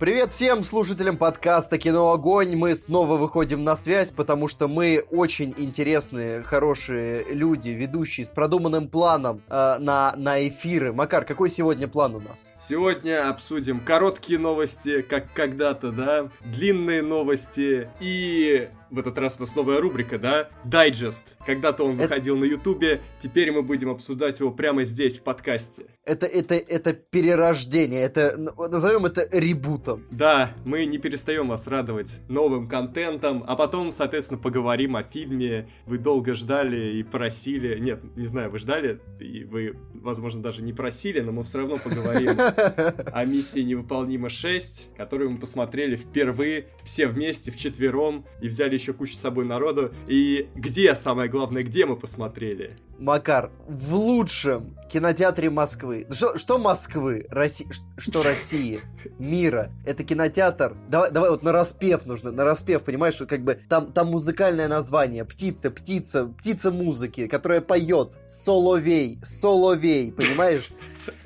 Привет 0.00 0.32
всем 0.32 0.62
слушателям 0.62 1.18
подкаста 1.18 1.76
«Кино 1.76 2.10
Огонь». 2.10 2.56
Мы 2.56 2.74
снова 2.74 3.18
выходим 3.18 3.64
на 3.64 3.76
связь, 3.76 4.10
потому 4.10 4.48
что 4.48 4.66
мы 4.66 5.04
очень 5.10 5.54
интересные, 5.58 6.42
хорошие 6.42 7.34
люди, 7.34 7.68
ведущие 7.68 8.24
с 8.24 8.30
продуманным 8.30 8.88
планом 8.88 9.42
э, 9.50 9.76
на, 9.78 10.14
на 10.16 10.48
эфиры. 10.48 10.94
Макар, 10.94 11.26
какой 11.26 11.50
сегодня 11.50 11.86
план 11.86 12.14
у 12.14 12.20
нас? 12.20 12.50
Сегодня 12.58 13.28
обсудим 13.28 13.78
короткие 13.78 14.38
новости, 14.38 15.02
как 15.02 15.34
когда-то, 15.34 15.92
да, 15.92 16.30
длинные 16.46 17.02
новости 17.02 17.90
и 18.00 18.70
в 18.90 18.98
этот 18.98 19.16
раз 19.18 19.36
у 19.38 19.42
нас 19.42 19.54
новая 19.54 19.80
рубрика, 19.80 20.18
да? 20.18 20.50
Дайджест. 20.64 21.36
Когда-то 21.46 21.84
он 21.84 21.96
выходил 21.96 22.36
это... 22.36 22.44
на 22.44 22.50
Ютубе, 22.50 23.00
теперь 23.20 23.52
мы 23.52 23.62
будем 23.62 23.90
обсуждать 23.90 24.40
его 24.40 24.50
прямо 24.50 24.82
здесь, 24.84 25.18
в 25.18 25.22
подкасте. 25.22 25.86
Это, 26.04 26.26
это, 26.26 26.54
это 26.54 26.92
перерождение, 26.92 28.02
это, 28.02 28.36
назовем 28.36 29.06
это 29.06 29.28
ребутом. 29.32 30.06
Да, 30.10 30.54
мы 30.64 30.84
не 30.86 30.98
перестаем 30.98 31.48
вас 31.48 31.66
радовать 31.66 32.20
новым 32.28 32.68
контентом, 32.68 33.44
а 33.46 33.54
потом, 33.56 33.92
соответственно, 33.92 34.40
поговорим 34.40 34.96
о 34.96 35.02
фильме. 35.02 35.68
Вы 35.86 35.98
долго 35.98 36.34
ждали 36.34 36.98
и 36.98 37.02
просили, 37.02 37.78
нет, 37.78 38.02
не 38.16 38.26
знаю, 38.26 38.50
вы 38.50 38.58
ждали, 38.58 39.00
и 39.20 39.44
вы, 39.44 39.76
возможно, 39.94 40.42
даже 40.42 40.62
не 40.62 40.72
просили, 40.72 41.20
но 41.20 41.32
мы 41.32 41.44
все 41.44 41.58
равно 41.58 41.78
поговорим 41.78 42.30
о 43.12 43.24
миссии 43.24 43.60
«Невыполнима 43.60 44.28
6», 44.28 44.96
которую 44.96 45.30
мы 45.30 45.38
посмотрели 45.38 45.96
впервые, 45.96 46.66
все 46.84 47.06
вместе, 47.06 47.50
вчетвером, 47.50 48.26
и 48.40 48.48
взяли 48.48 48.79
еще 48.80 48.92
кучу 48.92 49.14
с 49.14 49.20
собой 49.20 49.44
народу. 49.44 49.92
И 50.06 50.48
где, 50.54 50.94
самое 50.94 51.28
главное, 51.28 51.62
где 51.62 51.86
мы 51.86 51.96
посмотрели? 51.96 52.76
Макар, 52.98 53.50
в 53.66 53.94
лучшем 53.94 54.76
кинотеатре 54.90 55.50
Москвы. 55.50 56.06
Что, 56.10 56.36
что 56.36 56.58
Москвы? 56.58 57.26
Росси... 57.30 57.66
Что 57.96 58.22
России? 58.24 58.80
Мира. 59.18 59.70
Это 59.84 60.04
кинотеатр. 60.04 60.76
Давай, 60.88 61.10
давай 61.10 61.30
вот 61.30 61.42
на 61.42 61.52
распев 61.52 62.06
нужно. 62.06 62.30
На 62.32 62.44
распев, 62.44 62.82
понимаешь, 62.82 63.14
что 63.14 63.26
как 63.26 63.42
бы 63.42 63.58
там, 63.68 63.92
там 63.92 64.08
музыкальное 64.08 64.68
название. 64.68 65.24
Птица, 65.24 65.70
птица, 65.70 66.26
птица 66.26 66.70
музыки, 66.70 67.26
которая 67.26 67.60
поет. 67.60 68.18
Соловей, 68.28 69.18
соловей, 69.22 70.12
понимаешь? 70.12 70.70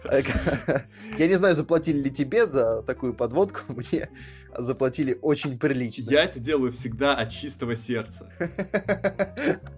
Я 1.19 1.27
не 1.27 1.35
знаю, 1.35 1.55
заплатили 1.55 1.99
ли 2.03 2.11
тебе 2.11 2.47
за 2.47 2.83
такую 2.83 3.15
подводку. 3.15 3.61
Мне 3.69 4.09
заплатили 4.57 5.19
очень 5.21 5.59
прилично. 5.59 6.11
Я 6.11 6.25
это 6.25 6.39
делаю 6.39 6.73
всегда 6.73 7.15
от 7.15 7.31
чистого 7.31 7.75
сердца. 7.75 8.31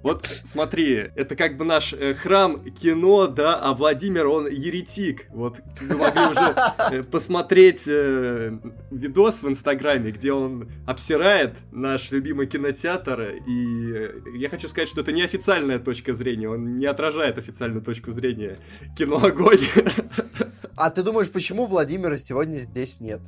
Вот 0.02 0.26
смотри, 0.44 1.10
это 1.14 1.34
как 1.34 1.56
бы 1.56 1.64
наш 1.64 1.92
э, 1.92 2.14
храм 2.14 2.62
кино, 2.64 3.26
да, 3.26 3.58
а 3.58 3.74
Владимир, 3.74 4.26
он 4.26 4.48
еретик. 4.48 5.26
Вот 5.30 5.60
вы 5.80 5.96
могли 5.96 6.26
уже 6.26 6.54
э, 6.90 7.02
посмотреть 7.02 7.84
э, 7.86 8.58
видос 8.90 9.42
в 9.42 9.48
Инстаграме, 9.48 10.10
где 10.10 10.32
он 10.32 10.70
обсирает 10.86 11.54
наш 11.72 12.10
любимый 12.12 12.46
кинотеатр, 12.46 13.36
и 13.46 14.38
я 14.38 14.48
хочу 14.48 14.68
сказать, 14.68 14.88
что 14.88 15.00
это 15.00 15.12
не 15.12 15.22
официальная 15.22 15.78
точка 15.78 16.14
зрения, 16.14 16.48
он 16.48 16.78
не 16.78 16.86
отражает 16.86 17.38
официальную 17.38 17.82
точку 17.82 18.12
зрения 18.12 18.58
кино 18.96 19.24
«Огонь». 19.24 19.58
А 20.76 20.90
ты 20.90 21.02
думаешь, 21.02 21.30
почему 21.30 21.66
Владимира 21.66 22.18
сегодня 22.18 22.60
здесь 22.60 23.00
нет? 23.00 23.20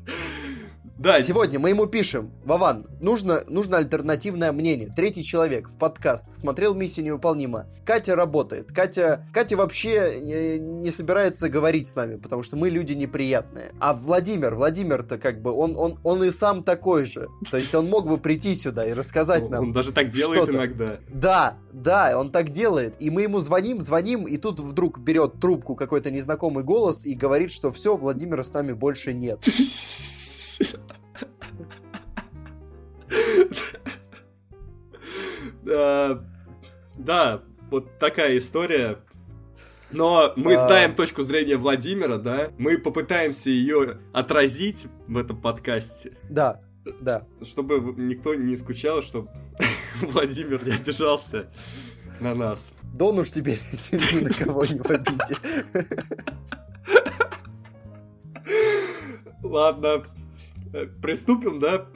Да. 0.98 1.20
Сегодня 1.20 1.60
мы 1.60 1.68
ему 1.68 1.86
пишем, 1.86 2.32
Вован, 2.44 2.86
нужно, 3.00 3.44
нужно 3.46 3.76
альтернативное 3.76 4.50
мнение. 4.50 4.92
Третий 4.94 5.22
человек 5.22 5.68
в 5.68 5.78
подкаст 5.78 6.32
смотрел 6.32 6.74
«Миссия 6.74 7.02
невыполнима». 7.02 7.66
Катя 7.86 8.16
работает. 8.16 8.72
Катя, 8.72 9.24
Катя 9.32 9.56
вообще 9.56 10.20
не, 10.20 10.58
не 10.58 10.90
собирается 10.90 11.48
говорить 11.48 11.86
с 11.86 11.94
нами, 11.94 12.16
потому 12.16 12.42
что 12.42 12.56
мы 12.56 12.68
люди 12.68 12.94
неприятные. 12.94 13.72
А 13.78 13.94
Владимир, 13.94 14.56
Владимир-то 14.56 15.18
как 15.18 15.40
бы, 15.40 15.52
он, 15.52 15.76
он, 15.76 16.00
он 16.02 16.24
и 16.24 16.32
сам 16.32 16.64
такой 16.64 17.04
же. 17.04 17.28
То 17.48 17.58
есть 17.58 17.72
он 17.76 17.88
мог 17.88 18.08
бы 18.08 18.18
прийти 18.18 18.56
сюда 18.56 18.84
и 18.84 18.92
рассказать 18.92 19.48
нам 19.48 19.66
Он 19.66 19.72
даже 19.72 19.92
так 19.92 20.08
делает 20.08 20.48
иногда. 20.48 20.98
Да, 21.08 21.58
да, 21.72 22.18
он 22.18 22.32
так 22.32 22.50
делает. 22.50 22.96
И 22.98 23.10
мы 23.10 23.22
ему 23.22 23.38
звоним, 23.38 23.82
звоним, 23.82 24.26
и 24.26 24.36
тут 24.36 24.58
вдруг 24.58 24.98
берет 24.98 25.38
трубку 25.38 25.76
какой-то 25.76 26.10
незнакомый 26.10 26.64
голос 26.64 27.06
и 27.06 27.14
говорит, 27.14 27.52
что 27.52 27.70
все, 27.70 27.96
Владимира 27.96 28.42
с 28.42 28.52
нами 28.52 28.72
больше 28.72 29.12
нет. 29.14 29.44
Да, 36.98 37.42
вот 37.70 37.98
такая 37.98 38.38
история. 38.38 38.98
Но 39.90 40.32
мы 40.36 40.54
а... 40.54 40.66
знаем 40.66 40.94
точку 40.94 41.22
зрения 41.22 41.56
Владимира, 41.56 42.18
да? 42.18 42.50
Мы 42.58 42.78
попытаемся 42.78 43.50
ее 43.50 43.98
отразить 44.12 44.86
в 45.06 45.16
этом 45.16 45.40
подкасте. 45.40 46.12
Да, 46.28 46.60
да. 47.00 47.26
Чтобы 47.42 47.94
никто 47.96 48.34
не 48.34 48.56
скучал, 48.56 49.02
чтобы 49.02 49.30
Владимир 50.00 50.64
не 50.66 50.72
обижался 50.72 51.50
на 52.20 52.34
нас. 52.34 52.74
Да 52.94 53.06
он 53.06 53.20
уж 53.20 53.30
теперь 53.30 53.60
ни 53.92 54.24
на 54.24 54.30
кого 54.30 54.64
не 54.64 54.80
в 54.80 54.90
обиде. 54.90 55.36
Ладно, 59.42 60.02
Э, 60.02 60.17
приступим, 61.02 61.58
да? 61.60 61.86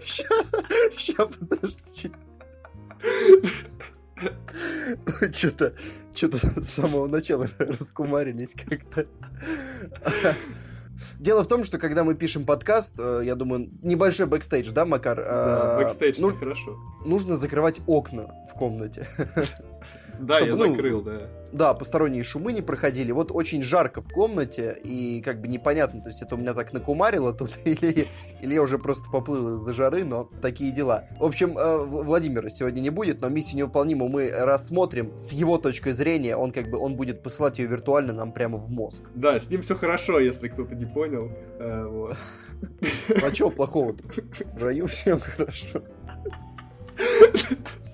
Сейчас, 0.00 1.36
подожди. 1.36 2.12
Что-то, 5.32 5.74
что-то 6.14 6.62
с 6.62 6.68
самого 6.68 7.06
начала 7.06 7.48
раскумарились 7.58 8.54
как-то. 8.54 9.06
Дело 11.18 11.44
в 11.44 11.48
том, 11.48 11.64
что 11.64 11.78
когда 11.78 12.04
мы 12.04 12.14
пишем 12.14 12.46
подкаст, 12.46 12.94
э, 12.98 13.22
я 13.24 13.34
думаю, 13.34 13.68
небольшой 13.82 14.26
бэкстейдж, 14.26 14.70
да, 14.70 14.86
Макар? 14.86 15.16
Да, 15.16 15.78
бэкстейдж, 15.78 16.16
ну, 16.18 16.34
хорошо. 16.34 16.78
Нужно 17.04 17.36
закрывать 17.36 17.80
окна 17.86 18.28
в 18.50 18.54
комнате. 18.58 19.08
Да, 20.20 20.36
чтобы, 20.36 20.50
я 20.50 20.56
ну, 20.56 20.70
закрыл, 20.72 21.02
да. 21.02 21.28
Да, 21.52 21.74
посторонние 21.74 22.22
шумы 22.22 22.52
не 22.52 22.62
проходили. 22.62 23.12
Вот 23.12 23.30
очень 23.32 23.62
жарко 23.62 24.02
в 24.02 24.10
комнате, 24.10 24.78
и 24.82 25.22
как 25.22 25.40
бы 25.40 25.48
непонятно, 25.48 26.02
то 26.02 26.08
есть 26.08 26.22
это 26.22 26.34
у 26.34 26.38
меня 26.38 26.54
так 26.54 26.72
накумарило 26.72 27.32
тут, 27.32 27.58
или, 27.64 28.08
или 28.40 28.54
я 28.54 28.62
уже 28.62 28.78
просто 28.78 29.08
поплыл 29.10 29.54
из-за 29.54 29.72
жары, 29.72 30.04
но 30.04 30.30
такие 30.42 30.72
дела. 30.72 31.04
В 31.18 31.24
общем, 31.24 31.56
э, 31.56 31.78
Владимира 31.84 32.48
сегодня 32.48 32.80
не 32.80 32.90
будет, 32.90 33.20
но 33.20 33.28
миссию 33.28 33.58
невыполнимую 33.58 34.10
мы 34.10 34.30
рассмотрим 34.30 35.16
с 35.16 35.32
его 35.32 35.58
точки 35.58 35.90
зрения. 35.90 36.36
Он 36.36 36.52
как 36.52 36.68
бы, 36.70 36.78
он 36.78 36.96
будет 36.96 37.22
посылать 37.22 37.58
ее 37.58 37.66
виртуально 37.66 38.12
нам 38.12 38.32
прямо 38.32 38.58
в 38.58 38.70
мозг. 38.70 39.04
Да, 39.14 39.38
с 39.38 39.48
ним 39.48 39.62
все 39.62 39.74
хорошо, 39.76 40.18
если 40.20 40.48
кто-то 40.48 40.74
не 40.74 40.86
понял. 40.86 41.30
Э, 41.58 41.86
вот. 41.86 42.16
А 43.22 43.30
чего 43.30 43.50
плохого-то? 43.50 44.04
В 44.54 44.62
раю 44.62 44.86
всем 44.86 45.20
хорошо. 45.20 45.82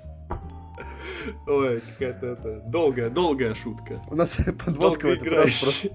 Ой, 1.46 1.80
какая-то 1.98 2.26
это 2.26 2.60
долгая, 2.66 3.10
долгая 3.10 3.54
шутка. 3.54 4.02
У 4.10 4.16
нас 4.16 4.38
подводка 4.64 5.06
в 5.06 5.10
этот 5.10 5.28
раз 5.28 5.60
просто... 5.60 5.88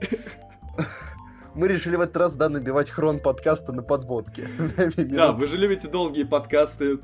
Мы 1.56 1.68
решили 1.68 1.96
в 1.96 2.02
этот 2.02 2.18
раз, 2.18 2.36
да, 2.36 2.50
набивать 2.50 2.92
хрон 2.92 3.20
подкаста 3.20 3.74
на 3.74 3.82
подводке. 3.82 4.48
Да, 4.98 5.32
вы 5.32 5.48
же 5.48 5.58
любите 5.58 5.88
долгие 5.88 6.24
подкасты. 6.24 7.00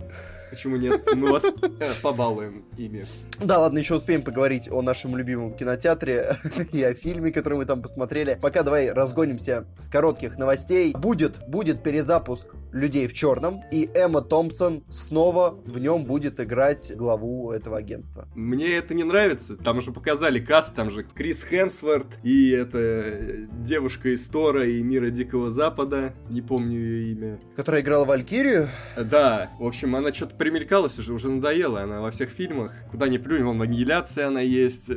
Почему 0.53 0.75
нет? 0.77 1.09
Мы 1.15 1.31
вас 1.31 1.45
э, 1.45 1.91
побалуем 2.03 2.63
ими. 2.77 3.05
Да, 3.39 3.59
ладно, 3.59 3.79
еще 3.79 3.95
успеем 3.95 4.21
поговорить 4.21 4.69
о 4.71 4.83
нашем 4.83 5.17
любимом 5.17 5.55
кинотеатре 5.55 6.37
и 6.71 6.83
о 6.83 6.93
фильме, 6.93 7.31
который 7.31 7.57
мы 7.57 7.65
там 7.65 7.81
посмотрели. 7.81 8.37
Пока 8.39 8.61
давай 8.61 8.91
разгонимся 8.91 9.65
с 9.79 9.89
коротких 9.89 10.37
новостей. 10.37 10.93
Будет, 10.93 11.39
будет 11.47 11.81
перезапуск 11.81 12.53
«Людей 12.71 13.07
в 13.07 13.13
черном», 13.13 13.63
и 13.71 13.89
Эмма 13.95 14.21
Томпсон 14.21 14.83
снова 14.89 15.59
в 15.65 15.79
нем 15.79 16.05
будет 16.05 16.39
играть 16.39 16.95
главу 16.95 17.51
этого 17.51 17.79
агентства. 17.79 18.27
Мне 18.35 18.77
это 18.77 18.93
не 18.93 19.03
нравится. 19.03 19.57
Там 19.57 19.79
уже 19.79 19.91
показали 19.91 20.39
каст, 20.39 20.75
там 20.75 20.91
же 20.91 21.03
Крис 21.03 21.43
Хемсворт 21.43 22.05
и 22.21 22.51
эта 22.51 22.77
э, 22.77 23.47
девушка 23.65 24.09
из 24.09 24.27
Тора 24.27 24.67
и 24.67 24.83
Мира 24.83 25.09
Дикого 25.09 25.49
Запада, 25.49 26.13
не 26.29 26.43
помню 26.43 26.77
ее 26.77 27.11
имя. 27.13 27.39
Которая 27.55 27.81
играла 27.81 28.05
Валькирию? 28.05 28.69
Да, 28.95 29.49
в 29.59 29.65
общем, 29.65 29.95
она 29.95 30.13
что-то 30.13 30.35
примелькалась 30.43 30.99
уже, 30.99 31.13
уже 31.13 31.29
надоело. 31.29 31.81
Она 31.81 32.01
во 32.01 32.11
всех 32.11 32.29
фильмах, 32.29 32.73
куда 32.91 33.07
ни 33.07 33.17
плюнь, 33.17 33.43
вон 33.43 33.61
аннигиляция 33.61 34.27
она 34.27 34.41
есть 34.41 34.89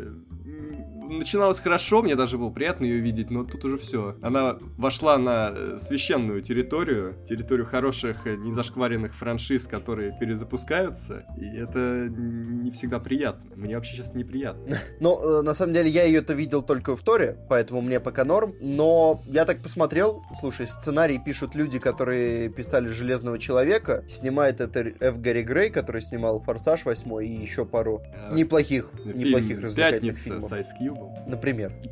начиналось 1.06 1.58
хорошо, 1.61 2.03
мне 2.03 2.17
даже 2.17 2.38
было 2.38 2.50
приятно 2.50 2.85
ее 2.85 3.00
видеть, 3.00 3.31
но 3.31 3.44
тут 3.44 3.64
уже 3.64 3.79
все. 3.79 4.17
Она 4.23 4.58
вошла 4.76 5.19
на 5.19 5.53
э, 5.55 5.79
священную 5.79 6.43
территорию, 6.43 7.17
территорию 7.29 7.67
хороших, 7.67 8.26
э, 8.26 8.37
незашкваренных 8.37 9.14
франшиз, 9.14 9.67
которые 9.67 10.17
перезапускаются, 10.19 11.25
и 11.38 11.56
это 11.56 12.08
не 12.11 12.70
всегда 12.70 12.99
приятно. 12.99 13.50
Мне 13.56 13.75
вообще 13.75 13.97
сейчас 13.97 14.14
неприятно. 14.14 14.79
Ну, 15.00 15.41
э, 15.41 15.43
на 15.43 15.55
самом 15.55 15.75
деле, 15.75 15.91
я 15.91 16.05
ее-то 16.05 16.32
видел 16.32 16.62
только 16.62 16.97
в 16.97 17.03
Торе, 17.03 17.37
поэтому 17.49 17.81
мне 17.81 18.00
пока 18.00 18.25
норм, 18.25 18.55
но 18.61 19.23
я 19.26 19.44
так 19.44 19.62
посмотрел, 19.62 20.23
слушай, 20.41 20.67
сценарий 20.67 21.19
пишут 21.19 21.55
люди, 21.55 21.79
которые 21.79 22.49
писали 22.49 22.88
«Железного 22.88 23.38
человека», 23.38 24.05
снимает 24.08 24.61
это 24.61 24.81
Ф. 25.00 25.20
Гарри 25.20 25.43
Грей, 25.43 25.70
который 25.70 26.00
снимал 26.00 26.41
«Форсаж 26.41 26.85
8» 26.85 27.25
и 27.25 27.43
еще 27.43 27.64
пару 27.64 28.03
неплохих, 28.32 28.91
неплохих 29.05 29.61
развлекательных 29.61 30.19
фильмов. 30.19 30.50
с 30.50 30.53
Ice 30.53 30.67
Cube 30.81 30.95
был. 30.96 31.12
Например. 31.26 31.72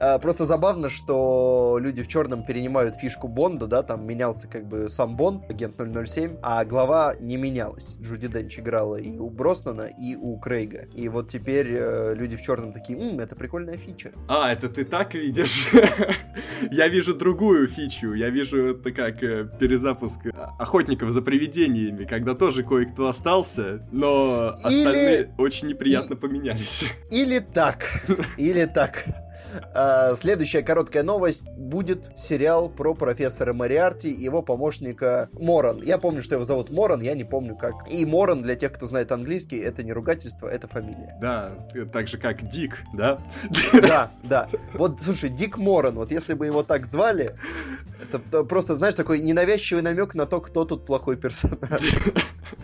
А, 0.00 0.18
просто 0.18 0.44
забавно, 0.44 0.88
что 0.88 1.78
люди 1.80 2.02
в 2.02 2.08
черном 2.08 2.44
перенимают 2.44 2.96
фишку 2.96 3.28
Бонда, 3.28 3.66
да, 3.66 3.82
там 3.82 4.06
менялся 4.06 4.48
как 4.48 4.66
бы 4.66 4.88
сам 4.88 5.16
Бонд, 5.16 5.48
агент 5.50 5.76
007, 5.78 6.38
а 6.42 6.64
глава 6.64 7.14
не 7.20 7.36
менялась. 7.36 7.96
Джуди 8.00 8.28
Денч 8.28 8.58
играла 8.58 8.96
и 8.96 9.16
у 9.18 9.30
Броснана, 9.30 9.82
и 9.82 10.14
у 10.16 10.38
Крейга. 10.38 10.86
И 10.94 11.08
вот 11.08 11.28
теперь 11.28 11.68
э, 11.70 12.14
люди 12.14 12.36
в 12.36 12.42
черном 12.42 12.72
такие, 12.72 12.98
М, 12.98 13.20
это 13.20 13.34
прикольная 13.36 13.76
фича. 13.76 14.12
А, 14.28 14.52
это 14.52 14.68
ты 14.68 14.84
так 14.84 15.14
видишь? 15.14 15.68
Я 16.70 16.88
вижу 16.88 17.14
другую 17.14 17.68
фичу. 17.68 18.12
Я 18.14 18.30
вижу 18.30 18.70
это 18.74 18.90
как 18.92 19.22
э, 19.22 19.48
перезапуск 19.58 20.20
охотников 20.58 21.10
за 21.10 21.22
привидениями, 21.22 22.04
когда 22.04 22.34
тоже 22.34 22.62
кое-кто 22.62 23.08
остался, 23.08 23.86
но 23.92 24.54
остальные 24.62 25.34
очень 25.38 25.68
неприятно 25.68 26.16
поменялись. 26.16 26.84
Или 27.10 27.38
так. 27.38 28.03
Или 28.36 28.66
так. 28.66 29.04
А, 29.72 30.14
следующая 30.14 30.62
короткая 30.62 31.02
новость 31.02 31.48
будет 31.50 32.10
сериал 32.16 32.68
про 32.68 32.94
профессора 32.94 33.52
Мариарти 33.52 34.10
и 34.10 34.22
его 34.22 34.42
помощника 34.42 35.28
Моран. 35.32 35.82
Я 35.82 35.98
помню, 35.98 36.22
что 36.22 36.34
его 36.34 36.44
зовут 36.44 36.70
Моран, 36.70 37.00
я 37.00 37.14
не 37.14 37.24
помню 37.24 37.56
как. 37.56 37.74
И 37.90 38.04
Моран, 38.04 38.40
для 38.40 38.54
тех, 38.56 38.72
кто 38.72 38.86
знает 38.86 39.12
английский, 39.12 39.58
это 39.58 39.82
не 39.82 39.92
ругательство, 39.92 40.48
это 40.48 40.66
фамилия. 40.66 41.16
Да, 41.20 41.52
так 41.92 42.08
же 42.08 42.18
как 42.18 42.48
Дик, 42.48 42.82
да? 42.94 43.20
Да, 43.72 44.10
да. 44.22 44.48
Вот, 44.74 45.00
слушай, 45.00 45.28
Дик 45.28 45.56
Моран, 45.56 45.94
вот 45.96 46.10
если 46.10 46.34
бы 46.34 46.46
его 46.46 46.62
так 46.62 46.86
звали, 46.86 47.36
это 48.02 48.44
просто, 48.44 48.74
знаешь, 48.74 48.94
такой 48.94 49.20
ненавязчивый 49.20 49.82
намек 49.82 50.14
на 50.14 50.26
то, 50.26 50.40
кто 50.40 50.64
тут 50.64 50.84
плохой 50.86 51.16
персонаж. 51.16 51.80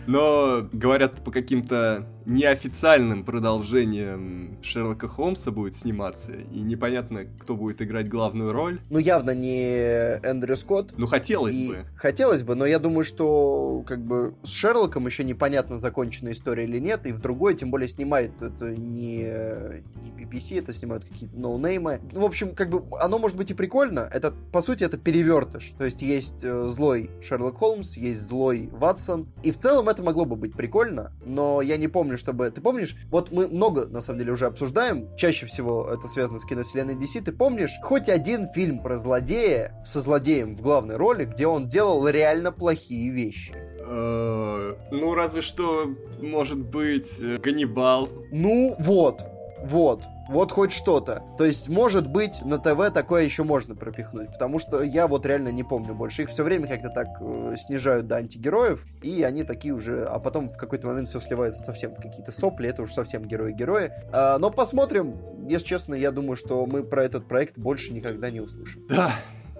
Но, 0.07 0.67
говорят, 0.71 1.23
по 1.23 1.31
каким-то 1.31 2.05
неофициальным 2.25 3.23
продолжениям 3.23 4.57
Шерлока 4.61 5.07
Холмса 5.07 5.51
будет 5.51 5.75
сниматься, 5.75 6.33
и 6.33 6.59
непонятно, 6.59 7.25
кто 7.39 7.55
будет 7.55 7.81
играть 7.81 8.09
главную 8.09 8.51
роль. 8.51 8.79
Ну, 8.89 8.99
явно 8.99 9.31
не 9.31 10.19
Эндрю 10.23 10.55
Скотт. 10.55 10.93
Ну, 10.97 11.07
хотелось 11.07 11.55
и... 11.55 11.67
бы. 11.67 11.85
Хотелось 11.95 12.43
бы, 12.43 12.55
но 12.55 12.65
я 12.65 12.79
думаю, 12.79 13.03
что 13.03 13.83
как 13.87 14.03
бы 14.03 14.35
с 14.43 14.49
Шерлоком 14.49 15.05
еще 15.05 15.23
непонятно, 15.23 15.77
закончена 15.77 16.31
история 16.31 16.65
или 16.65 16.79
нет, 16.79 17.05
и 17.05 17.11
в 17.11 17.19
другой, 17.19 17.55
тем 17.55 17.71
более, 17.71 17.87
снимает 17.87 18.41
это 18.41 18.69
не, 18.69 19.23
не 20.03 20.23
BBC, 20.23 20.59
это 20.59 20.73
снимают 20.73 21.05
какие-то 21.05 21.39
ноунеймы. 21.39 22.01
Ну, 22.11 22.21
в 22.21 22.25
общем, 22.25 22.55
как 22.55 22.69
бы 22.69 22.83
оно 22.99 23.19
может 23.19 23.37
быть 23.37 23.51
и 23.51 23.53
прикольно, 23.53 24.09
это, 24.11 24.33
по 24.51 24.61
сути, 24.61 24.83
это 24.83 24.97
перевертыш. 24.97 25.73
То 25.77 25.85
есть 25.85 26.01
есть 26.01 26.43
э, 26.43 26.67
злой 26.67 27.09
Шерлок 27.21 27.57
Холмс, 27.57 27.97
есть 27.97 28.21
злой 28.21 28.69
Ватсон, 28.71 29.27
и 29.43 29.51
в 29.51 29.57
целом 29.57 29.89
это 29.89 30.03
могло 30.03 30.25
бы 30.25 30.35
быть 30.35 30.53
прикольно, 30.53 31.11
но 31.25 31.61
я 31.61 31.77
не 31.77 31.87
помню, 31.87 32.10
чтобы... 32.17 32.49
Ты 32.51 32.61
помнишь, 32.61 32.95
вот 33.09 33.31
мы 33.31 33.47
много, 33.47 33.85
на 33.85 34.01
самом 34.01 34.19
деле, 34.19 34.33
уже 34.33 34.45
обсуждаем, 34.45 35.15
чаще 35.15 35.45
всего 35.45 35.89
это 35.91 36.07
связано 36.07 36.39
с 36.39 36.45
киновселенной 36.45 36.95
DC, 36.95 37.21
ты 37.21 37.31
помнишь 37.31 37.71
хоть 37.83 38.09
один 38.09 38.49
фильм 38.51 38.81
про 38.81 38.97
злодея 38.97 39.73
со 39.85 40.01
злодеем 40.01 40.55
в 40.55 40.61
главной 40.61 40.97
роли, 40.97 41.25
где 41.25 41.47
он 41.47 41.67
делал 41.67 42.07
реально 42.07 42.51
плохие 42.51 43.11
вещи? 43.11 43.53
Э, 43.79 44.75
ну, 44.91 45.13
разве 45.15 45.41
что, 45.41 45.89
может 46.21 46.59
быть, 46.59 47.19
э, 47.19 47.37
Ганнибал. 47.37 48.09
Ну, 48.31 48.75
вот, 48.79 49.21
вот. 49.63 50.03
Вот 50.29 50.51
хоть 50.51 50.71
что-то. 50.71 51.23
То 51.37 51.45
есть, 51.45 51.67
может 51.67 52.07
быть, 52.07 52.41
на 52.43 52.57
ТВ 52.57 52.93
такое 52.93 53.23
еще 53.23 53.43
можно 53.43 53.75
пропихнуть. 53.75 54.31
Потому 54.31 54.59
что 54.59 54.81
я 54.81 55.07
вот 55.07 55.25
реально 55.25 55.49
не 55.49 55.63
помню 55.63 55.93
больше. 55.93 56.23
Их 56.23 56.29
все 56.29 56.43
время 56.43 56.67
как-то 56.67 56.89
так 56.89 57.07
э, 57.19 57.55
снижают 57.57 58.07
до 58.07 58.17
антигероев. 58.17 58.85
И 59.01 59.23
они 59.23 59.43
такие 59.43 59.73
уже... 59.73 60.05
А 60.05 60.19
потом 60.19 60.49
в 60.49 60.57
какой-то 60.57 60.87
момент 60.87 61.09
все 61.09 61.19
сливается 61.19 61.63
совсем 61.63 61.95
какие-то 61.95 62.31
сопли. 62.31 62.69
Это 62.69 62.81
уже 62.81 62.93
совсем 62.93 63.25
герои-герои. 63.25 63.91
А, 64.13 64.37
но 64.37 64.51
посмотрим. 64.51 65.15
Если 65.49 65.65
честно, 65.65 65.95
я 65.95 66.11
думаю, 66.11 66.35
что 66.35 66.65
мы 66.65 66.83
про 66.83 67.03
этот 67.03 67.27
проект 67.27 67.57
больше 67.57 67.93
никогда 67.93 68.29
не 68.29 68.39
услышим. 68.39 68.85
Да, 68.87 69.11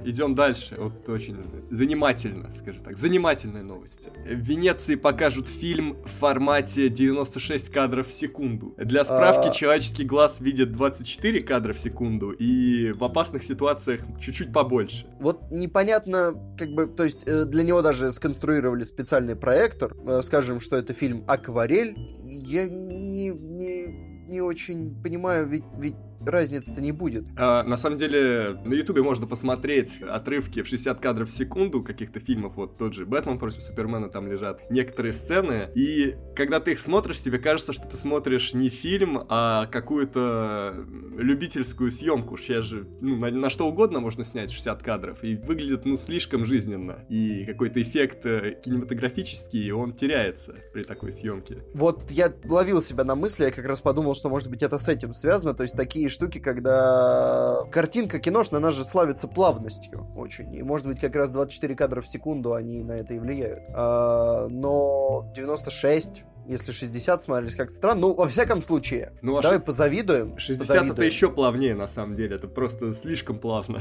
идем 0.05 0.35
дальше. 0.35 0.75
Вот 0.77 1.07
очень 1.09 1.37
занимательно, 1.69 2.53
скажем 2.55 2.83
так, 2.83 2.97
занимательные 2.97 3.63
новости. 3.63 4.09
В 4.25 4.39
Венеции 4.39 4.95
покажут 4.95 5.47
фильм 5.47 5.97
в 6.03 6.19
формате 6.19 6.89
96 6.89 7.69
кадров 7.69 8.07
в 8.07 8.13
секунду. 8.13 8.73
Для 8.77 9.05
справки, 9.05 9.47
а... 9.47 9.51
человеческий 9.51 10.03
глаз 10.03 10.41
видит 10.41 10.71
24 10.71 11.41
кадра 11.41 11.73
в 11.73 11.79
секунду, 11.79 12.31
и 12.31 12.91
в 12.91 13.03
опасных 13.03 13.43
ситуациях 13.43 14.01
чуть-чуть 14.19 14.53
побольше. 14.53 15.05
Вот 15.19 15.51
непонятно, 15.51 16.33
как 16.57 16.69
бы, 16.69 16.87
то 16.87 17.03
есть 17.03 17.23
э, 17.25 17.45
для 17.45 17.63
него 17.63 17.81
даже 17.81 18.11
сконструировали 18.11 18.83
специальный 18.83 19.35
проектор. 19.35 19.95
Э, 20.05 20.21
скажем, 20.23 20.59
что 20.59 20.77
это 20.77 20.93
фильм 20.93 21.23
«Акварель». 21.27 21.95
Я 22.25 22.67
не, 22.67 23.29
не 23.29 24.11
не 24.31 24.41
очень 24.41 24.95
понимаю, 25.03 25.45
ведь, 25.47 25.65
ведь 25.77 25.95
разницы-то 26.25 26.81
не 26.81 26.91
будет. 26.91 27.25
А, 27.37 27.63
на 27.63 27.77
самом 27.77 27.97
деле, 27.97 28.57
на 28.65 28.73
Ютубе 28.73 29.01
можно 29.01 29.27
посмотреть 29.27 30.01
отрывки 30.01 30.61
в 30.61 30.67
60 30.67 30.99
кадров 30.99 31.29
в 31.29 31.31
секунду 31.31 31.81
каких-то 31.83 32.19
фильмов, 32.19 32.55
вот 32.55 32.77
тот 32.77 32.93
же 32.93 33.05
«Бэтмен 33.05 33.39
против 33.39 33.61
Супермена» 33.61 34.09
там 34.09 34.31
лежат 34.31 34.69
некоторые 34.69 35.13
сцены, 35.13 35.69
и 35.75 36.15
когда 36.35 36.59
ты 36.59 36.73
их 36.73 36.79
смотришь, 36.79 37.19
тебе 37.21 37.39
кажется, 37.39 37.73
что 37.73 37.87
ты 37.87 37.97
смотришь 37.97 38.53
не 38.53 38.69
фильм, 38.69 39.23
а 39.29 39.67
какую-то 39.67 40.85
любительскую 41.17 41.91
съемку. 41.91 42.37
Сейчас 42.37 42.65
же 42.65 42.87
ну, 43.01 43.17
на, 43.17 43.31
на 43.31 43.49
что 43.49 43.67
угодно 43.67 43.99
можно 43.99 44.23
снять 44.23 44.51
60 44.51 44.83
кадров, 44.83 45.23
и 45.23 45.35
выглядит, 45.35 45.85
ну, 45.85 45.97
слишком 45.97 46.45
жизненно, 46.45 47.05
и 47.09 47.45
какой-то 47.45 47.81
эффект 47.81 48.25
э, 48.25 48.59
кинематографический, 48.63 49.71
он 49.71 49.93
теряется 49.93 50.55
при 50.73 50.83
такой 50.83 51.11
съемке. 51.11 51.63
Вот 51.73 52.11
я 52.11 52.33
ловил 52.45 52.81
себя 52.81 53.03
на 53.03 53.15
мысли, 53.15 53.45
я 53.45 53.51
как 53.51 53.65
раз 53.65 53.81
подумал, 53.81 54.15
что, 54.15 54.29
может 54.29 54.49
быть, 54.49 54.63
это 54.63 54.77
с 54.77 54.87
этим 54.87 55.13
связано, 55.13 55.53
то 55.53 55.63
есть 55.63 55.75
такие 55.75 56.09
штуки, 56.11 56.39
когда 56.39 57.63
картинка 57.71 58.19
киношная, 58.19 58.59
она 58.59 58.71
же 58.71 58.83
славится 58.83 59.27
плавностью 59.27 60.07
очень. 60.15 60.53
И, 60.53 60.63
может 60.63 60.87
быть, 60.87 60.99
как 60.99 61.15
раз 61.15 61.31
24 61.31 61.75
кадра 61.75 62.01
в 62.01 62.07
секунду 62.07 62.53
они 62.53 62.83
на 62.83 62.93
это 62.93 63.13
и 63.13 63.19
влияют. 63.19 63.63
А, 63.73 64.47
но 64.47 65.31
96 65.35 66.25
если 66.47 66.71
60 66.71 67.21
смотрелись 67.21 67.55
как-то 67.55 67.73
странно. 67.73 68.01
Ну, 68.01 68.13
во 68.13 68.27
всяком 68.27 68.61
случае, 68.61 69.13
ну, 69.21 69.37
а 69.37 69.41
давай 69.41 69.59
ш... 69.59 69.63
позавидуем. 69.63 70.37
60 70.37 70.67
позавидуем. 70.67 70.93
это 70.93 71.03
еще 71.03 71.29
плавнее, 71.29 71.75
на 71.75 71.87
самом 71.87 72.15
деле. 72.15 72.35
Это 72.35 72.47
просто 72.47 72.93
слишком 72.93 73.39
плавно. 73.39 73.79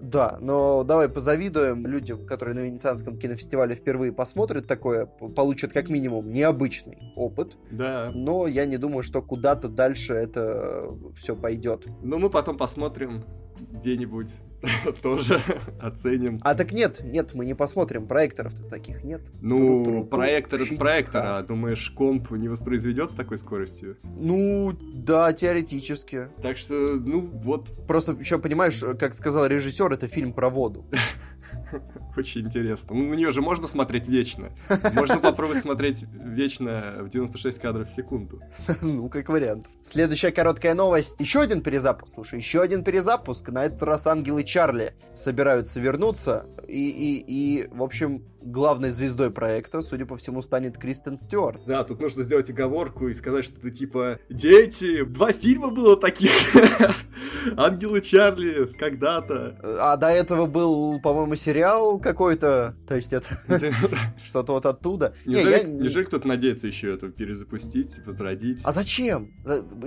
Да, 0.00 0.38
но 0.40 0.84
давай 0.84 1.08
позавидуем 1.08 1.86
людям, 1.86 2.26
которые 2.26 2.54
на 2.54 2.60
Венецианском 2.60 3.18
кинофестивале 3.18 3.74
впервые 3.74 4.12
посмотрят 4.12 4.66
такое, 4.66 5.06
получат 5.06 5.72
как 5.72 5.88
минимум 5.88 6.32
необычный 6.32 7.12
опыт. 7.16 7.56
Да. 7.70 8.10
Но 8.14 8.46
я 8.46 8.66
не 8.66 8.76
думаю, 8.76 9.02
что 9.02 9.22
куда-то 9.22 9.68
дальше 9.68 10.14
это 10.14 10.90
все 11.16 11.34
пойдет. 11.34 11.86
Ну, 12.02 12.18
мы 12.18 12.30
потом 12.30 12.56
посмотрим 12.56 13.24
где-нибудь 13.72 14.32
тоже 15.02 15.40
оценим. 15.80 16.40
А 16.42 16.54
так 16.54 16.72
нет, 16.72 17.00
нет, 17.02 17.34
мы 17.34 17.44
не 17.44 17.54
посмотрим. 17.54 18.06
Проекторов-то 18.06 18.64
таких 18.64 19.04
нет. 19.04 19.22
Ну, 19.40 20.04
проектор 20.04 20.62
это 20.62 20.74
проектор, 20.76 21.22
а 21.24 21.42
думаешь, 21.42 21.90
комп 21.90 22.30
не 22.32 22.48
воспроизведет 22.48 23.10
с 23.10 23.14
такой 23.14 23.38
скоростью? 23.38 23.96
Ну, 24.02 24.76
да, 24.94 25.32
теоретически. 25.32 26.28
Так 26.42 26.56
что, 26.56 26.74
ну, 26.74 27.20
вот. 27.20 27.86
Просто 27.86 28.12
еще 28.12 28.38
понимаешь, 28.38 28.82
как 28.98 29.14
сказал 29.14 29.46
режиссер, 29.46 29.92
это 29.92 30.08
фильм 30.08 30.32
про 30.32 30.50
воду. 30.50 30.84
Очень 32.16 32.42
интересно. 32.42 32.94
Ну, 32.94 33.10
на 33.10 33.14
нее 33.14 33.30
же 33.30 33.40
можно 33.40 33.68
смотреть 33.68 34.06
вечно. 34.08 34.50
Можно 34.94 35.18
попробовать 35.18 35.62
смотреть 35.62 36.04
вечно 36.12 36.96
в 37.00 37.08
96 37.08 37.58
кадров 37.58 37.88
в 37.88 37.94
секунду. 37.94 38.40
Ну, 38.82 39.08
как 39.08 39.28
вариант. 39.28 39.66
Следующая 39.82 40.30
короткая 40.30 40.74
новость. 40.74 41.20
Еще 41.20 41.40
один 41.40 41.60
перезапуск. 41.60 42.14
Слушай, 42.14 42.38
еще 42.38 42.60
один 42.60 42.84
перезапуск. 42.84 43.48
На 43.48 43.64
этот 43.64 43.82
раз 43.82 44.06
Ангелы 44.06 44.44
Чарли 44.44 44.94
собираются 45.12 45.80
вернуться. 45.80 46.46
И, 46.68 46.90
и, 46.90 47.24
и 47.26 47.68
в 47.68 47.82
общем, 47.82 48.24
главной 48.42 48.90
звездой 48.90 49.30
проекта, 49.30 49.82
судя 49.82 50.06
по 50.06 50.16
всему, 50.16 50.42
станет 50.42 50.78
Кристен 50.78 51.16
Стюарт. 51.16 51.64
Да, 51.66 51.84
тут 51.84 52.00
нужно 52.00 52.22
сделать 52.22 52.50
оговорку 52.50 53.08
и 53.08 53.14
сказать, 53.14 53.44
что 53.44 53.58
это 53.58 53.70
типа 53.70 54.18
«Дети, 54.28 55.04
два 55.04 55.32
фильма 55.32 55.70
было 55.70 55.96
таких! 55.96 56.32
Ангелы 57.56 58.00
Чарли 58.00 58.66
когда-то!» 58.78 59.58
А 59.80 59.96
до 59.96 60.08
этого 60.08 60.46
был, 60.46 61.00
по-моему, 61.00 61.36
сериал 61.36 62.00
какой-то, 62.00 62.76
то 62.88 62.96
есть 62.96 63.12
это 63.12 63.40
что-то 64.24 64.52
вот 64.52 64.66
оттуда. 64.66 65.14
Неужели 65.24 66.04
кто-то 66.04 66.26
надеется 66.26 66.66
еще 66.66 66.94
это 66.94 67.08
перезапустить, 67.08 68.04
возродить? 68.04 68.60
А 68.64 68.72
зачем? 68.72 69.32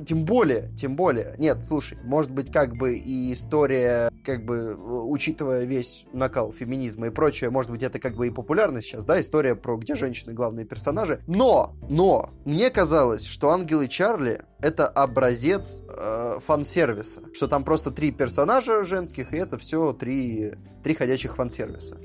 Тем 0.05 0.25
более, 0.25 0.71
тем 0.77 0.95
более. 0.95 1.35
Нет, 1.37 1.63
слушай, 1.63 1.97
может 2.03 2.31
быть, 2.31 2.51
как 2.51 2.75
бы 2.75 2.97
и 2.97 3.33
история, 3.33 4.11
как 4.25 4.45
бы, 4.45 4.75
учитывая 4.75 5.65
весь 5.65 6.05
накал 6.13 6.51
феминизма 6.51 6.68
и 7.05 7.09
прочее, 7.09 7.49
может 7.49 7.71
быть, 7.71 7.83
это 7.83 7.99
как 7.99 8.15
бы 8.15 8.27
и 8.27 8.29
популярно 8.29 8.81
сейчас, 8.81 9.05
да, 9.05 9.19
история 9.19 9.55
про 9.55 9.77
где 9.77 9.95
женщины 9.95 10.33
главные 10.33 10.65
персонажи. 10.65 11.21
Но, 11.27 11.75
но, 11.89 12.29
мне 12.45 12.69
казалось, 12.69 13.25
что 13.25 13.51
Ангелы 13.51 13.87
Чарли 13.87 14.43
это 14.61 14.87
образец 14.87 15.83
э, 15.87 16.39
фан-сервиса. 16.45 17.21
Что 17.33 17.47
там 17.47 17.63
просто 17.63 17.91
три 17.91 18.11
персонажа 18.11 18.83
женских, 18.83 19.33
и 19.33 19.37
это 19.37 19.57
все 19.57 19.93
три, 19.93 20.53
три 20.83 20.95
ходячих 20.95 21.35
фан-сервиса. 21.35 21.97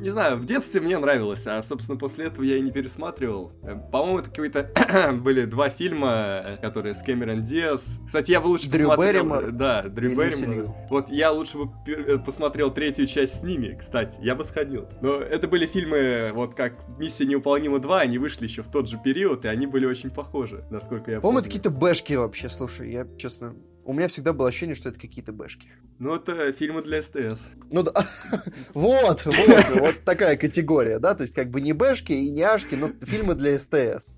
Не 0.00 0.10
знаю, 0.10 0.36
в 0.36 0.44
детстве 0.44 0.80
мне 0.80 0.98
нравилось, 0.98 1.46
а, 1.46 1.62
собственно, 1.62 1.98
после 1.98 2.26
этого 2.26 2.44
я 2.44 2.56
и 2.56 2.60
не 2.60 2.70
пересматривал. 2.70 3.52
Э, 3.62 3.76
по-моему, 3.90 4.18
это 4.18 4.30
какие-то 4.30 5.12
были 5.22 5.44
два 5.44 5.70
фильма, 5.70 6.58
которые 6.60 6.94
с 6.94 7.02
Кэмерон 7.02 7.42
Диас. 7.42 8.00
Кстати, 8.04 8.30
я 8.30 8.40
бы 8.40 8.46
лучше 8.46 8.68
Дрю 8.68 8.88
посмотрел... 8.88 9.24
Берримор 9.24 9.52
Да, 9.52 9.82
Дрю 9.82 10.16
Берримор. 10.16 10.74
Вот 10.90 11.10
я 11.10 11.30
лучше 11.30 11.58
бы 11.58 11.70
э, 11.86 12.18
посмотрел 12.18 12.70
третью 12.70 13.06
часть 13.06 13.40
с 13.40 13.42
ними, 13.42 13.76
кстати. 13.78 14.18
Я 14.20 14.34
бы 14.34 14.44
сходил. 14.44 14.88
Но 15.00 15.14
это 15.14 15.48
были 15.48 15.66
фильмы, 15.66 16.30
вот 16.32 16.54
как 16.54 16.74
«Миссия 16.98 17.24
невыполнима 17.24 17.78
2», 17.78 17.98
они 17.98 18.18
вышли 18.18 18.44
еще 18.44 18.62
в 18.62 18.68
тот 18.70 18.88
же 18.88 18.98
период, 18.98 19.44
и 19.44 19.48
они 19.48 19.66
были 19.66 19.86
очень 19.86 20.10
похожи, 20.10 20.64
насколько 20.70 21.10
я 21.10 21.20
По-моему, 21.20 21.22
помню. 21.22 21.38
это 21.40 21.48
какие-то 21.48 21.70
бэшки 21.70 22.14
вообще, 22.14 22.48
слушай, 22.48 22.90
я, 22.90 23.06
честно... 23.18 23.54
У 23.84 23.92
меня 23.92 24.08
всегда 24.08 24.32
было 24.32 24.48
ощущение, 24.48 24.74
что 24.76 24.88
это 24.90 25.00
какие-то 25.00 25.32
бэшки. 25.32 25.68
Ну, 25.98 26.14
это 26.14 26.52
фильмы 26.52 26.82
для 26.82 27.02
СТС. 27.02 27.48
Ну 27.70 27.82
да, 27.82 27.92
вот, 28.74 29.24
вот, 29.24 29.70
вот 29.74 30.04
такая 30.04 30.36
категория, 30.36 30.98
да, 30.98 31.14
то 31.14 31.22
есть 31.22 31.34
как 31.34 31.50
бы 31.50 31.60
не 31.60 31.72
бэшки 31.72 32.12
и 32.12 32.30
не 32.30 32.42
ашки, 32.42 32.74
но 32.74 32.90
фильмы 33.02 33.34
для 33.34 33.58
СТС. 33.58 34.14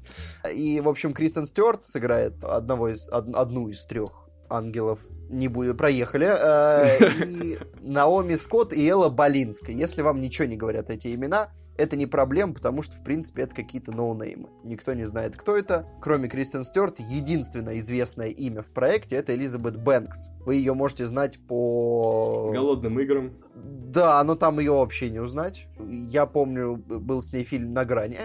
И, 0.53 0.81
в 0.81 0.89
общем, 0.89 1.13
Кристен 1.15 1.45
Стюарт 1.47 1.85
сыграет 1.85 2.43
одного 2.45 2.89
из, 2.91 3.09
од- 3.09 3.35
одну 3.35 3.69
из 3.69 3.85
трех 3.87 4.29
ангелов. 4.51 5.01
Не 5.31 5.49
будет, 5.49 5.79
проехали. 5.79 6.27
Э, 6.29 7.25
И 7.25 7.59
Наоми 7.81 8.35
Скотт 8.35 8.73
и 8.73 8.87
Элла 8.87 9.09
Болинская. 9.09 9.75
Если 9.75 10.03
вам 10.03 10.21
ничего 10.21 10.47
не 10.47 10.57
говорят 10.57 10.91
эти 10.91 11.15
имена, 11.15 11.51
это 11.77 11.97
не 11.97 12.07
проблема, 12.07 12.55
потому 12.55 12.83
что, 12.83 12.95
в 12.97 13.03
принципе, 13.03 13.43
это 13.43 13.55
какие-то 13.55 13.93
ноунеймы. 13.93 14.49
Никто 14.63 14.93
не 14.95 15.05
знает, 15.05 15.37
кто 15.37 15.57
это. 15.57 15.87
Кроме 16.01 16.29
Кристен 16.29 16.63
Стюарт, 16.63 17.01
единственное 17.01 17.79
известное 17.79 18.29
имя 18.29 18.63
в 18.63 18.67
проекте— 18.67 19.17
это 19.17 19.35
Элизабет 19.35 19.77
Бэнкс. 19.77 20.31
Вы 20.45 20.57
ее 20.57 20.75
можете 20.75 21.07
знать 21.07 21.39
по... 21.47 22.51
Голодным 22.53 23.01
играм. 23.01 23.33
Да, 23.55 24.23
но 24.25 24.35
там 24.35 24.59
ее 24.59 24.73
вообще 24.73 25.11
не 25.11 25.21
узнать. 25.21 25.67
Я 25.79 26.27
помню, 26.27 26.77
был 26.77 27.23
с 27.23 27.33
ней 27.33 27.45
фильм 27.45 27.73
«На 27.73 27.85
грани». 27.85 28.19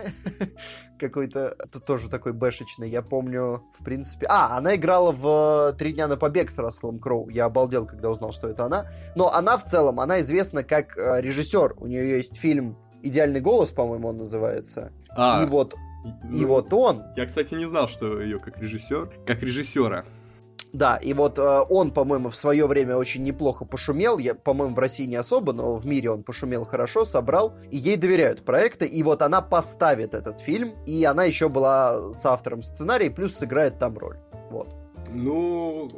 Какой-то, 1.00 1.56
тоже 1.88 2.10
такой 2.10 2.34
бэшечный. 2.34 2.89
Я 2.89 3.01
помню, 3.01 3.63
в 3.79 3.84
принципе... 3.84 4.25
А, 4.27 4.58
она 4.58 4.75
играла 4.75 5.12
в 5.12 5.75
«Три 5.77 5.94
дня 5.94 6.08
на 6.08 6.18
побег» 6.18 6.51
с 6.51 6.60
Расселом 6.60 7.00
Кроу. 7.00 7.29
Я 7.29 7.46
обалдел, 7.46 7.86
когда 7.86 8.10
узнал, 8.10 8.32
что 8.34 8.50
это 8.50 8.65
она. 8.65 8.88
Но 9.15 9.32
она 9.32 9.58
в 9.58 9.63
целом, 9.63 10.00
она 10.00 10.20
известна 10.20 10.63
как 10.63 10.98
э, 10.98 11.22
режиссер. 11.22 11.75
У 11.77 11.88
нее 11.88 12.18
есть 12.18 12.36
фильм 12.36 12.77
«Идеальный 13.01 13.41
голос», 13.41 13.72
по-моему, 13.72 14.10
он 14.10 14.18
называется. 14.18 14.91
А, 15.10 15.44
И 15.44 15.46
вот, 15.46 15.75
и 16.32 16.41
ну, 16.41 16.48
вот 16.48 16.74
он, 16.74 17.03
Я, 17.15 17.25
кстати, 17.25 17.53
не 17.53 17.68
знал, 17.68 17.88
что 17.88 18.22
ее 18.22 18.39
как 18.39 18.58
режиссер, 18.60 19.10
как 19.25 19.41
режиссера. 19.41 20.06
Да, 20.72 20.98
и 20.98 21.13
вот 21.13 21.39
э, 21.39 21.62
он, 21.70 21.91
по-моему, 21.91 22.29
в 22.29 22.36
свое 22.36 22.68
время 22.68 22.96
очень 22.96 23.24
неплохо 23.24 23.65
пошумел. 23.65 24.20
Я, 24.20 24.36
по-моему, 24.36 24.75
в 24.75 24.79
России 24.79 25.06
не 25.06 25.15
особо, 25.15 25.51
но 25.51 25.75
в 25.75 25.86
мире 25.86 26.12
он 26.12 26.24
пошумел 26.24 26.63
хорошо, 26.63 27.06
собрал. 27.06 27.56
И 27.72 27.77
ей 27.77 27.98
доверяют 27.98 28.44
проекты. 28.44 28.86
И 28.86 29.01
вот 29.01 29.22
она 29.22 29.41
поставит 29.41 30.13
этот 30.13 30.39
фильм. 30.39 30.74
И 30.86 31.03
она 31.06 31.24
еще 31.24 31.50
была 31.50 32.13
с 32.13 32.24
автором 32.25 32.62
сценария, 32.62 33.10
плюс 33.10 33.36
сыграет 33.36 33.79
там 33.79 33.98
роль. 33.98 34.18
Вот. 34.51 34.75
Ну, 35.12 35.89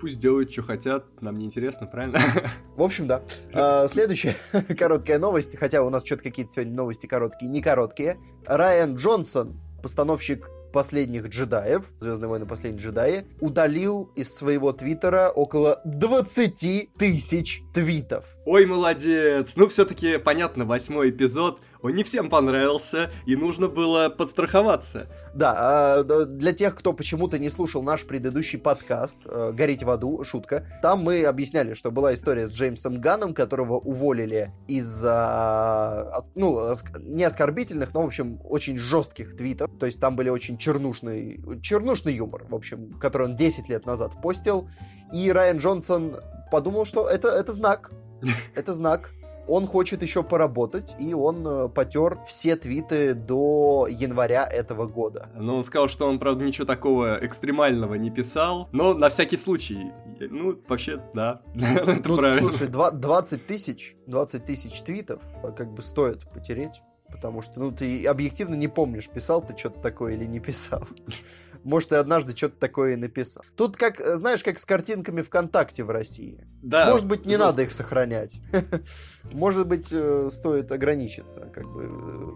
пусть 0.00 0.18
делают, 0.18 0.50
что 0.52 0.62
хотят, 0.62 1.04
нам 1.22 1.38
не 1.38 1.46
интересно, 1.46 1.86
правильно? 1.86 2.20
В 2.76 2.82
общем, 2.82 3.06
да. 3.06 3.22
Э, 3.52 3.86
Следующая 3.88 4.36
короткая 4.78 5.18
новость, 5.18 5.56
хотя 5.56 5.82
у 5.82 5.90
нас 5.90 6.04
что-то 6.04 6.22
какие-то 6.22 6.52
сегодня 6.52 6.74
новости 6.74 7.06
короткие, 7.06 7.50
не 7.50 7.62
короткие. 7.62 8.18
Райан 8.46 8.96
Джонсон, 8.96 9.60
постановщик 9.82 10.48
последних 10.72 11.28
джедаев, 11.28 11.92
Звездные 12.00 12.28
войны 12.28 12.46
последние 12.46 12.82
джедаи, 12.82 13.26
удалил 13.40 14.10
из 14.16 14.34
своего 14.34 14.72
твиттера 14.72 15.30
около 15.30 15.80
20 15.84 16.94
тысяч 16.98 17.62
твитов. 17.72 18.33
Ой, 18.46 18.66
молодец! 18.66 19.54
Ну, 19.56 19.68
все-таки, 19.68 20.18
понятно, 20.18 20.66
восьмой 20.66 21.08
эпизод, 21.08 21.62
он 21.80 21.94
не 21.94 22.02
всем 22.02 22.28
понравился, 22.28 23.10
и 23.24 23.36
нужно 23.36 23.68
было 23.68 24.10
подстраховаться. 24.10 25.06
Да, 25.34 26.02
д- 26.02 26.26
для 26.26 26.52
тех, 26.52 26.74
кто 26.74 26.92
почему-то 26.92 27.38
не 27.38 27.48
слушал 27.48 27.82
наш 27.82 28.04
предыдущий 28.04 28.58
подкаст 28.58 29.22
э, 29.24 29.52
«Гореть 29.54 29.82
в 29.82 29.88
аду», 29.88 30.22
шутка, 30.24 30.66
там 30.82 31.02
мы 31.02 31.24
объясняли, 31.24 31.72
что 31.72 31.90
была 31.90 32.12
история 32.12 32.46
с 32.46 32.52
Джеймсом 32.52 33.00
Ганном, 33.00 33.32
которого 33.32 33.78
уволили 33.78 34.52
из-за, 34.68 36.12
ну, 36.34 36.74
не 36.98 37.24
оскорбительных, 37.24 37.94
но, 37.94 38.02
в 38.02 38.06
общем, 38.06 38.40
очень 38.44 38.76
жестких 38.76 39.34
твитов. 39.38 39.70
То 39.80 39.86
есть 39.86 39.98
там 39.98 40.16
были 40.16 40.28
очень 40.28 40.58
чернушный, 40.58 41.40
чернушный 41.62 42.12
юмор, 42.12 42.44
в 42.46 42.54
общем, 42.54 42.92
который 43.00 43.28
он 43.28 43.36
10 43.36 43.70
лет 43.70 43.86
назад 43.86 44.20
постил. 44.22 44.68
И 45.14 45.32
Райан 45.32 45.58
Джонсон 45.58 46.18
подумал, 46.50 46.84
что 46.84 47.08
это, 47.08 47.28
это 47.28 47.50
знак. 47.50 47.90
Это 48.54 48.72
знак. 48.72 49.10
Он 49.46 49.66
хочет 49.66 50.02
еще 50.02 50.22
поработать, 50.22 50.96
и 50.98 51.12
он 51.12 51.46
э, 51.46 51.68
потер 51.68 52.18
все 52.26 52.56
твиты 52.56 53.12
до 53.12 53.86
января 53.90 54.46
этого 54.46 54.86
года. 54.86 55.28
Но 55.36 55.56
он 55.56 55.64
сказал, 55.64 55.88
что 55.88 56.06
он, 56.08 56.18
правда, 56.18 56.46
ничего 56.46 56.64
такого 56.66 57.18
экстремального 57.20 57.94
не 57.96 58.10
писал, 58.10 58.70
но 58.72 58.94
на 58.94 59.10
всякий 59.10 59.36
случай. 59.36 59.92
Ну, 60.18 60.58
вообще, 60.66 60.98
да, 61.12 61.42
это 61.54 62.08
Ну, 62.08 62.16
правильно. 62.16 62.40
слушай, 62.50 62.68
два- 62.68 62.90
20 62.90 63.46
тысяч, 63.46 63.96
20 64.06 64.46
тысяч 64.46 64.80
твитов 64.80 65.20
а, 65.42 65.50
как 65.50 65.74
бы 65.74 65.82
стоит 65.82 66.26
потереть, 66.32 66.80
потому 67.10 67.42
что, 67.42 67.60
ну, 67.60 67.70
ты 67.70 68.06
объективно 68.06 68.54
не 68.54 68.68
помнишь, 68.68 69.10
писал 69.10 69.42
ты 69.42 69.54
что-то 69.58 69.78
такое 69.80 70.14
или 70.14 70.24
не 70.24 70.40
писал. 70.40 70.88
Может, 71.64 71.88
ты 71.90 71.96
однажды 71.96 72.36
что-то 72.36 72.56
такое 72.58 72.92
и 72.92 72.96
написал. 72.96 73.42
Тут, 73.56 73.76
как, 73.76 73.98
э, 74.00 74.16
знаешь, 74.16 74.42
как 74.44 74.58
с 74.58 74.64
картинками 74.64 75.22
ВКонтакте 75.22 75.82
в 75.82 75.90
России. 75.90 76.46
Да, 76.62 76.90
Может 76.90 77.06
быть, 77.06 77.24
не 77.24 77.32
жестко. 77.32 77.46
надо 77.46 77.62
их 77.62 77.72
сохранять. 77.72 78.38
Может 79.32 79.66
быть, 79.66 79.88
э, 79.90 80.28
стоит 80.30 80.70
ограничиться, 80.70 81.50
как 81.52 81.70
бы 81.70 82.34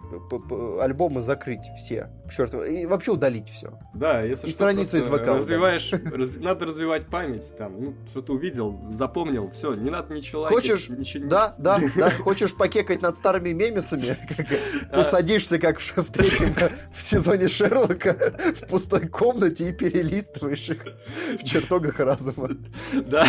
э, 0.51 0.79
альбомы 0.81 1.21
закрыть 1.21 1.69
все, 1.77 2.11
к 2.27 2.33
черту, 2.33 2.63
и 2.65 2.87
вообще 2.87 3.13
удалить 3.13 3.49
все. 3.49 3.79
Да, 3.95 4.23
если 4.23 4.47
И 4.47 4.51
что, 4.51 4.59
страницу 4.59 4.97
из 4.97 5.07
ВК 5.07 5.27
развиваешь, 5.29 5.93
раз- 5.93 6.35
надо 6.37 6.67
развивать 6.67 7.07
память, 7.07 7.57
там, 7.57 7.77
ну, 7.79 7.95
что-то 8.11 8.33
увидел, 8.33 8.81
запомнил, 8.93 9.51
все, 9.51 9.75
не 9.75 9.91
надо 9.91 10.15
ничего 10.15 10.43
лайкать, 10.43 10.59
Хочешь? 10.63 10.89
ничего 10.89 11.29
Да, 11.29 11.55
да, 11.59 11.81
да. 11.97 12.11
Хочешь 12.11 12.55
покекать 12.57 13.03
над 13.03 13.17
старыми 13.17 13.51
мемесами? 13.51 14.05
А, 14.91 14.97
Ты 14.97 15.03
садишься, 15.03 15.59
как 15.59 15.79
в, 15.79 16.13
третьем 16.13 16.55
в 16.93 17.01
сезоне 17.03 17.49
Шерлока, 17.49 18.33
в 18.63 18.67
пустой 18.69 19.07
комнате 19.09 19.69
и 19.69 19.73
перелистываешь 19.73 20.69
их 20.71 20.85
в 21.39 21.45
чертогах 21.45 21.99
разума. 22.01 22.51
Да, 22.93 23.27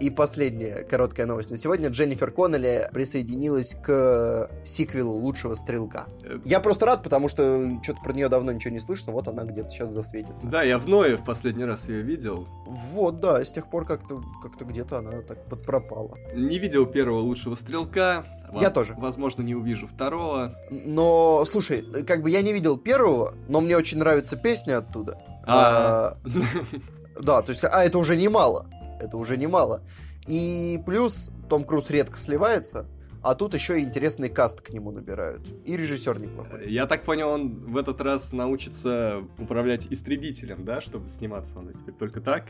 И 0.00 0.10
последняя 0.10 0.84
короткая 0.84 1.26
новость 1.26 1.50
на 1.50 1.56
сегодня. 1.56 1.88
Дженнифер 1.90 2.30
Коннелли 2.30 2.88
присоединилась 3.06 3.74
к 3.74 4.48
сиквелу 4.64 5.14
«Лучшего 5.14 5.54
стрелка». 5.54 6.06
Э, 6.24 6.38
Я 6.44 6.60
просто 6.60 6.86
рад, 6.86 7.02
потому 7.02 7.28
что 7.28 7.80
что-то 7.82 8.00
про 8.00 8.12
нее 8.12 8.28
давно 8.28 8.52
ничего 8.52 8.72
не 8.72 8.78
слышно, 8.78 9.12
вот 9.12 9.26
она 9.26 9.42
где-то 9.42 9.70
сейчас 9.70 9.90
засветится. 9.90 10.46
да, 10.46 10.62
я 10.62 10.78
в 10.78 10.86
Ное 10.86 11.16
в 11.16 11.24
последний 11.24 11.64
раз 11.64 11.88
ее 11.88 12.02
видел. 12.02 12.46
Вот, 12.92 13.18
да, 13.18 13.44
с 13.44 13.50
тех 13.50 13.68
пор 13.68 13.86
как-то 13.86 14.22
как 14.40 14.68
где-то 14.68 14.98
она 14.98 15.10
так 15.22 15.44
подпропала. 15.48 16.16
Не 16.34 16.58
видел 16.60 16.86
первого 16.86 17.18
лучшего 17.18 17.56
стрелка. 17.56 18.24
Я 18.60 18.70
тоже. 18.70 18.94
Возможно, 18.96 19.42
не 19.42 19.54
увижу 19.56 19.88
второго. 19.88 20.54
Но, 20.70 21.44
слушай, 21.44 21.82
как 22.06 22.22
бы 22.22 22.30
я 22.30 22.42
не 22.42 22.52
видел 22.52 22.76
первого, 22.78 23.34
но 23.48 23.60
мне 23.60 23.76
очень 23.76 23.98
нравится 23.98 24.36
песня 24.36 24.78
оттуда. 24.78 25.18
А, 25.44 26.16
А, 26.24 27.20
Да, 27.20 27.42
то 27.42 27.50
есть, 27.50 27.64
а 27.64 27.84
это 27.84 27.98
уже 27.98 28.16
немало. 28.16 28.66
Это 29.00 29.16
уже 29.16 29.36
немало. 29.36 29.80
И 30.28 30.80
плюс 30.86 31.32
Том 31.52 31.64
Круз 31.64 31.90
редко 31.90 32.16
сливается, 32.16 32.86
а 33.22 33.34
тут 33.34 33.52
еще 33.52 33.78
и 33.78 33.84
интересный 33.84 34.30
каст 34.30 34.62
к 34.62 34.70
нему 34.70 34.90
набирают. 34.90 35.46
И 35.66 35.76
режиссер 35.76 36.18
неплохой. 36.18 36.72
Я 36.72 36.86
так 36.86 37.04
понял, 37.04 37.28
он 37.28 37.66
в 37.66 37.76
этот 37.76 38.00
раз 38.00 38.32
научится 38.32 39.22
управлять 39.36 39.86
истребителем, 39.90 40.64
да, 40.64 40.80
чтобы 40.80 41.10
сниматься 41.10 41.58
он 41.58 41.70
теперь 41.74 41.92
только 41.92 42.22
так. 42.22 42.46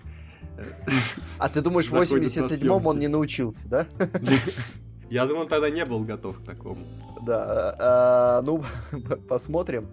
А 1.36 1.48
ты 1.48 1.62
думаешь, 1.62 1.86
в 1.86 1.90
Заходит 1.90 2.36
на 2.36 2.42
87-м 2.42 2.86
он 2.86 3.00
не 3.00 3.08
научился, 3.08 3.66
да? 3.66 3.88
Я 5.10 5.26
думаю, 5.26 5.42
он 5.42 5.48
тогда 5.48 5.68
не 5.68 5.84
был 5.84 6.04
готов 6.04 6.38
к 6.38 6.44
такому. 6.44 6.86
Да, 7.26 7.76
а, 7.80 8.42
ну, 8.42 8.62
посмотрим. 9.28 9.88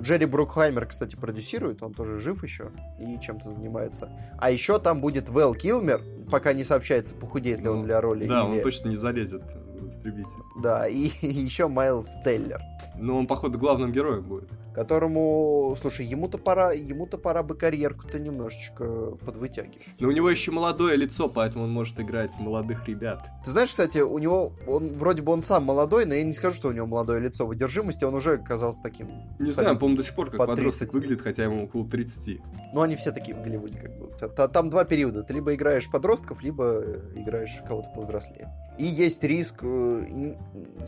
Джерри 0.00 0.26
Брукхаймер, 0.26 0.86
кстати, 0.86 1.16
продюсирует, 1.16 1.82
он 1.82 1.92
тоже 1.94 2.18
жив 2.18 2.42
еще 2.42 2.70
и 2.98 3.18
чем-то 3.20 3.48
занимается. 3.48 4.08
А 4.38 4.50
еще 4.50 4.78
там 4.78 5.00
будет 5.00 5.28
Вэл 5.28 5.54
Килмер, 5.54 6.02
пока 6.30 6.52
не 6.52 6.64
сообщается, 6.64 7.14
похудеет 7.14 7.60
ли 7.62 7.68
он 7.68 7.78
Ну, 7.80 7.84
для 7.84 8.00
роли. 8.00 8.26
Да, 8.26 8.42
или- 8.44 8.56
он 8.56 8.60
точно 8.62 8.88
не 8.88 8.96
залезет 8.96 9.42
в 9.80 9.88
истребитель. 9.88 10.30
Да, 10.62 10.86
и 10.88 11.10
еще 11.20 11.68
Майлз 11.68 12.14
Теллер, 12.24 12.60
Но 12.96 13.18
он, 13.18 13.26
походу, 13.26 13.58
главным 13.58 13.92
героем 13.92 14.24
будет. 14.24 14.48
Которому, 14.84 15.74
слушай, 15.80 16.06
ему-то 16.06 16.38
пора, 16.38 16.72
ему-то 16.72 17.18
пора 17.18 17.42
бы 17.42 17.54
карьерку-то 17.54 18.18
немножечко 18.18 18.84
подвытягивать. 19.24 19.78
Но 19.98 20.08
у 20.08 20.10
него 20.10 20.30
еще 20.30 20.50
молодое 20.52 20.96
лицо, 20.96 21.28
поэтому 21.28 21.64
он 21.64 21.72
может 21.72 22.00
играть 22.00 22.32
молодых 22.38 22.88
ребят. 22.88 23.26
Ты 23.44 23.50
знаешь, 23.50 23.68
кстати, 23.70 23.98
у 23.98 24.18
него, 24.18 24.52
он 24.66 24.92
вроде 24.92 25.22
бы 25.22 25.32
он 25.32 25.42
сам 25.42 25.64
молодой, 25.64 26.06
но 26.06 26.14
я 26.14 26.22
не 26.24 26.32
скажу, 26.32 26.56
что 26.56 26.68
у 26.68 26.72
него 26.72 26.86
молодое 26.86 27.20
лицо. 27.20 27.46
В 27.46 27.50
одержимости 27.50 28.04
он 28.04 28.14
уже 28.14 28.38
казался 28.38 28.82
таким. 28.82 29.08
Не 29.08 29.12
солидным. 29.38 29.52
знаю, 29.52 29.78
по-моему, 29.78 29.96
до 29.98 30.04
сих 30.04 30.14
пор 30.14 30.30
как 30.30 30.38
Под 30.38 30.48
подросток 30.48 30.90
30. 30.90 30.94
выглядит, 30.94 31.20
хотя 31.22 31.44
ему 31.44 31.64
около 31.64 31.84
30. 31.86 32.40
Ну, 32.72 32.80
они 32.80 32.96
все 32.96 33.12
такие 33.12 33.36
в 33.36 33.42
Голливуде, 33.42 33.78
как 33.78 33.98
бы. 33.98 34.06
Та- 34.18 34.28
та- 34.28 34.48
Там 34.48 34.70
два 34.70 34.84
периода. 34.84 35.22
Ты 35.22 35.34
либо 35.34 35.54
играешь 35.54 35.90
подростков, 35.90 36.42
либо 36.42 36.82
играешь 37.14 37.58
кого-то 37.68 37.90
повзрослее. 37.94 38.48
И 38.80 38.86
есть 38.86 39.22
риск 39.24 39.56
э, 39.62 40.34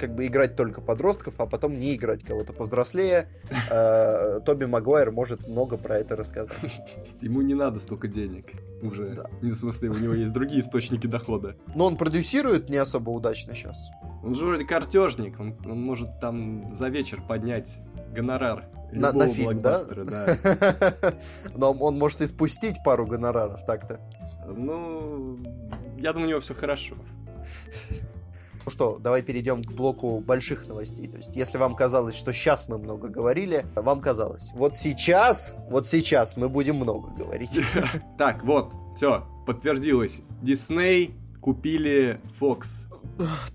как 0.00 0.14
бы 0.14 0.26
играть 0.26 0.56
только 0.56 0.80
подростков, 0.80 1.34
а 1.38 1.46
потом 1.46 1.76
не 1.76 1.94
играть 1.94 2.24
кого-то 2.24 2.54
повзрослее. 2.54 3.28
Э, 3.70 4.40
Тоби 4.46 4.64
Магуайр 4.64 5.12
может 5.12 5.46
много 5.46 5.76
про 5.76 5.98
это 5.98 6.16
рассказать. 6.16 6.80
Ему 7.20 7.42
не 7.42 7.52
надо 7.52 7.78
столько 7.78 8.08
денег 8.08 8.46
уже. 8.80 9.10
Да. 9.10 9.26
Не 9.42 9.50
в 9.50 9.56
смысле, 9.56 9.90
у 9.90 9.98
него 9.98 10.14
есть 10.14 10.32
другие 10.32 10.62
источники 10.62 11.06
дохода. 11.06 11.54
Но 11.74 11.84
он 11.84 11.98
продюсирует 11.98 12.70
не 12.70 12.78
особо 12.78 13.10
удачно 13.10 13.54
сейчас. 13.54 13.90
Он 14.24 14.34
же 14.34 14.46
вроде 14.46 14.64
картежник, 14.64 15.38
он, 15.38 15.54
он 15.66 15.82
может 15.82 16.18
там 16.18 16.72
за 16.72 16.88
вечер 16.88 17.20
поднять 17.20 17.76
гонорар 18.14 18.64
на, 18.90 19.12
на 19.12 19.28
фильм, 19.28 19.60
да? 19.60 19.84
да. 19.84 21.14
Но 21.54 21.72
он 21.72 21.98
может 21.98 22.22
и 22.22 22.26
спустить 22.26 22.76
пару 22.82 23.06
гонораров 23.06 23.66
так-то. 23.66 24.00
Ну, 24.46 25.38
я 25.98 26.12
думаю, 26.14 26.28
у 26.28 26.30
него 26.30 26.40
все 26.40 26.54
хорошо. 26.54 26.96
Ну 28.64 28.70
что, 28.70 28.98
давай 28.98 29.22
перейдем 29.22 29.62
к 29.64 29.72
блоку 29.72 30.20
больших 30.20 30.68
новостей. 30.68 31.08
То 31.08 31.16
есть, 31.16 31.34
если 31.34 31.58
вам 31.58 31.74
казалось, 31.74 32.14
что 32.14 32.32
сейчас 32.32 32.68
мы 32.68 32.78
много 32.78 33.08
говорили, 33.08 33.66
вам 33.74 34.00
казалось. 34.00 34.50
Вот 34.54 34.74
сейчас, 34.74 35.56
вот 35.68 35.86
сейчас 35.86 36.36
мы 36.36 36.48
будем 36.48 36.76
много 36.76 37.10
говорить. 37.10 37.60
Так, 38.18 38.44
вот, 38.44 38.72
все, 38.94 39.26
подтвердилось. 39.46 40.20
Дисней 40.42 41.14
купили 41.40 42.20
Fox. 42.40 42.86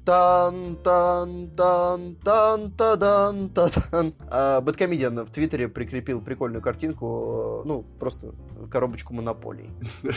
Тан 0.06 0.78
тан 0.84 1.52
тан 1.56 2.16
тан 2.24 2.72
тадан 2.72 3.50
тадан. 3.50 4.14
А 4.30 4.62
Бэткомедиан 4.62 5.26
в 5.26 5.30
Твиттере 5.30 5.68
прикрепил 5.70 6.22
прикольную 6.22 6.62
картинку, 6.62 7.64
ну, 7.66 7.84
просто 8.00 8.34
коробочку 8.70 9.14
монополий. 9.14 9.70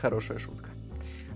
Хорошая 0.00 0.38
шутка. 0.38 0.75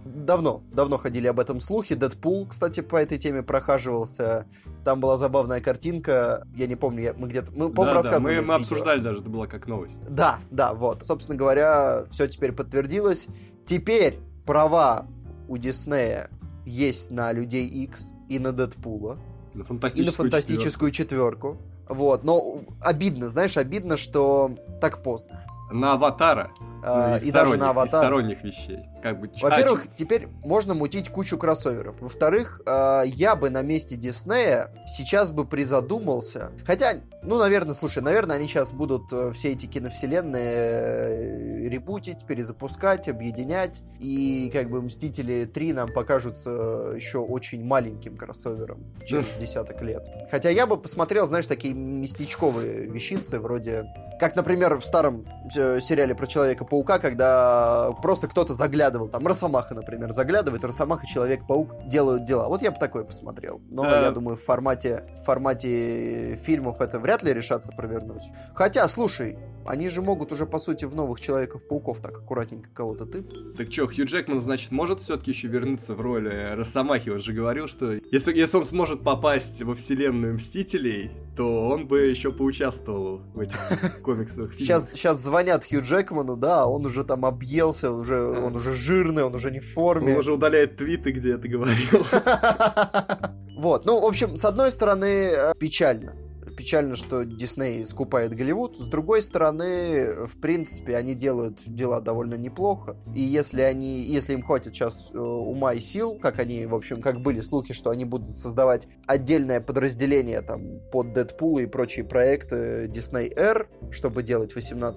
Давно, 0.04 0.62
давно 0.72 0.96
ходили 0.96 1.26
об 1.26 1.40
этом 1.40 1.60
слухи. 1.60 1.94
Дэдпул, 1.94 2.46
кстати, 2.46 2.80
по 2.80 2.96
этой 2.96 3.18
теме 3.18 3.42
прохаживался. 3.42 4.46
Там 4.84 5.00
была 5.00 5.16
забавная 5.16 5.60
картинка. 5.60 6.46
Я 6.54 6.66
не 6.66 6.76
помню, 6.76 7.02
я, 7.02 7.14
мы 7.14 7.28
где-то... 7.28 7.52
Мы, 7.52 7.70
по-моему, 7.70 7.84
да, 7.84 7.94
рассказывали. 7.94 8.36
Да, 8.36 8.40
мы, 8.40 8.46
мы 8.46 8.54
обсуждали 8.54 9.00
даже, 9.00 9.20
это 9.20 9.28
было 9.28 9.46
как 9.46 9.66
новость. 9.66 10.00
Да, 10.08 10.38
да, 10.50 10.74
вот. 10.74 11.04
Собственно 11.04 11.38
говоря, 11.38 12.04
все 12.10 12.26
теперь 12.28 12.52
подтвердилось. 12.52 13.28
Теперь 13.64 14.18
права 14.46 15.06
у 15.48 15.56
Диснея 15.56 16.30
есть 16.64 17.10
на 17.10 17.32
Людей 17.32 17.66
X 17.66 18.12
и 18.28 18.38
на 18.38 18.52
Дэдпула. 18.52 19.18
На 19.54 19.64
фантастическую, 19.64 20.28
и 20.28 20.30
на 20.30 20.30
фантастическую 20.30 20.90
четверку. 20.90 21.56
четверку. 21.56 21.70
Вот, 21.88 22.22
но 22.22 22.62
обидно, 22.80 23.28
знаешь, 23.28 23.56
обидно, 23.56 23.96
что 23.96 24.54
так 24.80 25.02
поздно. 25.02 25.44
На 25.72 25.94
Аватара. 25.94 26.52
А, 26.82 27.10
ну, 27.18 27.24
и, 27.24 27.28
и 27.28 27.32
даже 27.32 27.56
на 27.56 27.70
Аватара. 27.70 28.02
сторонних 28.02 28.42
вещей. 28.42 28.88
Как 29.02 29.20
бы, 29.20 29.30
Во-первых, 29.40 29.86
а, 29.86 29.94
теперь 29.94 30.28
можно 30.42 30.74
мутить 30.74 31.08
кучу 31.10 31.38
кроссоверов. 31.38 32.00
Во-вторых, 32.00 32.60
э, 32.66 33.02
я 33.06 33.36
бы 33.36 33.50
на 33.50 33.62
месте 33.62 33.96
Диснея 33.96 34.70
сейчас 34.86 35.30
бы 35.30 35.46
призадумался. 35.46 36.50
Хотя, 36.64 36.94
ну, 37.22 37.38
наверное, 37.38 37.74
слушай, 37.74 38.02
наверное, 38.02 38.36
они 38.36 38.46
сейчас 38.46 38.72
будут 38.72 39.12
э, 39.12 39.32
все 39.32 39.52
эти 39.52 39.66
киновселенные 39.66 40.42
э, 40.44 41.68
ребутить, 41.68 42.26
перезапускать, 42.26 43.08
объединять. 43.08 43.82
И 43.98 44.50
как 44.52 44.70
бы 44.70 44.82
Мстители 44.82 45.44
3 45.44 45.72
нам 45.72 45.92
покажутся 45.92 46.50
еще 46.94 47.18
очень 47.18 47.64
маленьким 47.64 48.16
кроссовером 48.16 48.84
через 49.06 49.36
десяток 49.38 49.80
лет. 49.82 50.08
Хотя 50.30 50.50
я 50.50 50.66
бы 50.66 50.76
посмотрел, 50.76 51.26
знаешь, 51.26 51.46
такие 51.46 51.74
местечковые 51.74 52.86
вещицы, 52.86 53.38
вроде... 53.38 53.86
Как, 54.18 54.36
например, 54.36 54.76
в 54.76 54.84
старом 54.84 55.24
э, 55.56 55.80
сериале 55.80 56.14
про 56.14 56.26
Человека-паука, 56.70 56.98
когда 56.98 57.92
просто 58.00 58.28
кто-то 58.28 58.54
заглядывал, 58.54 59.08
там 59.08 59.26
Росомаха, 59.26 59.74
например, 59.74 60.12
заглядывает, 60.12 60.64
Росомаха, 60.64 61.06
Человек-паук 61.06 61.88
делают 61.88 62.24
дела. 62.24 62.48
Вот 62.48 62.62
я 62.62 62.70
бы 62.70 62.78
такое 62.78 63.04
посмотрел. 63.04 63.60
Но 63.68 63.82
да. 63.82 64.02
я 64.02 64.10
думаю, 64.10 64.36
в 64.36 64.44
формате, 64.44 65.04
в 65.20 65.24
формате 65.24 66.36
фильмов 66.36 66.80
это 66.80 66.98
вряд 66.98 67.22
ли 67.22 67.32
решаться 67.32 67.72
провернуть. 67.72 68.22
Хотя, 68.54 68.86
слушай, 68.88 69.38
они 69.66 69.88
же 69.88 70.02
могут 70.02 70.32
уже, 70.32 70.46
по 70.46 70.58
сути, 70.58 70.84
в 70.84 70.94
новых 70.94 71.20
Человеков-пауков 71.20 72.00
так 72.00 72.18
аккуратненько 72.18 72.70
кого-то 72.72 73.06
тыц. 73.06 73.34
Так 73.56 73.72
что, 73.72 73.86
Хью 73.86 74.06
Джекман, 74.06 74.40
значит, 74.40 74.70
может 74.70 75.00
все-таки 75.00 75.30
еще 75.30 75.48
вернуться 75.48 75.94
в 75.94 76.00
роли 76.00 76.30
э, 76.30 76.54
Росомахи? 76.54 77.10
Он 77.10 77.20
же 77.20 77.32
говорил, 77.32 77.68
что 77.68 77.92
если, 77.92 78.36
если 78.36 78.56
он 78.56 78.64
сможет 78.64 79.02
попасть 79.02 79.62
во 79.62 79.74
вселенную 79.74 80.34
Мстителей, 80.34 81.10
то 81.36 81.68
он 81.68 81.86
бы 81.86 82.00
еще 82.00 82.32
поучаствовал 82.32 83.18
в 83.34 83.40
этих 83.40 84.00
комиксах. 84.02 84.54
Сейчас, 84.58 84.92
сейчас 84.92 85.20
звонят 85.20 85.64
Хью 85.64 85.82
Джекману, 85.82 86.36
да, 86.36 86.66
он 86.66 86.86
уже 86.86 87.04
там 87.04 87.24
объелся, 87.24 87.92
уже, 87.92 88.16
а. 88.16 88.46
он 88.46 88.56
уже 88.56 88.74
жирный, 88.74 89.24
он 89.24 89.34
уже 89.34 89.50
не 89.50 89.60
в 89.60 89.72
форме. 89.72 90.14
Он 90.14 90.20
уже 90.20 90.32
удаляет 90.32 90.76
твиты, 90.76 91.12
где 91.12 91.34
это 91.34 91.48
говорил. 91.48 92.06
Вот, 93.60 93.84
ну, 93.84 94.00
в 94.00 94.06
общем, 94.06 94.38
с 94.38 94.44
одной 94.46 94.70
стороны, 94.70 95.04
э, 95.04 95.52
печально 95.58 96.14
печально, 96.60 96.94
что 96.94 97.24
Дисней 97.24 97.82
скупает 97.86 98.34
Голливуд. 98.34 98.76
С 98.76 98.86
другой 98.86 99.22
стороны, 99.22 100.26
в 100.26 100.38
принципе, 100.42 100.94
они 100.94 101.14
делают 101.14 101.62
дела 101.64 102.02
довольно 102.02 102.34
неплохо. 102.34 102.96
И 103.14 103.22
если 103.22 103.62
они, 103.62 104.02
если 104.02 104.34
им 104.34 104.42
хватит 104.42 104.74
сейчас 104.74 105.10
э, 105.14 105.18
ума 105.18 105.72
и 105.72 105.80
сил, 105.80 106.18
как 106.20 106.38
они, 106.38 106.66
в 106.66 106.74
общем, 106.74 107.00
как 107.00 107.22
были 107.22 107.40
слухи, 107.40 107.72
что 107.72 107.88
они 107.88 108.04
будут 108.04 108.36
создавать 108.36 108.88
отдельное 109.06 109.62
подразделение 109.62 110.42
там 110.42 110.80
под 110.92 111.14
Дэдпул 111.14 111.58
и 111.60 111.64
прочие 111.64 112.04
проекты 112.04 112.90
Disney 112.92 113.34
R, 113.34 113.66
чтобы 113.90 114.22
делать 114.22 114.54
18+, 114.54 114.92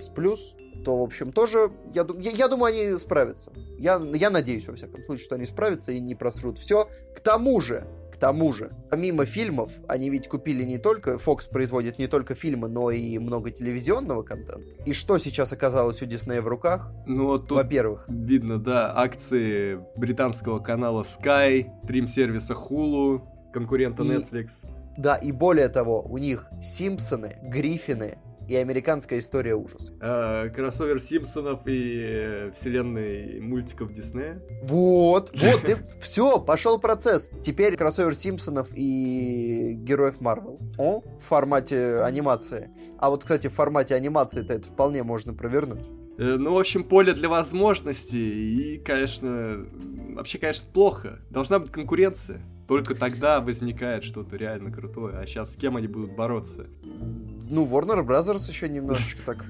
то, 0.84 0.98
в 0.98 1.02
общем, 1.02 1.32
тоже, 1.32 1.72
я, 1.94 2.06
я, 2.20 2.32
я 2.32 2.48
думаю, 2.50 2.74
они 2.74 2.98
справятся. 2.98 3.54
Я, 3.78 4.02
я 4.16 4.30
надеюсь, 4.30 4.68
во 4.68 4.76
всяком 4.76 5.02
случае, 5.06 5.24
что 5.24 5.36
они 5.36 5.46
справятся 5.46 5.94
и 5.94 6.02
не 6.02 6.14
просрут 6.14 6.58
все. 6.58 6.90
К 7.16 7.22
тому 7.22 7.62
же, 7.62 7.88
тому 8.18 8.54
же, 8.54 8.72
помимо 8.90 9.26
фильмов, 9.26 9.72
они 9.88 10.10
ведь 10.10 10.28
купили 10.28 10.64
не 10.64 10.78
только, 10.78 11.16
Fox 11.16 11.50
производит 11.50 12.00
не 12.00 12.08
только 12.08 12.36
фильмы, 12.36 12.68
но 12.68 12.92
и 12.92 13.18
много 13.18 13.52
телевизионного 13.52 14.24
контента. 14.24 14.60
И 14.86 14.94
что 14.94 15.18
сейчас 15.18 15.54
оказалось 15.54 16.02
у 16.02 16.06
Диснея 16.06 16.42
в 16.42 16.48
руках? 16.48 16.92
Ну, 17.06 17.28
вот 17.28 17.48
тут 17.48 17.58
Во-первых. 17.58 18.06
Видно, 18.10 18.60
да, 18.60 18.94
акции 18.96 19.80
британского 19.96 20.60
канала 20.60 21.04
Sky, 21.04 21.70
стрим-сервиса 21.84 22.54
Hulu, 22.54 23.22
конкурента 23.54 24.04
и... 24.04 24.08
Netflix. 24.08 24.50
Да, 24.98 25.16
и 25.16 25.32
более 25.32 25.70
того, 25.70 26.02
у 26.04 26.18
них 26.18 26.48
Симпсоны, 26.62 27.38
Гриффины, 27.42 28.20
и 28.54 28.56
американская 28.56 29.20
история 29.20 29.56
ужаса. 29.56 29.94
А, 30.00 30.50
кроссовер 30.50 31.02
Симпсонов 31.02 31.68
и 31.68 32.02
э, 32.04 32.52
вселенной 32.56 33.40
мультиков 33.40 33.92
Диснея. 33.92 34.42
Вот, 34.64 35.32
вот, 35.36 35.62
ты, 35.62 35.78
все, 36.00 36.40
пошел 36.40 36.80
процесс. 36.80 37.32
Теперь 37.42 37.76
кроссовер 37.76 38.16
Симпсонов 38.16 38.70
и 38.76 39.74
героев 39.74 40.22
Марвел. 40.22 40.60
О, 40.78 41.02
в 41.02 41.28
формате 41.28 42.02
анимации. 42.02 42.70
А 43.00 43.10
вот, 43.10 43.24
кстати, 43.24 43.48
в 43.48 43.54
формате 43.54 43.96
анимации 43.96 44.44
это 44.48 44.68
вполне 44.68 45.02
можно 45.02 45.34
провернуть. 45.34 45.86
Э, 46.20 46.36
ну, 46.38 46.54
в 46.54 46.60
общем, 46.60 46.84
поле 46.84 47.14
для 47.14 47.30
возможностей. 47.30 48.76
И, 48.76 48.78
конечно, 48.78 49.66
вообще, 50.10 50.38
конечно, 50.38 50.70
плохо. 50.72 51.20
Должна 51.32 51.58
быть 51.58 51.72
конкуренция. 51.72 52.42
Только 52.68 52.96
тогда 52.96 53.42
возникает 53.42 54.04
что-то 54.04 54.38
реально 54.38 54.72
крутое. 54.72 55.18
А 55.18 55.26
сейчас 55.26 55.54
с 55.54 55.56
кем 55.56 55.76
они 55.76 55.88
будут 55.88 56.16
бороться? 56.16 56.68
Ну, 56.84 57.66
Warner 57.66 58.06
Brothers 58.06 58.50
еще 58.50 58.70
немножечко 58.70 59.22
так 59.26 59.46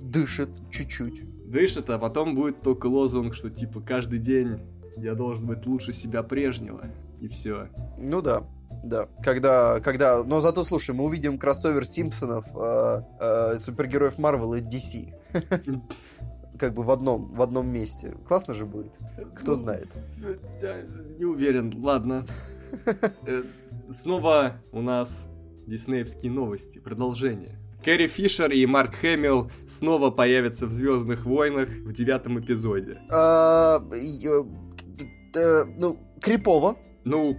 дышит 0.00 0.50
чуть-чуть. 0.70 1.50
Дышит, 1.50 1.90
а 1.90 1.98
потом 1.98 2.34
будет 2.34 2.62
только 2.62 2.86
лозунг, 2.86 3.34
что 3.34 3.50
типа 3.50 3.80
каждый 3.80 4.18
день 4.18 4.60
я 4.96 5.14
должен 5.14 5.46
быть 5.46 5.66
лучше 5.66 5.92
себя 5.92 6.22
прежнего. 6.22 6.86
И 7.20 7.28
все. 7.28 7.68
Ну 7.98 8.22
да. 8.22 8.42
Да, 8.82 9.08
когда, 9.22 9.80
когда, 9.80 10.24
но 10.24 10.40
зато, 10.40 10.62
слушай, 10.64 10.94
мы 10.94 11.04
увидим 11.04 11.38
кроссовер 11.38 11.86
Симпсонов, 11.86 12.44
э, 12.54 13.02
э, 13.20 13.58
супергероев 13.58 14.18
Марвел 14.18 14.54
и 14.54 14.60
DC. 14.60 15.14
как 16.58 16.74
бы 16.74 16.82
в 16.82 16.90
одном, 16.90 17.32
в 17.32 17.42
одном 17.42 17.68
месте. 17.68 18.14
Классно 18.26 18.54
же 18.54 18.66
будет. 18.66 18.98
Кто 19.34 19.52
ну, 19.52 19.54
знает. 19.54 19.88
Не 21.18 21.24
уверен. 21.24 21.74
Ладно. 21.82 22.26
Э, 23.26 23.44
снова 23.88 24.56
у 24.72 24.80
нас 24.80 25.28
диснеевские 25.66 26.32
новости, 26.32 26.80
продолжение. 26.80 27.56
Кэрри 27.84 28.08
Фишер 28.08 28.50
и 28.50 28.66
Марк 28.66 28.96
Хэмилл 28.96 29.48
снова 29.70 30.10
появятся 30.10 30.66
в 30.66 30.72
Звездных 30.72 31.24
войнах 31.24 31.68
в 31.68 31.92
девятом 31.92 32.40
эпизоде. 32.40 32.98
А, 33.10 33.80
э, 33.92 35.64
ну, 35.76 36.00
крипово. 36.20 36.76
Ну, 37.04 37.38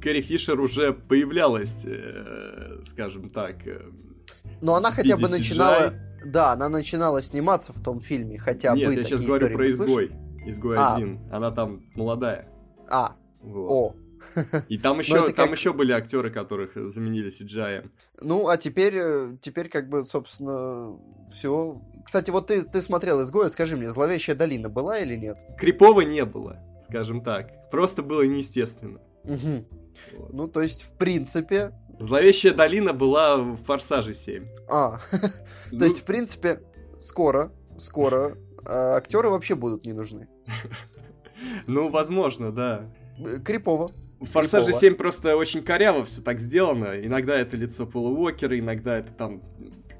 Кэрри 0.00 0.22
Фишер 0.22 0.60
уже 0.60 0.92
появлялась, 0.92 1.84
э, 1.84 2.80
скажем 2.84 3.30
так. 3.30 3.58
Но 4.60 4.74
она 4.74 4.90
хотя 4.90 5.16
бы 5.16 5.28
начинала. 5.28 5.94
Да, 6.24 6.52
она 6.52 6.68
начинала 6.68 7.20
сниматься 7.22 7.72
в 7.72 7.82
том 7.82 8.00
фильме, 8.00 8.38
хотя 8.38 8.74
Нет, 8.74 8.92
я 8.92 9.02
сейчас 9.02 9.22
говорю 9.22 9.54
про 9.54 9.66
изгой. 9.68 10.12
Изгой 10.46 10.76
а. 10.76 10.94
один. 10.94 11.20
Она 11.30 11.50
там 11.50 11.82
молодая. 11.94 12.48
А. 12.88 13.16
Вот. 13.42 13.70
О, 13.70 13.96
и 14.68 14.78
там 14.78 14.98
еще, 15.00 15.26
там 15.32 15.48
как... 15.48 15.50
еще 15.56 15.72
были 15.72 15.92
актеры, 15.92 16.30
которых 16.30 16.72
заменили 16.90 17.30
CGI. 17.30 17.88
Ну, 18.20 18.48
а 18.48 18.56
теперь, 18.56 18.94
э, 18.96 19.36
теперь 19.40 19.68
как 19.68 19.88
бы, 19.88 20.04
собственно, 20.04 20.98
все. 21.32 21.80
Кстати, 22.04 22.30
вот 22.30 22.48
ты, 22.48 22.62
ты 22.62 22.80
смотрел 22.80 23.22
«Изгоя», 23.22 23.48
скажи 23.48 23.76
мне, 23.76 23.90
«Зловещая 23.90 24.36
долина» 24.36 24.68
была 24.68 24.98
или 24.98 25.16
нет? 25.16 25.38
Крипова 25.58 26.02
не 26.02 26.24
было. 26.24 26.58
скажем 26.88 27.22
так. 27.22 27.70
Просто 27.70 28.02
было 28.02 28.22
неестественно. 28.22 29.00
Мгм. 29.24 29.66
Вот. 30.16 30.32
Ну, 30.32 30.48
то 30.48 30.62
есть, 30.62 30.84
в 30.84 30.92
принципе... 30.96 31.72
Зловещая 31.98 32.54
долина 32.54 32.92
была 32.92 33.38
в 33.38 33.56
Форсаже 33.64 34.14
7. 34.14 34.44
А, 34.68 35.00
Ну, 35.72 35.78
то 35.78 35.84
есть, 35.84 36.00
в 36.00 36.06
принципе, 36.06 36.60
скоро, 36.98 37.52
скоро 37.78 38.36
а, 38.64 38.96
актеры 38.96 39.30
вообще 39.30 39.54
будут 39.54 39.86
не 39.86 39.92
нужны. 39.92 40.28
ну, 41.66 41.88
возможно, 41.88 42.52
да. 42.52 42.90
Э, 43.18 43.38
Крипово. 43.38 43.90
В 44.20 44.26
Форсаже 44.26 44.66
Крипово. 44.66 44.80
7 44.80 44.94
просто 44.94 45.36
очень 45.36 45.62
коряво 45.62 46.04
все 46.04 46.20
так 46.20 46.38
сделано. 46.40 47.00
Иногда 47.02 47.36
это 47.36 47.56
лицо 47.56 47.86
Пола 47.86 48.08
Уокера, 48.10 48.58
иногда 48.58 48.98
это 48.98 49.12
там 49.12 49.42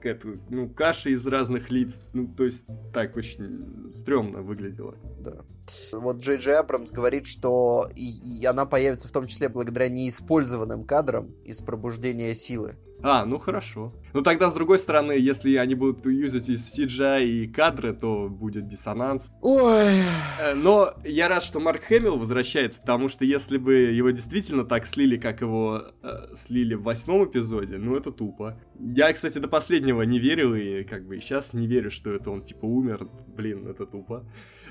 какая-то, 0.07 0.40
ну, 0.51 0.69
каша 0.69 1.11
из 1.11 1.27
разных 1.27 1.71
лиц. 1.71 2.01
Ну, 2.12 2.29
то 2.29 2.45
есть, 2.45 2.64
так 2.92 3.16
очень 3.16 3.92
стрёмно 3.92 4.42
выглядело. 4.42 4.97
Да. 5.21 5.45
Вот 5.92 6.19
Джей 6.19 6.37
Джей 6.37 6.57
Абрамс 6.57 6.92
говорит, 6.92 7.27
что 7.27 7.88
и, 7.95 8.40
и 8.40 8.45
она 8.47 8.66
появится 8.66 9.09
в 9.09 9.11
том 9.11 9.27
числе 9.27 9.49
благодаря 9.49 9.88
неиспользованным 9.88 10.85
кадрам 10.85 11.33
из 11.45 11.61
пробуждения 11.61 12.35
силы. 12.35 12.77
А, 13.03 13.25
ну 13.25 13.39
хорошо. 13.39 13.93
Ну 14.15 14.23
тогда, 14.23 14.51
с 14.51 14.55
другой 14.55 14.79
стороны, 14.79 15.13
если 15.13 15.55
они 15.57 15.75
будут 15.75 16.05
юзать 16.07 16.49
из 16.49 16.75
CGI 16.77 17.25
и 17.25 17.47
кадры, 17.47 17.93
то 17.93 18.29
будет 18.29 18.69
диссонанс. 18.69 19.31
Ой. 19.43 20.01
Э, 20.41 20.55
Но 20.55 20.95
я 21.05 21.29
рад, 21.29 21.43
что 21.43 21.61
Марк 21.61 21.85
Хэмилл 21.85 22.19
возвращается, 22.19 22.81
потому 22.81 23.09
что 23.09 23.25
если 23.25 23.59
бы 23.59 23.75
его 23.75 24.11
действительно 24.11 24.65
так 24.65 24.87
слили, 24.87 25.17
как 25.17 25.43
его 25.43 25.93
э, 26.03 26.35
слили 26.37 26.75
в 26.75 26.83
восьмом 26.83 27.25
эпизоде, 27.27 27.77
ну 27.77 27.97
это 27.97 28.11
тупо. 28.11 28.59
Я, 28.79 29.13
кстати, 29.13 29.39
до 29.39 29.49
последнего 29.49 30.03
не 30.03 30.19
верил, 30.19 30.55
и 30.55 30.83
как 30.85 31.07
бы 31.07 31.21
сейчас 31.21 31.53
не 31.53 31.67
верю, 31.67 31.91
что 31.91 32.13
это 32.13 32.31
он 32.31 32.43
типа 32.43 32.65
умер. 32.65 33.09
Блин, 33.37 33.69
это 33.69 33.87
тупо. 33.87 34.25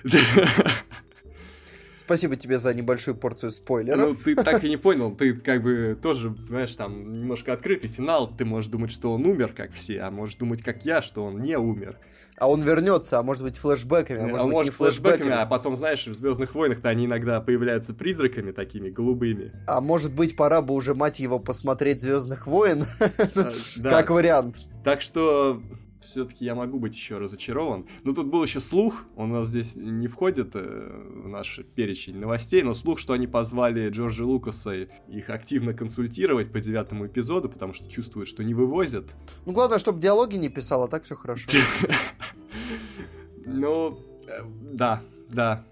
Спасибо 2.06 2.36
тебе 2.36 2.60
за 2.60 2.74
небольшую 2.74 3.16
порцию 3.16 3.52
спойлеров. 3.52 4.10
Ну, 4.10 4.16
ты 4.16 4.36
так 4.36 4.64
и 4.64 4.70
не 4.70 4.78
понял, 4.78 5.16
ты 5.16 5.34
как 5.34 5.64
бы 5.64 5.98
тоже, 6.00 6.36
знаешь, 6.48 6.74
там 6.76 7.20
немножко 7.20 7.52
открытый 7.52 7.90
финал, 7.90 8.32
ты 8.36 8.46
можешь 8.46 8.70
думать, 8.70 8.92
что 8.92 9.12
он 9.12 9.26
умер, 9.26 9.54
как 9.56 9.74
все, 9.74 10.02
а 10.02 10.12
можешь 10.12 10.36
думать, 10.36 10.62
как 10.62 10.86
я, 10.86 11.02
что 11.02 11.26
он 11.26 11.42
не 11.42 11.58
умер. 11.58 11.98
А 12.38 12.50
он 12.50 12.62
вернется, 12.62 13.18
а 13.18 13.24
может 13.24 13.44
быть 13.44 13.58
флешбэками, 13.58 14.20
а 14.20 14.26
А 14.26 14.28
может, 14.28 14.48
может, 14.48 14.72
быть, 14.72 14.80
не 14.80 14.86
флешбэками, 14.86 15.32
а 15.32 15.46
потом, 15.46 15.76
знаешь, 15.76 16.06
в 16.06 16.14
Звездных 16.14 16.54
войнах-то 16.54 16.90
они 16.90 17.06
иногда 17.06 17.42
появляются 17.42 17.94
призраками 17.94 18.52
такими 18.52 18.90
голубыми. 18.90 19.54
А 19.68 19.82
может 19.82 20.14
быть, 20.14 20.36
пора 20.36 20.62
бы 20.62 20.74
уже, 20.74 20.94
мать 20.94 21.20
его, 21.20 21.40
посмотреть 21.40 22.02
Звездных 22.02 22.46
войн? 22.46 22.86
А, 23.00 23.52
да. 23.78 23.90
Как 23.90 24.10
вариант. 24.12 24.58
Так 24.84 25.02
что 25.02 25.62
все-таки 26.06 26.46
я 26.46 26.56
могу 26.56 26.80
быть 26.80 26.94
еще 26.94 27.18
разочарован. 27.18 27.86
Но 28.04 28.14
тут 28.14 28.28
был 28.28 28.44
еще 28.44 28.60
слух, 28.60 29.04
он 29.16 29.32
у 29.32 29.36
нас 29.36 29.48
здесь 29.48 29.76
не 29.76 30.08
входит 30.08 30.52
э, 30.54 31.10
в 31.24 31.28
наш 31.28 31.60
перечень 31.76 32.18
новостей, 32.18 32.64
но 32.64 32.74
слух, 32.74 33.00
что 33.00 33.14
они 33.14 33.28
позвали 33.28 33.90
Джорджа 33.90 34.26
Лукаса 34.26 34.74
их 34.74 35.30
активно 35.30 35.74
консультировать 35.74 36.52
по 36.52 36.60
девятому 36.60 37.08
эпизоду, 37.08 37.50
потому 37.50 37.74
что 37.74 37.90
чувствуют, 37.90 38.28
что 38.28 38.44
не 38.44 38.54
вывозят. 38.54 39.06
Ну, 39.46 39.54
главное, 39.54 39.80
чтобы 39.80 40.00
диалоги 40.00 40.36
не 40.36 40.50
писал, 40.50 40.84
а 40.84 40.88
так 40.88 41.04
все 41.04 41.16
хорошо. 41.16 41.50
Ну, 43.48 44.00
э, 44.28 44.42
да, 44.74 45.04
да. 45.36 45.64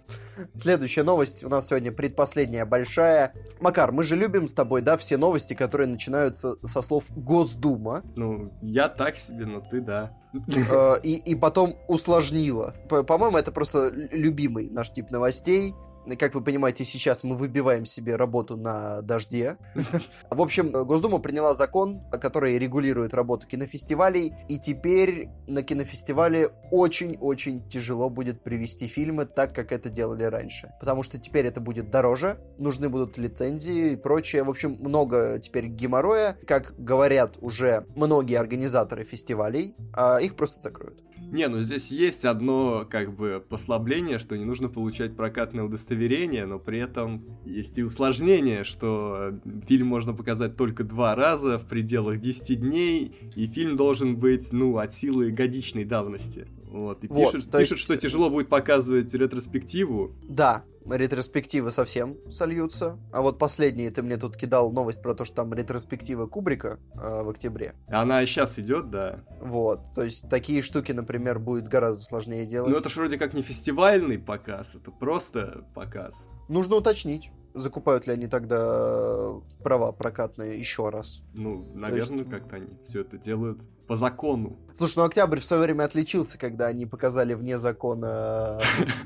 Следующая 0.55 1.03
новость 1.03 1.43
у 1.43 1.49
нас 1.49 1.67
сегодня 1.67 1.91
предпоследняя 1.91 2.65
большая. 2.65 3.33
Макар, 3.59 3.91
мы 3.91 4.03
же 4.03 4.15
любим 4.15 4.47
с 4.47 4.53
тобой, 4.53 4.81
да, 4.81 4.97
все 4.97 5.17
новости, 5.17 5.53
которые 5.53 5.87
начинаются 5.87 6.55
со 6.65 6.81
слов 6.81 7.05
Госдума, 7.11 8.03
Ну, 8.15 8.51
я 8.61 8.89
так 8.89 9.15
себе, 9.17 9.45
но 9.45 9.61
ты 9.61 9.79
да. 9.81 10.11
э, 10.33 10.95
и, 11.03 11.13
и 11.15 11.35
потом 11.35 11.75
усложнила. 11.87 12.73
По- 12.89 13.03
По-моему, 13.03 13.37
это 13.37 13.51
просто 13.51 13.89
любимый 14.11 14.69
наш 14.69 14.91
тип 14.91 15.09
новостей. 15.11 15.73
Как 16.19 16.35
вы 16.35 16.41
понимаете, 16.41 16.83
сейчас 16.83 17.23
мы 17.23 17.35
выбиваем 17.37 17.85
себе 17.85 18.15
работу 18.15 18.57
на 18.57 19.01
дожде. 19.01 19.57
В 20.29 20.41
общем, 20.41 20.71
Госдума 20.71 21.19
приняла 21.19 21.53
закон, 21.53 22.01
который 22.11 22.57
регулирует 22.57 23.13
работу 23.13 23.47
кинофестивалей, 23.47 24.33
и 24.49 24.57
теперь 24.57 25.29
на 25.47 25.63
кинофестивале 25.63 26.49
очень-очень 26.71 27.67
тяжело 27.69 28.09
будет 28.09 28.43
привести 28.43 28.87
фильмы 28.87 29.25
так, 29.25 29.55
как 29.55 29.71
это 29.71 29.89
делали 29.89 30.23
раньше. 30.23 30.73
Потому 30.79 31.03
что 31.03 31.17
теперь 31.17 31.45
это 31.45 31.61
будет 31.61 31.89
дороже, 31.89 32.39
нужны 32.57 32.89
будут 32.89 33.17
лицензии 33.17 33.93
и 33.93 33.95
прочее. 33.95 34.43
В 34.43 34.49
общем, 34.49 34.77
много 34.79 35.39
теперь 35.39 35.67
геморроя. 35.67 36.37
Как 36.45 36.75
говорят 36.77 37.37
уже 37.41 37.85
многие 37.95 38.35
организаторы 38.35 39.03
фестивалей, 39.03 39.75
а 39.93 40.17
их 40.17 40.35
просто 40.35 40.61
закроют. 40.61 41.01
Не, 41.33 41.47
ну 41.47 41.61
здесь 41.61 41.89
есть 41.89 42.25
одно, 42.25 42.85
как 42.87 43.15
бы, 43.15 43.43
послабление, 43.49 44.19
что 44.19 44.37
не 44.37 44.45
нужно 44.45 44.69
получать 44.69 45.15
прокатное 45.15 45.63
удостоверение, 45.63 46.45
но 46.45 46.59
при 46.59 46.77
этом 46.77 47.25
есть 47.43 47.79
и 47.79 47.83
усложнение, 47.83 48.63
что 48.63 49.39
фильм 49.67 49.87
можно 49.87 50.13
показать 50.13 50.55
только 50.55 50.83
два 50.83 51.15
раза 51.15 51.57
в 51.57 51.67
пределах 51.67 52.21
10 52.21 52.59
дней, 52.59 53.15
и 53.35 53.47
фильм 53.47 53.75
должен 53.75 54.15
быть, 54.15 54.51
ну, 54.51 54.77
от 54.77 54.93
силы 54.93 55.31
годичной 55.31 55.85
давности. 55.85 56.45
Вот, 56.73 57.03
и 57.03 57.07
Вот, 57.07 57.31
пишут, 57.31 57.51
пишут, 57.51 57.77
есть- 57.77 57.77
что 57.77 57.95
тяжело 57.95 58.31
будет 58.31 58.49
показывать 58.49 59.13
ретроспективу. 59.13 60.15
Да, 60.23 60.63
ретроспективы 60.89 61.69
совсем 61.69 62.17
сольются. 62.31 62.97
А 63.11 63.21
вот 63.21 63.37
последние 63.37 63.91
ты 63.91 64.01
мне 64.01 64.17
тут 64.17 64.35
кидал 64.35 64.71
новость 64.71 64.99
про 65.03 65.13
то, 65.13 65.23
что 65.23 65.35
там 65.35 65.53
ретроспектива 65.53 66.25
Кубрика 66.25 66.79
э, 66.95 67.23
в 67.23 67.29
октябре. 67.29 67.75
Она 67.89 68.23
и 68.23 68.25
сейчас 68.25 68.57
идет, 68.57 68.89
да. 68.89 69.19
Вот, 69.39 69.81
то 69.93 70.03
есть 70.03 70.27
такие 70.31 70.63
штуки, 70.63 70.91
например, 70.91 71.37
будет 71.37 71.67
гораздо 71.67 72.03
сложнее 72.03 72.43
делать. 72.45 72.71
Но 72.71 72.77
это 72.77 72.89
ж 72.89 72.95
вроде 72.95 73.19
как 73.19 73.35
не 73.35 73.43
фестивальный 73.43 74.17
показ, 74.17 74.73
это 74.73 74.89
просто 74.89 75.65
показ. 75.75 76.27
Нужно 76.49 76.77
уточнить, 76.77 77.29
закупают 77.53 78.07
ли 78.07 78.13
они 78.13 78.27
тогда 78.27 78.57
э, 78.59 79.41
права 79.63 79.91
прокатные 79.91 80.57
еще 80.59 80.89
раз. 80.89 81.21
Ну, 81.33 81.69
наверное, 81.73 82.17
есть- 82.19 82.29
как-то 82.29 82.55
они 82.57 82.67
все 82.81 83.01
это 83.01 83.17
делают 83.17 83.61
по 83.87 83.95
закону. 83.95 84.57
Слушай, 84.75 84.97
ну 84.99 85.03
Октябрь 85.05 85.39
в 85.39 85.45
свое 85.45 85.63
время 85.63 85.83
отличился, 85.83 86.37
когда 86.37 86.67
они 86.67 86.85
показали 86.85 87.33
вне 87.33 87.57
закона 87.57 88.59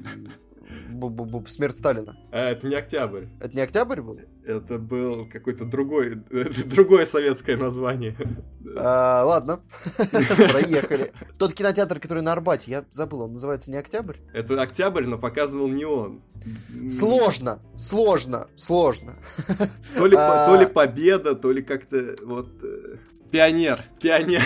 м, 0.05 0.31
бу-бу-бу, 0.89 1.45
смерть 1.47 1.75
Сталина. 1.75 2.15
А, 2.31 2.49
это 2.51 2.67
не 2.67 2.75
октябрь. 2.75 3.25
Это 3.39 3.55
не 3.55 3.61
Октябрь 3.61 4.01
был? 4.01 4.19
Это 4.45 4.77
был 4.77 5.27
какой-то 5.29 5.65
другой, 5.65 6.15
другое 6.65 7.05
советское 7.05 7.57
название. 7.57 8.15
А, 8.77 9.23
ладно, 9.25 9.59
проехали. 9.97 11.11
Тот 11.37 11.53
кинотеатр, 11.53 11.99
который 11.99 12.23
на 12.23 12.31
Арбате, 12.33 12.71
я 12.71 12.85
забыл, 12.91 13.21
он 13.21 13.33
называется 13.33 13.71
не 13.71 13.77
Октябрь? 13.77 14.17
Это 14.33 14.61
октябрь, 14.61 15.05
но 15.05 15.17
показывал 15.17 15.67
не 15.67 15.85
он. 15.85 16.21
Сложно, 16.89 17.59
сложно, 17.77 18.47
сложно. 18.55 19.15
То 19.95 20.05
ли, 20.05 20.15
А. 20.17 20.47
то 20.47 20.55
ли 20.59 20.65
победа, 20.65 21.35
то 21.35 21.51
ли 21.51 21.61
как-то 21.61 22.15
вот... 22.23 22.49
э, 22.63 22.95
Пионер, 23.31 23.83
пионер. 24.01 24.41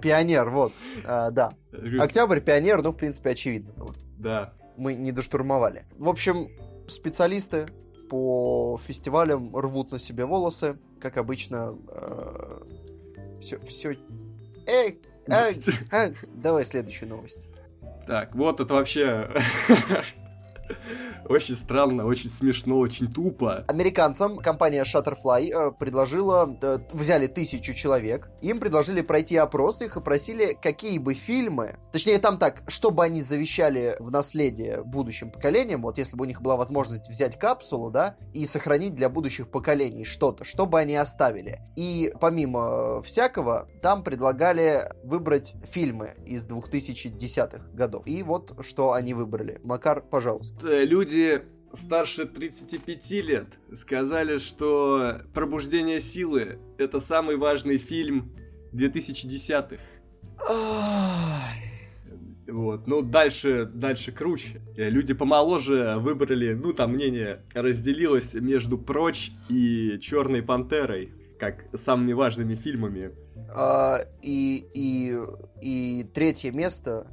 Пионер, 0.00 0.50
вот, 0.50 0.72
А, 1.04 1.30
да. 1.32 1.52
Октябрь, 1.98 2.40
пионер, 2.40 2.82
ну, 2.82 2.92
в 2.92 2.96
принципе, 2.96 3.30
очевидно 3.30 3.72
было. 3.72 3.94
Да. 4.18 4.52
Мы 4.76 4.94
не 4.94 5.12
доштурмовали. 5.12 5.84
В 5.98 6.08
общем, 6.08 6.50
специалисты 6.88 7.68
по 8.08 8.80
фестивалям 8.86 9.56
рвут 9.56 9.90
на 9.92 9.98
себе 9.98 10.24
волосы, 10.24 10.78
как 11.00 11.16
обычно. 11.16 11.76
Все, 13.40 13.58
все. 13.60 13.96
Эй, 14.66 15.00
эй, 15.28 15.52
эй. 15.92 16.16
Давай 16.34 16.64
следующую 16.64 17.08
новость. 17.08 17.48
Так, 18.06 18.34
вот 18.34 18.60
это 18.60 18.74
вообще... 18.74 19.30
Очень 21.28 21.56
странно, 21.56 22.06
очень 22.06 22.30
смешно, 22.30 22.78
очень 22.78 23.12
тупо. 23.12 23.64
Американцам 23.68 24.36
компания 24.36 24.84
Shutterfly 24.84 25.50
э, 25.50 25.72
предложила, 25.72 26.56
э, 26.62 26.78
взяли 26.92 27.26
тысячу 27.26 27.74
человек, 27.74 28.30
им 28.42 28.60
предложили 28.60 29.00
пройти 29.00 29.36
опрос, 29.36 29.82
их 29.82 29.96
и 29.96 30.00
просили, 30.00 30.56
какие 30.60 30.98
бы 30.98 31.14
фильмы, 31.14 31.78
точнее 31.92 32.18
там 32.18 32.38
так, 32.38 32.62
чтобы 32.68 33.04
они 33.04 33.22
завещали 33.22 33.96
в 33.98 34.10
наследие 34.10 34.82
будущим 34.84 35.30
поколениям, 35.30 35.82
вот 35.82 35.98
если 35.98 36.16
бы 36.16 36.24
у 36.24 36.28
них 36.28 36.42
была 36.42 36.56
возможность 36.56 37.08
взять 37.08 37.38
капсулу, 37.38 37.90
да, 37.90 38.16
и 38.32 38.46
сохранить 38.46 38.94
для 38.94 39.08
будущих 39.08 39.50
поколений 39.50 40.04
что-то, 40.04 40.44
что 40.44 40.66
бы 40.66 40.78
они 40.78 40.94
оставили. 40.94 41.60
И 41.74 42.12
помимо 42.20 43.02
всякого, 43.02 43.68
там 43.82 44.02
предлагали 44.02 44.92
выбрать 45.02 45.54
фильмы 45.64 46.14
из 46.24 46.46
2010-х 46.46 47.70
годов. 47.72 48.06
И 48.06 48.22
вот 48.22 48.54
что 48.64 48.92
они 48.92 49.14
выбрали. 49.14 49.60
Макар, 49.64 50.02
пожалуйста. 50.02 50.55
Э, 50.62 50.84
Люди 50.84 51.42
старше 51.72 52.26
35 52.26 53.10
лет 53.22 53.46
сказали, 53.74 54.38
что 54.38 55.20
«Пробуждение 55.34 56.00
силы»— 56.00 56.58
это 56.78 57.00
самый 57.00 57.36
важный 57.36 57.78
фильм 57.78 58.32
2010-х. 58.72 59.82
Ай. 60.48 61.66
Вот, 62.48 62.86
ну 62.86 63.02
дальше, 63.02 63.68
дальше 63.72 64.12
круче. 64.12 64.60
Люди 64.76 65.14
помоложе 65.14 65.96
выбрали, 65.98 66.54
ну 66.54 66.72
там 66.72 66.92
мнение 66.92 67.42
разделилось 67.52 68.34
между 68.34 68.78
«Прочь» 68.78 69.32
и 69.48 69.98
«Черной 70.00 70.42
пантерой», 70.42 71.12
как 71.38 71.66
самыми 71.74 72.12
важными 72.12 72.54
фильмами. 72.54 73.10
А, 73.54 74.00
и, 74.22 74.64
и, 74.72 75.18
и 75.60 76.04
третье 76.14 76.52
место 76.52 77.08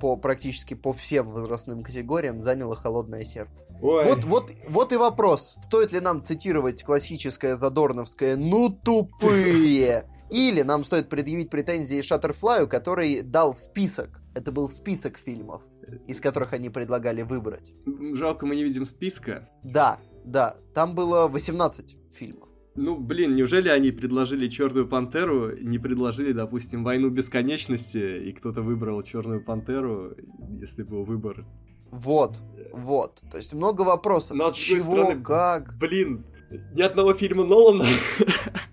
по 0.00 0.16
практически 0.16 0.74
по 0.74 0.92
всем 0.92 1.30
возрастным 1.30 1.82
категориям 1.82 2.40
заняло 2.40 2.76
«Холодное 2.76 3.24
сердце». 3.24 3.66
Ой. 3.80 4.04
Вот, 4.04 4.24
вот, 4.24 4.50
вот 4.68 4.92
и 4.92 4.96
вопрос. 4.96 5.56
Стоит 5.60 5.92
ли 5.92 6.00
нам 6.00 6.22
цитировать 6.22 6.82
классическое 6.82 7.56
задорновское 7.56 8.36
«ну 8.36 8.70
тупые»? 8.70 10.08
Или 10.30 10.62
нам 10.62 10.84
стоит 10.84 11.08
предъявить 11.08 11.50
претензии 11.50 12.00
Шаттерфлаю, 12.00 12.66
который 12.68 13.22
дал 13.22 13.54
список. 13.54 14.20
Это 14.34 14.50
был 14.52 14.68
список 14.68 15.18
фильмов, 15.18 15.62
из 16.08 16.20
которых 16.20 16.52
они 16.54 16.70
предлагали 16.70 17.22
выбрать. 17.22 17.72
Жалко, 18.14 18.46
мы 18.46 18.56
не 18.56 18.64
видим 18.64 18.86
списка. 18.86 19.48
Да, 19.62 20.00
да, 20.24 20.56
там 20.74 20.94
было 20.94 21.28
18 21.28 21.96
фильмов. 22.14 22.48
Ну, 22.76 22.96
блин, 22.96 23.36
неужели 23.36 23.68
они 23.68 23.92
предложили 23.92 24.48
Черную 24.48 24.88
Пантеру, 24.88 25.56
не 25.56 25.78
предложили, 25.78 26.32
допустим, 26.32 26.82
Войну 26.82 27.08
Бесконечности, 27.08 28.28
и 28.28 28.32
кто-то 28.32 28.62
выбрал 28.62 29.02
Черную 29.02 29.44
Пантеру, 29.44 30.16
если 30.60 30.82
был 30.82 31.04
выбор? 31.04 31.44
Вот, 31.92 32.40
вот. 32.72 33.22
То 33.30 33.36
есть 33.36 33.54
много 33.54 33.82
вопросов. 33.82 34.36
Но, 34.36 34.50
с 34.50 34.54
Чего, 34.54 34.80
стороны, 34.80 35.22
как? 35.22 35.76
Блин, 35.78 36.26
ни 36.74 36.82
одного 36.82 37.14
фильма 37.14 37.44
Нолана 37.44 37.84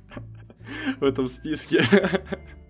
в 0.99 1.03
этом 1.03 1.27
списке. 1.27 1.83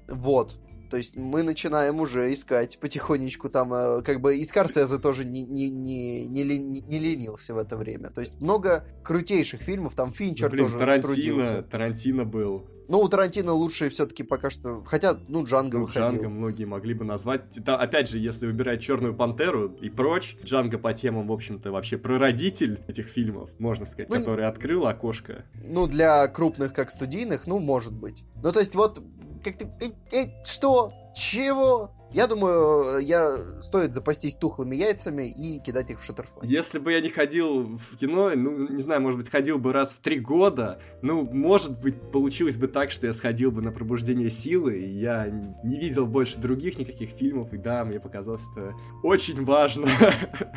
Вот. 0.10 0.60
То 0.92 0.98
есть 0.98 1.16
мы 1.16 1.42
начинаем 1.42 2.02
уже 2.02 2.34
искать 2.34 2.78
потихонечку 2.78 3.48
там, 3.48 3.74
э, 3.74 4.02
как 4.02 4.20
бы 4.20 4.38
и 4.38 4.44
Скорсезе 4.44 4.98
тоже 5.00 5.24
не, 5.24 5.44
не, 5.44 5.70
не, 5.70 6.28
не, 6.28 6.44
лени- 6.44 6.82
не 6.86 7.00
ленился 7.00 7.54
в 7.54 7.58
это 7.58 7.78
время. 7.78 8.10
То 8.10 8.20
есть 8.20 8.42
много 8.42 8.86
крутейших 9.02 9.62
фильмов, 9.62 9.96
там 9.96 10.12
Финчер 10.12 10.50
Блин, 10.50 10.66
тоже 10.66 10.78
Тарантино, 10.78 11.14
трудился. 11.14 11.64
Тарантино 11.64 12.26
был. 12.26 12.68
Ну, 12.90 13.00
у 13.00 13.08
Тарантино 13.08 13.54
лучшие 13.54 13.90
все-таки 13.90 14.24
пока 14.24 14.50
что, 14.50 14.84
хотя, 14.86 15.18
ну, 15.30 15.46
Джанго 15.46 15.78
Ну, 15.78 15.86
выходил. 15.86 16.10
Джанго 16.10 16.28
многие 16.28 16.66
могли 16.66 16.94
бы 16.94 17.06
назвать. 17.06 17.44
Та- 17.64 17.78
опять 17.78 18.10
же, 18.10 18.18
если 18.20 18.48
выбирать 18.48 18.82
Черную 18.82 19.16
Пантеру 19.16 19.70
и 19.82 19.90
прочь, 19.90 20.36
Джанго 20.44 20.78
по 20.78 20.94
темам, 20.94 21.28
в 21.28 21.32
общем-то, 21.32 21.72
вообще 21.72 21.98
прародитель 21.98 22.82
этих 22.90 23.06
фильмов, 23.08 23.50
можно 23.60 23.86
сказать, 23.86 24.10
Ну, 24.10 24.16
который 24.18 24.46
открыл 24.46 24.88
окошко. 24.88 25.46
Ну, 25.64 25.88
для 25.88 26.28
крупных, 26.28 26.74
как 26.74 26.92
студийных, 26.92 27.48
ну, 27.48 27.60
может 27.60 27.94
быть. 27.94 28.26
Ну, 28.44 28.52
то 28.52 28.60
есть 28.60 28.76
вот, 28.76 29.02
как 29.44 29.58
ты... 29.58 29.70
э, 29.80 29.92
э, 30.12 30.44
что? 30.44 30.94
Чего? 31.16 31.92
Я 32.14 32.28
думаю, 32.28 33.00
я 33.00 33.38
стоит 33.62 33.94
запастись 33.94 34.36
тухлыми 34.36 34.76
яйцами 34.76 35.30
и 35.30 35.60
кидать 35.60 35.92
их 35.92 36.02
в 36.02 36.06
шаттерфлай. 36.06 36.46
Если 36.46 36.78
бы 36.78 36.92
я 36.92 37.00
не 37.00 37.10
ходил 37.10 37.78
в 37.78 37.98
кино, 37.98 38.32
ну, 38.36 38.68
не 38.68 38.82
знаю, 38.82 39.02
может 39.02 39.18
быть, 39.18 39.30
ходил 39.30 39.58
бы 39.58 39.72
раз 39.72 39.94
в 39.94 40.00
три 40.02 40.20
года, 40.20 40.82
ну, 41.02 41.24
может 41.24 41.80
быть, 41.80 42.12
получилось 42.12 42.58
бы 42.58 42.68
так, 42.68 42.92
что 42.92 43.08
я 43.08 43.14
сходил 43.14 43.52
бы 43.52 43.62
на 43.62 43.72
пробуждение 43.72 44.30
силы, 44.30 44.78
и 44.80 44.90
я 45.00 45.30
не 45.64 45.80
видел 45.80 46.06
больше 46.06 46.38
других 46.38 46.78
никаких 46.78 47.12
фильмов, 47.12 47.54
и 47.54 47.58
да, 47.58 47.86
мне 47.86 48.00
показалось 48.02 48.44
это 48.56 48.74
очень 49.04 49.46
важно. 49.46 49.88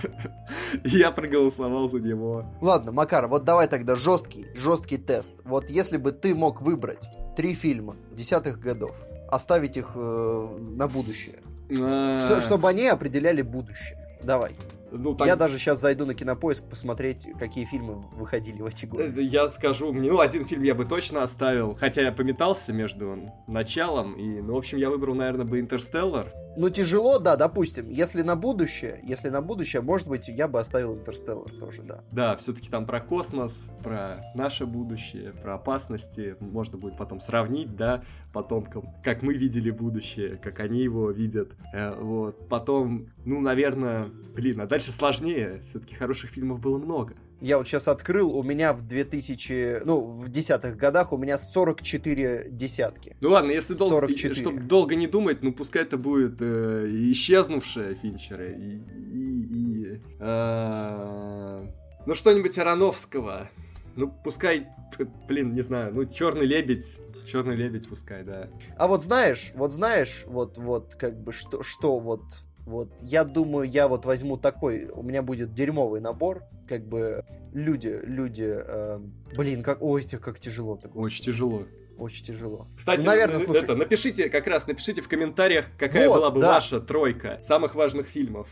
Я 0.84 1.12
проголосовал 1.12 1.88
за 1.88 2.00
него. 2.00 2.44
Ладно, 2.60 2.90
Макар, 2.90 3.28
вот 3.28 3.44
давай 3.44 3.68
тогда 3.68 3.94
жесткий, 3.96 4.46
жесткий 4.54 4.98
тест. 4.98 5.40
Вот 5.44 5.70
если 5.70 5.98
бы 5.98 6.10
ты 6.10 6.34
мог 6.34 6.62
выбрать 6.62 7.08
три 7.36 7.54
фильма 7.54 7.96
десятых 8.12 8.58
годов, 8.58 8.94
оставить 9.34 9.76
их 9.76 9.92
э, 9.94 10.48
на 10.60 10.88
будущее, 10.88 11.38
А, 11.80 12.20
что- 12.20 12.40
чтобы 12.40 12.68
они 12.68 12.86
определяли 12.86 13.42
будущее. 13.42 13.98
Давай. 14.22 14.52
Ну, 14.96 15.12
так- 15.14 15.26
Я 15.26 15.34
даже 15.34 15.58
сейчас 15.58 15.80
зайду 15.80 16.06
на 16.06 16.14
кинопоиск 16.14 16.64
посмотреть, 16.64 17.26
какие 17.38 17.64
фильмы 17.64 17.94
выходили 18.16 18.62
в 18.62 18.66
эти 18.66 18.86
годы. 18.86 19.12
Э, 19.16 19.22
Я 19.22 19.48
скажу, 19.48 19.92
мне, 19.92 20.08
ну, 20.10 20.20
один 20.20 20.44
фильм 20.44 20.62
я 20.62 20.74
бы 20.76 20.84
точно 20.84 21.22
оставил, 21.24 21.74
хотя 21.74 22.02
я 22.02 22.12
пометался 22.12 22.72
между 22.72 23.18
началом 23.48 24.14
и, 24.14 24.40
ну, 24.40 24.54
в 24.54 24.56
общем, 24.56 24.78
я 24.78 24.90
выбрал, 24.90 25.14
наверное, 25.16 25.44
бы 25.44 25.58
«Интерстеллар». 25.58 26.32
Ну, 26.56 26.70
тяжело, 26.70 27.18
да, 27.18 27.34
допустим. 27.34 27.90
Если 27.90 28.22
на 28.22 28.36
будущее, 28.36 29.00
если 29.02 29.28
на 29.30 29.42
будущее, 29.42 29.82
может 29.82 30.06
быть, 30.06 30.28
я 30.28 30.46
бы 30.46 30.60
оставил 30.60 30.94
Интерстеллар 30.94 31.50
тоже, 31.50 31.82
да. 31.82 32.04
Да, 32.12 32.36
все-таки 32.36 32.68
там 32.70 32.86
про 32.86 33.00
космос, 33.00 33.64
про 33.82 34.24
наше 34.36 34.64
будущее, 34.64 35.32
про 35.32 35.54
опасности. 35.56 36.36
Можно 36.38 36.78
будет 36.78 36.96
потом 36.96 37.20
сравнить, 37.20 37.74
да, 37.74 38.04
потомкам, 38.34 38.84
как 39.02 39.22
мы 39.22 39.32
видели 39.34 39.70
будущее, 39.70 40.36
как 40.42 40.60
они 40.60 40.82
его 40.82 41.10
видят. 41.10 41.52
Э, 41.72 41.94
вот. 41.98 42.48
Потом, 42.48 43.06
ну, 43.24 43.40
наверное, 43.40 44.10
блин, 44.34 44.60
а 44.60 44.66
дальше 44.66 44.92
сложнее. 44.92 45.62
Все-таки 45.66 45.94
хороших 45.94 46.30
фильмов 46.30 46.60
было 46.60 46.76
много. 46.78 47.14
Я 47.40 47.58
вот 47.58 47.66
сейчас 47.66 47.88
открыл, 47.88 48.34
у 48.36 48.42
меня 48.42 48.72
в 48.72 48.86
2000, 48.86 49.82
ну, 49.84 50.00
в 50.00 50.28
десятых 50.30 50.76
годах 50.76 51.12
у 51.12 51.16
меня 51.18 51.36
44 51.38 52.48
десятки. 52.50 53.16
Ну 53.20 53.30
ладно, 53.30 53.50
если 53.50 53.74
долго, 53.74 53.94
44. 53.96 54.34
чтобы 54.34 54.60
долго 54.60 54.94
не 54.94 55.06
думать, 55.06 55.42
ну 55.42 55.52
пускай 55.52 55.82
это 55.82 55.96
будет 55.98 56.36
э, 56.40 56.86
исчезнувшая 57.10 57.94
Финчера 57.96 58.46
и, 58.46 58.78
и- 59.12 59.44
и, 59.52 60.00
э, 60.20 61.66
ну 62.06 62.14
что-нибудь 62.14 62.56
Ароновского. 62.58 63.48
Ну 63.96 64.12
пускай, 64.24 64.66
блин, 65.28 65.54
не 65.54 65.60
знаю, 65.62 65.94
ну 65.94 66.04
Черный 66.06 66.46
лебедь, 66.46 66.98
Черный 67.24 67.56
лебедь 67.56 67.88
пускай, 67.88 68.22
да. 68.22 68.48
А 68.76 68.86
вот 68.86 69.02
знаешь, 69.02 69.52
вот 69.54 69.72
знаешь, 69.72 70.24
вот, 70.26 70.58
вот, 70.58 70.94
как 70.94 71.18
бы, 71.22 71.32
что, 71.32 71.62
что 71.62 71.98
вот, 71.98 72.22
вот, 72.66 72.90
я 73.00 73.24
думаю, 73.24 73.68
я 73.68 73.88
вот 73.88 74.04
возьму 74.06 74.36
такой, 74.36 74.86
у 74.86 75.02
меня 75.02 75.22
будет 75.22 75.54
дерьмовый 75.54 76.00
набор, 76.00 76.42
как 76.68 76.86
бы, 76.86 77.24
люди, 77.52 78.00
люди, 78.04 78.46
э, 78.48 79.00
блин, 79.36 79.62
как, 79.62 79.82
ой, 79.82 80.02
как 80.04 80.38
тяжело-то, 80.38 80.88
господи, 80.88 81.06
Очень 81.06 81.24
тяжело. 81.24 81.62
очень 81.98 82.24
тяжело. 82.24 82.66
Кстати, 82.76 83.00
Ну, 83.00 83.06
наверное, 83.06 83.36
э, 83.36 83.40
слушай. 83.40 83.62
это, 83.62 83.74
напишите, 83.74 84.28
как 84.30 84.46
раз 84.46 84.66
напишите 84.66 85.02
в 85.02 85.08
комментариях, 85.08 85.66
какая 85.78 86.08
Вот, 86.08 86.16
была 86.16 86.30
бы 86.30 86.40
да. 86.40 86.54
ваша 86.54 86.80
тройка 86.80 87.38
самых 87.42 87.74
важных 87.74 88.06
фильмов 88.06 88.48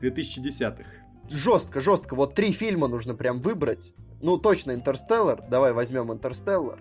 2010-х. 0.00 0.84
Жестко, 1.30 1.80
жестко, 1.80 2.14
вот 2.14 2.34
три 2.34 2.52
фильма 2.52 2.86
нужно 2.86 3.14
прям 3.14 3.40
выбрать. 3.40 3.94
Ну, 4.20 4.36
точно, 4.38 4.72
Интерстеллар, 4.72 5.42
давай 5.48 5.72
возьмем 5.72 6.12
Интерстеллар. 6.12 6.80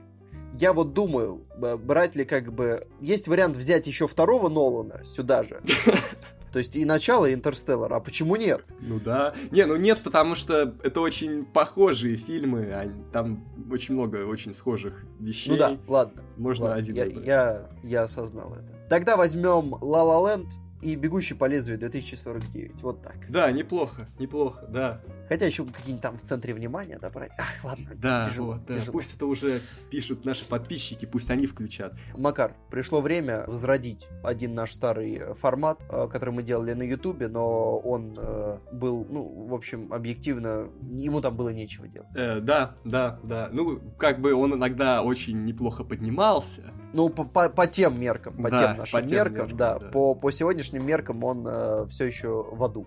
Я 0.53 0.73
вот 0.73 0.93
думаю, 0.93 1.45
брать 1.57 2.15
ли 2.15 2.25
как 2.25 2.53
бы... 2.53 2.87
Есть 3.01 3.27
вариант 3.27 3.57
взять 3.57 3.87
еще 3.87 4.07
второго 4.07 4.49
Нолана 4.49 5.03
сюда 5.03 5.43
же. 5.43 5.61
То 6.53 6.59
есть 6.59 6.75
и 6.75 6.85
начало 6.85 7.25
и 7.25 7.33
Интерстеллар, 7.33 7.91
а 7.91 7.99
почему 7.99 8.35
нет? 8.35 8.63
Ну 8.79 8.99
да. 8.99 9.33
Не, 9.49 9.65
ну 9.65 9.75
нет, 9.75 10.01
потому 10.03 10.35
что 10.35 10.75
это 10.83 11.01
очень 11.01 11.45
похожие 11.45 12.15
фильмы, 12.15 12.71
а 12.71 12.91
там 13.11 13.43
очень 13.71 13.95
много 13.95 14.17
очень 14.27 14.53
схожих 14.53 15.03
вещей. 15.19 15.49
Ну 15.49 15.57
да, 15.57 15.77
ладно. 15.87 16.21
Можно 16.37 16.65
ладно, 16.65 16.79
один 16.79 16.95
я, 16.95 17.05
выбрать. 17.05 17.25
я, 17.25 17.69
я 17.81 18.03
осознал 18.03 18.53
это. 18.53 18.71
Тогда 18.87 19.17
возьмем 19.17 19.73
La 19.81 20.05
La 20.05 20.37
Land 20.37 20.49
и 20.83 20.95
Бегущий 20.95 21.33
по 21.33 21.45
лезвию 21.45 21.79
2049. 21.79 22.81
Вот 22.83 23.01
так. 23.01 23.15
Да, 23.29 23.51
неплохо, 23.51 24.07
неплохо, 24.19 24.65
да. 24.67 25.01
Хотя 25.29 25.45
еще 25.45 25.65
какие-нибудь 25.65 26.01
там 26.01 26.17
в 26.17 26.21
центре 26.21 26.53
внимания 26.53 26.99
добрать. 26.99 27.31
Ах, 27.39 27.63
ладно, 27.63 27.89
Да, 27.95 28.23
тяжело, 28.23 28.53
вот, 28.53 28.65
да. 28.65 28.73
тяжело. 28.73 28.91
Пусть 28.91 29.15
это 29.15 29.25
уже 29.25 29.61
пишут 29.89 30.25
наши 30.25 30.45
подписчики, 30.45 31.05
пусть 31.05 31.29
они 31.29 31.47
включат. 31.47 31.93
Макар, 32.17 32.55
пришло 32.69 33.01
время 33.01 33.45
возродить 33.47 34.07
один 34.23 34.53
наш 34.53 34.73
старый 34.73 35.15
э, 35.15 35.33
формат, 35.33 35.81
э, 35.89 36.07
который 36.11 36.31
мы 36.31 36.43
делали 36.43 36.73
на 36.73 36.83
Ютубе, 36.83 37.27
но 37.29 37.77
он 37.77 38.13
э, 38.17 38.57
был, 38.73 39.05
ну, 39.09 39.47
в 39.47 39.53
общем, 39.53 39.91
объективно, 39.93 40.69
ему 40.91 41.21
там 41.21 41.35
было 41.35 41.49
нечего 41.49 41.87
делать. 41.87 42.09
Э, 42.15 42.39
да, 42.41 42.75
да, 42.83 43.19
да. 43.23 43.49
Ну, 43.51 43.79
как 43.97 44.19
бы 44.19 44.33
он 44.33 44.53
иногда 44.55 45.01
очень 45.01 45.45
неплохо 45.45 45.83
поднимался. 45.83 46.73
Ну, 46.93 47.09
по, 47.09 47.23
по- 47.23 47.49
по 47.49 47.67
тем 47.67 47.99
меркам, 47.99 48.35
по 48.35 48.49
Да, 48.51 48.57
тем 48.57 48.77
нашим 48.77 49.01
по 49.01 49.07
тем 49.07 49.17
меркам, 49.17 49.35
меркам, 49.35 49.57
да, 49.57 49.79
да. 49.79 49.87
По, 49.89 50.13
по 50.15 50.31
сегодняшним 50.31 50.85
меркам 50.85 51.23
он 51.23 51.87
все 51.89 52.05
еще 52.05 52.43
в 52.51 52.63
аду. 52.63 52.85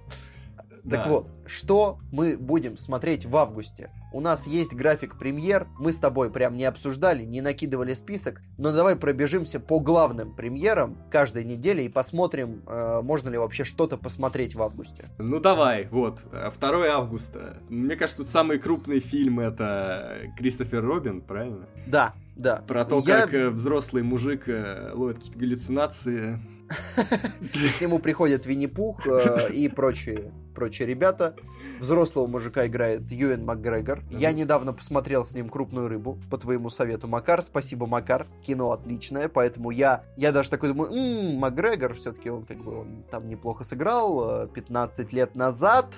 Так 0.88 1.04
Да. 1.04 1.08
вот, 1.08 1.28
что 1.46 1.98
мы 2.12 2.36
будем 2.38 2.76
смотреть 2.76 3.26
в 3.26 3.36
августе? 3.36 3.90
У 4.12 4.20
нас 4.20 4.46
есть 4.46 4.72
график 4.72 5.18
премьер, 5.18 5.66
мы 5.80 5.92
с 5.92 5.98
тобой 5.98 6.30
прям 6.30 6.56
не 6.56 6.64
обсуждали, 6.64 7.24
не 7.24 7.40
накидывали 7.40 7.92
список, 7.94 8.40
но 8.56 8.72
давай 8.72 8.94
пробежимся 8.96 9.58
по 9.58 9.80
главным 9.80 10.34
премьерам 10.34 10.96
каждой 11.10 11.44
недели 11.44 11.82
и 11.82 11.88
посмотрим, 11.88 12.62
э, 12.66 13.00
можно 13.02 13.28
ли 13.30 13.36
вообще 13.36 13.64
что-то 13.64 13.98
посмотреть 13.98 14.54
в 14.54 14.62
августе. 14.62 15.06
Ну 15.18 15.40
давай, 15.40 15.88
вот, 15.90 16.20
э, 16.32 16.50
2 16.50 16.88
августа. 16.88 17.58
Мне 17.68 17.96
кажется, 17.96 18.22
тут 18.22 18.30
самый 18.30 18.58
крупный 18.58 19.00
фильм 19.00 19.40
это 19.40 20.20
Кристофер 20.38 20.84
Робин, 20.84 21.20
правильно? 21.20 21.66
Да, 21.86 22.14
да. 22.36 22.62
Про 22.66 22.84
то, 22.84 23.02
Я- 23.04 23.22
как 23.22 23.34
э, 23.34 23.50
взрослый 23.50 24.02
мужик 24.04 24.48
э, 24.48 24.92
ловит 24.94 25.16
какие-то 25.18 25.38
галлюцинации. 25.40 26.40
К 26.68 27.80
нему 27.80 27.98
приходит 27.98 28.46
Винни-Пух 28.46 29.06
э, 29.06 29.52
и 29.52 29.68
прочие, 29.68 30.32
прочие 30.54 30.86
ребята. 30.86 31.36
Взрослого 31.80 32.26
мужика 32.26 32.66
играет 32.66 33.10
Юэн 33.10 33.44
Макгрегор. 33.44 34.02
Я 34.10 34.32
недавно 34.32 34.72
посмотрел 34.72 35.24
с 35.24 35.34
ним 35.34 35.48
«Крупную 35.48 35.88
рыбу» 35.88 36.18
по 36.30 36.38
твоему 36.38 36.70
совету, 36.70 37.06
Макар. 37.06 37.42
Спасибо, 37.42 37.86
Макар. 37.86 38.26
Кино 38.42 38.72
отличное, 38.72 39.28
поэтому 39.28 39.70
я, 39.70 40.04
я 40.16 40.32
даже 40.32 40.48
такой 40.50 40.70
думаю, 40.70 40.92
«М, 40.92 41.36
Макгрегор, 41.36 41.94
все-таки 41.94 42.30
он 42.30 42.44
как 42.46 42.58
бы 42.58 42.80
он 42.80 43.04
там 43.10 43.28
неплохо 43.28 43.62
сыграл 43.64 44.44
э, 44.44 44.48
15 44.54 45.12
лет 45.12 45.34
назад. 45.34 45.94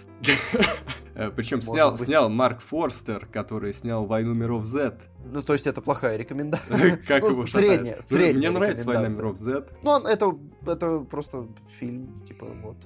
Причем 1.37 1.59
Может 1.59 1.71
снял, 1.71 1.97
снял 1.97 2.29
Марк 2.29 2.61
Форстер, 2.61 3.27
который 3.27 3.73
снял 3.73 4.05
«Войну 4.07 4.35
миров 4.35 4.65
Z». 4.65 4.99
Ну, 5.31 5.43
то 5.43 5.53
есть 5.53 5.67
это 5.67 5.81
плохая 5.81 6.17
рекомендация. 6.17 6.97
Как 7.07 7.23
Ну, 7.23 7.31
его 7.31 7.47
средняя, 7.47 8.01
средняя 8.01 8.51
Мне 8.51 8.51
нравится 8.51 8.87
«Война 8.87 9.09
миров 9.09 9.39
Z». 9.39 9.67
Ну, 9.83 9.99
это, 10.07 10.39
это 10.67 11.01
просто 11.01 11.49
фильм, 11.79 12.23
типа, 12.25 12.47
вот. 12.63 12.77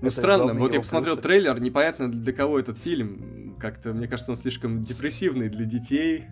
Ну, 0.00 0.10
странно, 0.10 0.54
вот 0.54 0.72
я 0.72 0.80
посмотрел 0.80 1.16
трейлер, 1.16 1.58
непонятно 1.60 2.10
для 2.10 2.32
кого 2.32 2.58
этот 2.58 2.78
фильм. 2.78 3.56
Как-то, 3.58 3.92
мне 3.92 4.06
кажется, 4.06 4.32
он 4.32 4.36
слишком 4.36 4.82
депрессивный 4.82 5.48
для 5.48 5.64
детей, 5.64 6.26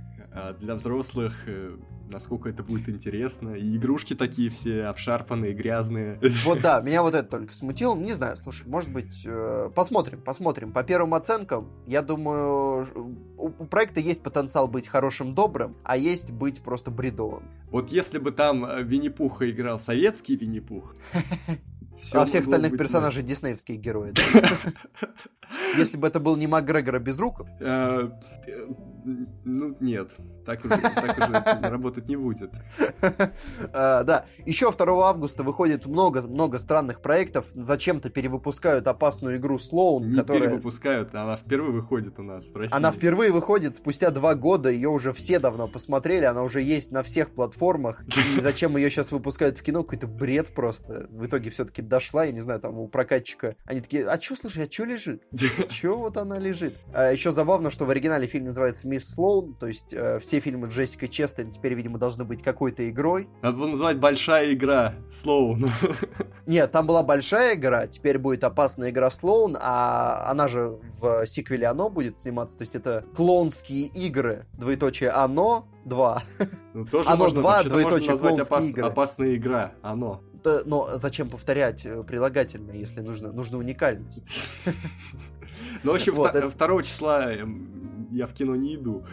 для 0.59 0.75
взрослых 0.75 1.33
э, 1.47 1.77
насколько 2.11 2.49
это 2.49 2.63
будет 2.63 2.89
интересно. 2.89 3.51
И 3.51 3.77
игрушки 3.77 4.15
такие 4.15 4.51
все 4.51 4.85
обшарпанные, 4.85 5.55
грязные. 5.55 6.21
Вот 6.45 6.61
да, 6.61 6.81
меня 6.83 7.03
вот 7.03 7.15
это 7.15 7.29
только 7.29 7.55
смутило. 7.55 7.97
Не 7.97 8.13
знаю, 8.13 8.37
слушай, 8.37 8.67
может 8.67 8.91
быть, 8.91 9.23
э, 9.25 9.71
посмотрим, 9.75 10.21
посмотрим. 10.21 10.73
По 10.73 10.83
первым 10.83 11.15
оценкам, 11.15 11.71
я 11.87 12.03
думаю, 12.03 13.19
у, 13.37 13.51
проекта 13.67 14.01
есть 14.01 14.23
потенциал 14.23 14.69
быть 14.69 14.89
хорошим, 14.89 15.35
добрым, 15.35 15.77
а 15.85 15.97
есть 15.97 16.31
быть 16.31 16.63
просто 16.63 16.91
бредовым. 16.91 17.45
Вот 17.71 17.91
если 17.91 18.19
бы 18.19 18.31
там 18.33 18.65
э, 18.65 18.83
Винни-Пуха 18.83 19.51
играл 19.51 19.79
советский 19.79 20.37
Винни-Пух, 20.37 20.95
а 22.13 22.25
всех 22.27 22.43
остальных 22.43 22.77
персонажей 22.77 23.23
диснеевские 23.23 23.79
герои. 23.79 24.13
да? 25.01 25.09
Если 25.77 25.97
бы 25.97 26.07
это 26.07 26.21
был 26.21 26.37
не 26.37 26.47
Макгрегор, 26.47 26.97
а 26.97 26.99
Безруков, 26.99 27.49
Э, 27.61 28.09
э, 28.47 28.67
Ну, 29.45 29.77
нет. 29.81 30.11
Так 30.47 30.65
уже, 30.65 30.77
так 30.79 31.19
уже 31.19 31.37
это 31.37 31.71
работать 31.71 32.07
не 32.09 32.17
будет. 32.17 32.51
А, 33.73 34.03
да, 34.05 34.25
еще 34.47 34.71
2 34.71 35.09
августа 35.09 35.43
выходит 35.43 35.87
много-много 35.87 36.59
странных 36.59 37.01
проектов. 37.01 37.47
Зачем-то 37.55 38.09
перевыпускают 38.11 38.87
опасную 38.87 39.37
игру 39.37 39.59
Слоун, 39.59 40.11
Не 40.11 40.17
которая... 40.17 40.49
перевыпускают, 40.49 41.15
она 41.15 41.37
впервые 41.37 41.73
выходит 41.73 42.19
у 42.19 42.23
нас 42.23 42.49
в 42.49 42.57
России. 42.57 42.75
Она 42.75 42.93
впервые 42.93 43.31
выходит 43.31 43.77
спустя 43.77 44.11
два 44.11 44.35
года, 44.35 44.71
ее 44.71 44.89
уже 44.89 45.13
все 45.13 45.39
давно 45.39 45.69
посмотрели, 45.69 46.25
она 46.25 46.43
уже 46.43 46.63
есть 46.63 46.93
на 46.93 47.03
всех 47.03 47.31
платформах. 47.31 48.03
И 48.37 48.41
зачем 48.41 48.77
ее 48.77 48.91
сейчас 48.91 49.13
выпускают 49.13 49.59
в 49.59 49.63
кино? 49.63 49.83
Какой-то 49.83 50.07
бред 50.07 50.55
просто. 50.55 51.07
В 51.11 51.27
итоге 51.27 51.51
все-таки 51.51 51.83
дошла, 51.83 52.25
я 52.25 52.33
не 52.33 52.41
знаю, 52.41 52.61
там 52.61 52.79
у 52.79 52.89
прокатчика. 52.89 53.57
Они 53.65 53.81
такие, 53.81 54.07
а 54.07 54.19
чё, 54.19 54.35
слушай, 54.35 54.65
а 54.65 54.69
чё 54.69 54.85
лежит? 54.85 55.25
Чё 55.69 55.99
вот 55.99 56.17
она 56.17 56.39
лежит? 56.39 56.77
А 56.93 57.11
еще 57.13 57.31
забавно, 57.31 57.71
что 57.71 57.85
в 57.85 57.91
оригинале 57.91 58.27
фильм 58.27 58.47
называется 58.47 58.87
«Мисс 58.89 59.09
Слоун», 59.15 59.55
то 59.55 59.67
есть 59.67 59.93
э, 59.93 60.19
все 60.21 60.41
фильмы 60.41 60.69
Джессика 60.69 61.09
Честейн 61.09 61.51
теперь, 61.51 61.75
видимо, 61.75 61.99
должны 61.99 62.25
быть 62.25 62.43
какой-то 62.43 62.89
игрой. 62.89 63.29
Надо 63.43 63.59
было 63.59 63.69
называть 63.69 63.99
большая 63.99 64.53
игра. 64.53 64.95
Слоун. 65.13 65.67
Нет, 66.47 66.73
там 66.73 66.87
была 66.87 67.03
большая 67.03 67.55
игра, 67.55 67.87
теперь 67.87 68.19
будет 68.19 68.45
опасная 68.45 68.91
игра 68.91 69.11
Слоун, 69.11 69.57
а 69.61 70.31
она 70.31 70.49
же 70.49 70.79
в 71.01 71.27
сиквеле 71.27 71.67
«Оно» 71.67 71.89
будет 71.91 72.19
сниматься, 72.19 72.59
то 72.59 72.63
есть 72.63 72.75
это 72.75 73.05
клоунские 73.17 73.87
игры, 73.87 74.47
двоеточие 74.53 75.11
«Оно», 75.11 75.69
2. 75.85 76.23
Ну, 76.73 76.87
тоже 76.87 77.09
Оно 77.11 77.25
можно, 77.25 77.41
два, 77.41 77.51
вообще-то 77.57 77.75
можно 77.75 77.89
двоеточие, 77.91 78.11
назвать 78.13 78.39
опас- 78.39 78.69
игры. 78.71 78.85
опасная 78.85 79.35
игра. 79.37 79.73
Оно. 79.83 80.23
Да, 80.43 80.63
Но 80.67 80.97
зачем 80.97 81.29
повторять 81.31 81.83
прилагательное, 82.07 82.77
если 82.77 83.01
нужно, 83.01 83.33
нужна 83.33 83.59
уникальность? 83.59 84.63
Ну, 85.83 85.93
в 85.93 85.95
общем, 85.95 86.15
Вот, 86.15 86.31
вта- 86.31 86.39
это- 86.39 86.51
2 86.51 86.83
числа 86.83 87.33
эм, 87.33 88.09
я 88.13 88.27
в 88.27 88.33
кино 88.33 88.55
не 88.57 88.77
иду. 88.77 89.05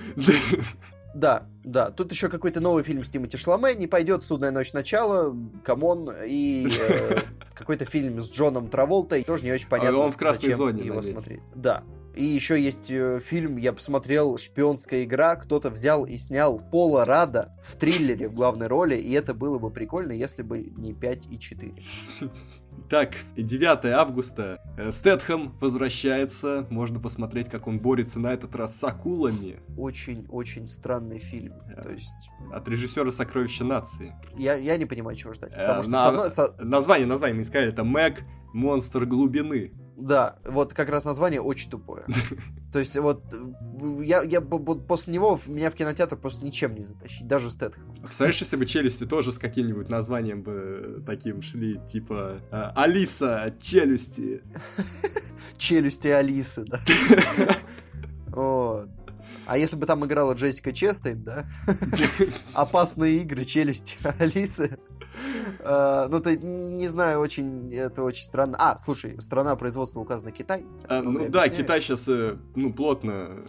Да, 1.14 1.44
да. 1.64 1.92
Тут 1.92 2.12
еще 2.12 2.30
какой-то 2.30 2.62
новый 2.62 2.84
фильм 2.84 3.04
с 3.04 3.10
Тимоти 3.10 3.36
Шаламе, 3.38 3.76
не 3.76 3.88
пойдет 3.88 4.24
«Судная 4.24 4.52
ночь. 4.52 4.72
Начало», 4.72 5.36
come 5.66 5.91
on, 5.91 6.10
и 6.26 6.68
э, 6.80 7.20
какой-то 7.54 7.84
фильм 7.86 8.22
с 8.22 8.32
Джоном 8.32 8.70
Траволтой, 8.70 9.24
тоже 9.24 9.44
не 9.44 9.52
очень 9.52 9.68
понятно, 9.68 9.98
он 9.98 10.12
в 10.14 10.18
красной 10.18 10.42
зачем 10.52 10.58
зоне, 10.58 10.86
его 10.86 11.02
смотреть. 11.02 11.42
Да. 11.54 11.84
И 12.16 12.26
еще 12.26 12.62
есть 12.62 12.90
э, 12.92 13.20
фильм, 13.22 13.58
я 13.58 13.74
посмотрел, 13.74 14.38
«Шпионская 14.38 15.04
игра», 15.04 15.36
кто-то 15.36 15.70
взял 15.70 16.06
и 16.06 16.16
снял 16.18 16.60
Пола 16.60 17.04
Радда 17.04 17.58
в 17.64 17.76
триллере 17.76 18.30
в 18.30 18.34
главной 18.34 18.68
роли, 18.68 18.96
и 18.96 19.12
это 19.12 19.34
было 19.34 19.60
бы 19.60 19.70
прикольно, 19.70 20.14
если 20.14 20.44
бы 20.44 20.60
не 20.60 20.94
5 20.94 21.28
и 21.30 21.38
4. 21.40 21.74
Так, 22.90 23.16
9 23.38 23.86
августа. 23.86 24.60
Э, 24.78 24.92
Стэтхэм 24.92 25.54
возвращается. 25.62 26.68
Можно 26.70 27.00
посмотреть, 27.00 27.48
как 27.50 27.68
он 27.68 27.80
борется 27.80 28.20
на 28.20 28.34
этот 28.34 28.54
раз 28.56 28.78
с 28.78 28.84
акулами. 28.84 29.60
Очень-очень 29.78 30.68
странный 30.68 31.20
фильм. 31.20 31.54
Да. 31.76 31.84
То 31.84 31.92
есть, 31.92 32.14
От 32.52 32.68
режиссера 32.68 33.10
«Сокровища 33.12 33.64
нации». 33.64 34.14
я, 34.38 34.56
я 34.56 34.76
не 34.78 34.86
понимаю, 34.86 35.16
чего 35.16 35.34
ждать. 35.34 35.54
Э, 35.54 35.68
Потому 35.68 35.84
что, 35.84 35.92
на- 35.92 36.30
со- 36.30 36.56
Название, 36.60 37.08
название 37.08 37.36
мы 37.36 37.42
искали. 37.44 37.70
Это 37.70 37.84
Мэг, 37.84 38.24
монстр 38.54 39.06
глубины. 39.06 39.72
Да, 40.02 40.38
вот 40.44 40.74
как 40.74 40.90
раз 40.90 41.06
название 41.06 41.42
очень 41.42 41.70
тупое. 41.70 42.06
То 42.74 42.80
есть 42.80 42.98
вот 42.98 43.24
э, 43.34 44.04
я, 44.04 44.24
я 44.24 44.42
после 44.42 45.14
него 45.14 45.40
меня 45.46 45.70
в 45.70 45.76
кинотеатр 45.76 46.18
просто 46.18 46.44
ничем 46.44 46.74
не 46.74 46.82
затащить, 46.82 47.28
даже 47.28 47.52
Стэтхэм. 47.52 47.84
Представляешь, 48.02 48.42
если 48.42 48.56
бы 48.56 48.66
челюсти 48.66 49.06
тоже 49.06 49.32
с 49.32 49.38
каким-нибудь 49.38 49.90
названием 49.90 50.42
бы 50.42 51.04
таким 51.06 51.44
шли, 51.44 51.80
типа 51.92 52.42
э, 52.52 52.72
Алиса, 52.76 53.56
челюсти. 53.62 54.42
Челюсти 55.58 56.08
Алисы, 56.08 56.66
да. 56.66 56.82
А 59.48 59.58
если 59.58 59.76
бы 59.76 59.86
там 59.86 60.06
играла 60.06 60.34
Джессика 60.34 60.72
Честейн, 60.72 61.24
да? 61.24 61.46
Опасные 62.54 63.18
игры, 63.22 63.44
челюсти 63.44 63.98
Алисы. 64.18 64.80
Э, 65.60 66.08
Ну, 66.10 66.20
ты 66.20 66.38
не 66.38 66.88
знаю, 66.88 67.20
очень 67.20 67.74
это 67.74 68.04
очень 68.04 68.26
странно. 68.26 68.58
А, 68.60 68.78
слушай, 68.78 69.20
страна 69.22 69.56
производства 69.56 70.00
указана 70.00 70.32
Китай. 70.32 70.66
Много 70.90 71.20
ну 71.26 71.30
да. 71.30 71.50
Китай 71.50 71.82
сейчас 71.82 72.08
ну, 72.56 72.74
плотно 72.74 73.44